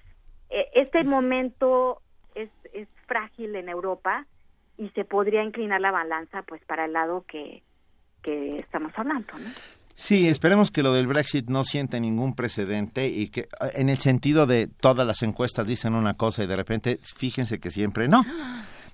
[0.52, 2.04] eh, este momento
[2.38, 4.26] es, es frágil en Europa
[4.78, 7.64] y se podría inclinar la balanza pues para el lado que,
[8.22, 9.50] que estamos hablando, ¿no?
[9.96, 14.46] Sí, esperemos que lo del Brexit no siente ningún precedente y que en el sentido
[14.46, 18.24] de todas las encuestas dicen una cosa y de repente fíjense que siempre no.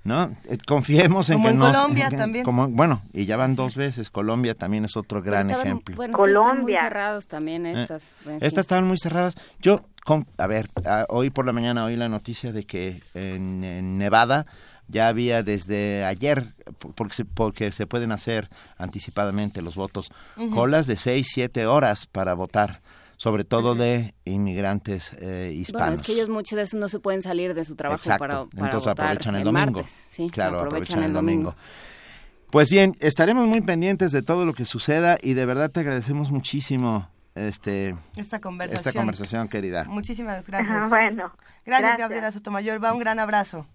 [0.06, 0.36] ¿no?
[0.46, 2.46] Eh, confiemos en como que en Colombia también.
[2.46, 4.10] Como, bueno, y ya van dos veces.
[4.10, 5.96] Colombia también es otro gran ejemplo.
[5.96, 6.62] Bueno, Colombia.
[6.62, 8.14] muy cerrados también eh, estas.
[8.40, 9.36] estas estaban muy cerradas.
[9.60, 9.82] Yo,
[10.38, 10.70] a ver,
[11.10, 14.46] hoy por la mañana oí la noticia de que en, Nevada
[14.88, 16.54] ya había desde ayer,
[16.96, 20.12] porque se, porque se pueden hacer anticipadamente los votos,
[20.54, 22.82] colas de seis, siete horas para votar
[23.24, 25.88] sobre todo de inmigrantes eh, hispanos.
[25.88, 28.66] Bueno, es que ellos muchas veces no se pueden salir de su trabajo para, para
[28.66, 29.86] entonces aprovechan el, domingo.
[30.12, 31.56] Sí, claro, aprovechan, el domingo.
[32.52, 36.32] Pues bien, estaremos muy pendientes de todo lo que suceda y de verdad te agradecemos
[36.32, 39.86] muchísimo este esta conversación, esta conversación querida.
[39.86, 40.90] Muchísimas gracias.
[40.90, 41.32] bueno,
[41.66, 42.84] gracias, gracias, Gabriela Sotomayor.
[42.84, 43.66] Va un gran abrazo.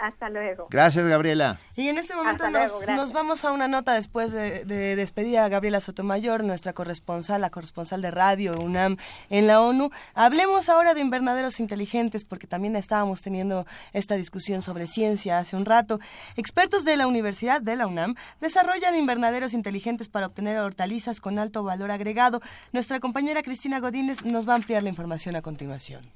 [0.00, 0.68] Hasta luego.
[0.70, 1.58] Gracias, Gabriela.
[1.76, 6.42] Y en este momento nos, vamos a una nota después de, despedir a Gabriela Sotomayor,
[6.42, 8.96] nuestra corresponsal, la corresponsal de radio UNAM
[9.28, 9.90] en la ONU.
[10.14, 15.66] Hablemos ahora de invernaderos inteligentes, porque también estábamos teniendo esta discusión sobre ciencia hace un
[15.66, 16.00] rato.
[16.34, 21.62] Expertos de la Universidad de la UNAM desarrollan invernaderos inteligentes para obtener hortalizas con alto
[21.62, 22.40] valor agregado.
[22.72, 26.10] Nuestra compañera Cristina Godínez nos va a ampliar la información a continuación.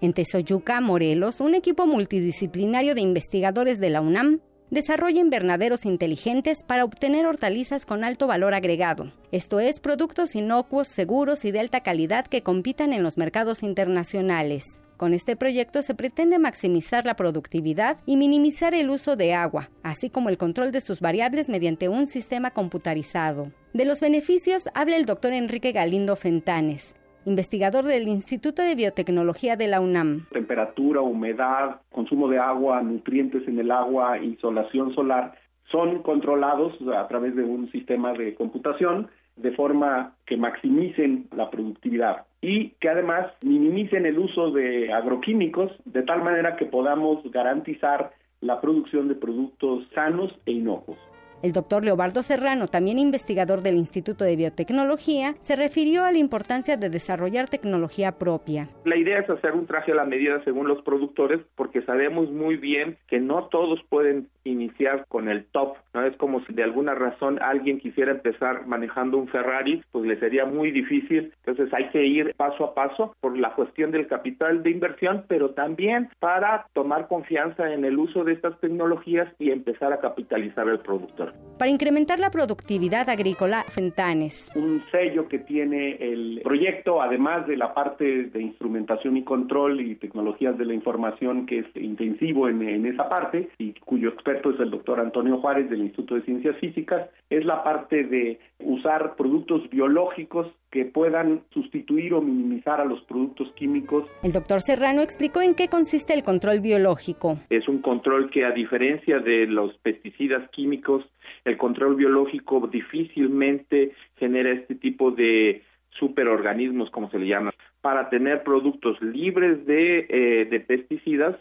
[0.00, 6.84] En Tezoyuca, Morelos, un equipo multidisciplinario de investigadores de la UNAM desarrolla invernaderos inteligentes para
[6.84, 12.26] obtener hortalizas con alto valor agregado, esto es, productos inocuos, seguros y de alta calidad
[12.26, 14.64] que compitan en los mercados internacionales.
[14.98, 20.10] Con este proyecto se pretende maximizar la productividad y minimizar el uso de agua, así
[20.10, 23.52] como el control de sus variables mediante un sistema computarizado.
[23.72, 26.96] De los beneficios habla el doctor Enrique Galindo Fentanes,
[27.28, 30.26] investigador del Instituto de Biotecnología de la UNAM.
[30.32, 35.34] Temperatura, humedad, consumo de agua, nutrientes en el agua, insolación solar,
[35.70, 42.24] son controlados a través de un sistema de computación de forma que maximicen la productividad
[42.40, 48.60] y que además minimicen el uso de agroquímicos de tal manera que podamos garantizar la
[48.60, 50.98] producción de productos sanos e inocuos.
[51.40, 56.76] El doctor Leobardo Serrano, también investigador del Instituto de Biotecnología, se refirió a la importancia
[56.76, 58.68] de desarrollar tecnología propia.
[58.84, 62.56] La idea es hacer un traje a la medida según los productores porque sabemos muy
[62.56, 66.04] bien que no todos pueden iniciar con el top ¿no?
[66.04, 70.44] Es como si de alguna razón alguien quisiera empezar manejando un Ferrari, pues le sería
[70.44, 71.32] muy difícil.
[71.44, 75.50] Entonces hay que ir paso a paso por la cuestión del capital de inversión, pero
[75.50, 80.80] también para tomar confianza en el uso de estas tecnologías y empezar a capitalizar el
[80.80, 81.27] productor.
[81.58, 84.48] Para incrementar la productividad agrícola, Fentanes.
[84.54, 89.96] Un sello que tiene el proyecto, además de la parte de instrumentación y control y
[89.96, 94.60] tecnologías de la información que es intensivo en, en esa parte y cuyo experto es
[94.60, 99.68] el doctor Antonio Juárez del Instituto de Ciencias Físicas, es la parte de usar productos
[99.68, 104.04] biológicos que puedan sustituir o minimizar a los productos químicos.
[104.22, 107.38] El doctor Serrano explicó en qué consiste el control biológico.
[107.48, 111.04] Es un control que a diferencia de los pesticidas químicos,
[111.48, 115.62] el control biológico difícilmente genera este tipo de
[115.98, 121.36] superorganismos, como se le llama, para tener productos libres de, eh, de pesticidas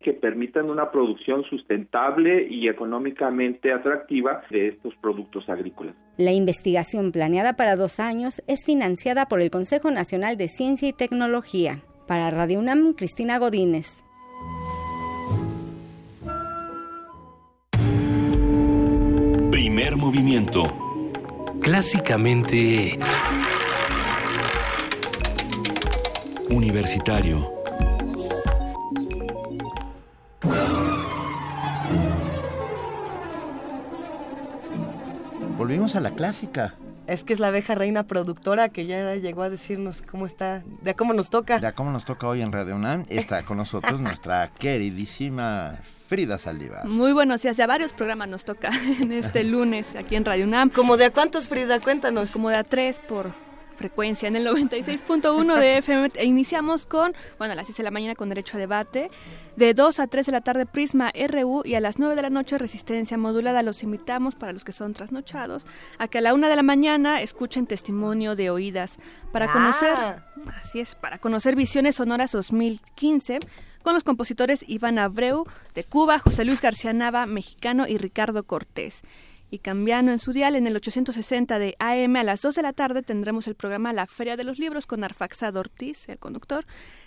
[0.00, 5.96] que permitan una producción sustentable y económicamente atractiva de estos productos agrícolas.
[6.18, 10.92] La investigación planeada para dos años es financiada por el Consejo Nacional de Ciencia y
[10.92, 11.80] Tecnología.
[12.06, 14.05] Para Radio UNAM, Cristina Godínez.
[19.86, 20.64] Primer movimiento.
[21.62, 22.98] Clásicamente...
[26.50, 27.48] Universitario.
[35.56, 36.74] Volvimos a la clásica.
[37.06, 40.96] Es que es la abeja reina productora que ya llegó a decirnos cómo está, de
[40.96, 41.60] cómo nos toca.
[41.60, 43.04] De cómo nos toca hoy en Radio UNAM.
[43.08, 46.86] Está con nosotros nuestra queridísima Frida Saldívar.
[46.86, 48.70] Muy buenos días, ya varios programas nos toca
[49.00, 50.70] en este lunes aquí en Radio UNAM.
[50.70, 51.80] ¿Como de a cuántos, Frida?
[51.80, 52.30] Cuéntanos.
[52.30, 53.32] Como de a tres por
[53.76, 56.10] frecuencia en el 96.1 de FM.
[56.14, 59.10] E iniciamos con, bueno, a las 6 de la mañana con derecho a debate,
[59.56, 62.30] de 2 a 3 de la tarde Prisma RU y a las 9 de la
[62.30, 63.62] noche Resistencia Modulada.
[63.62, 65.66] Los invitamos, para los que son trasnochados,
[65.98, 68.98] a que a la 1 de la mañana escuchen testimonio de oídas
[69.32, 70.22] para conocer,
[70.62, 73.40] así es, para conocer Visiones Sonoras 2015
[73.86, 75.44] con los compositores Iván Abreu
[75.76, 79.02] de Cuba, José Luis García Nava, mexicano y Ricardo Cortés
[79.50, 82.72] y cambiando en su dial en el 860 de AM a las 2 de la
[82.72, 86.64] tarde tendremos el programa La Feria de los Libros con Arfaxado Ortiz, el conductor,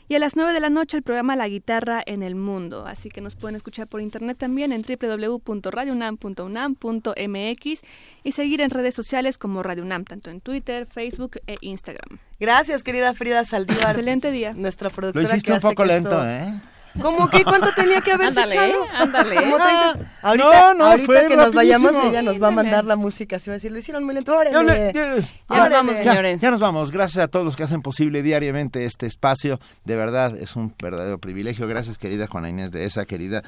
[0.08, 2.86] y a las 9 de la noche el programa La Guitarra en el Mundo.
[2.88, 7.82] Así que nos pueden escuchar por internet también en www.radiounam.unam.mx
[8.24, 12.18] y seguir en redes sociales como Radio UNAM, tanto en Twitter, Facebook e Instagram.
[12.40, 13.92] Gracias, querida Frida Saldívar.
[13.92, 14.54] Excelente día.
[14.54, 15.28] Nuestra productora.
[15.28, 16.60] Lo hiciste un poco lento, ¿eh?
[17.02, 18.86] ¿Cómo que cuánto tenía que haberse ándale, echado?
[18.94, 22.12] Ándale, ah, ahorita, no, no, ahorita fue que nos vayamos, rapidísimo.
[22.12, 23.38] ella nos va a mandar la música.
[23.38, 24.36] Así va a decir, lo hicieron muy lento.
[24.36, 24.92] ¡Órale!
[24.94, 26.92] Ya, nos vamos, ya, ya nos vamos.
[26.92, 29.60] Gracias a todos los que hacen posible diariamente este espacio.
[29.86, 31.68] De verdad, es un verdadero privilegio.
[31.68, 33.44] Gracias, querida Juana Inés de esa, querida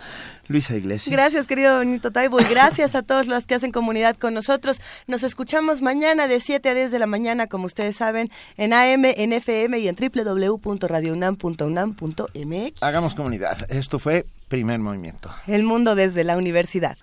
[0.47, 1.11] Luisa Iglesias.
[1.11, 4.81] Gracias, querido Benito Taibo, y gracias a todos los que hacen comunidad con nosotros.
[5.07, 9.05] Nos escuchamos mañana de 7 a 10 de la mañana, como ustedes saben, en AM,
[9.05, 12.83] en FM y en www.radiounam.unam.mx.
[12.83, 13.40] Hagamos comunidad.
[13.69, 15.29] Esto fue Primer Movimiento.
[15.47, 16.97] El mundo desde la universidad.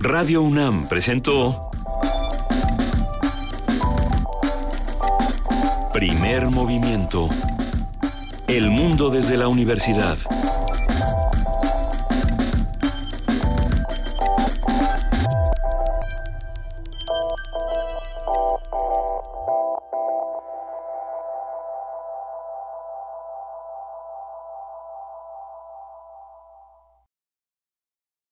[0.00, 1.70] Radio UNAM presentó
[5.92, 7.28] Primer movimiento.
[8.46, 10.18] El mundo desde la universidad.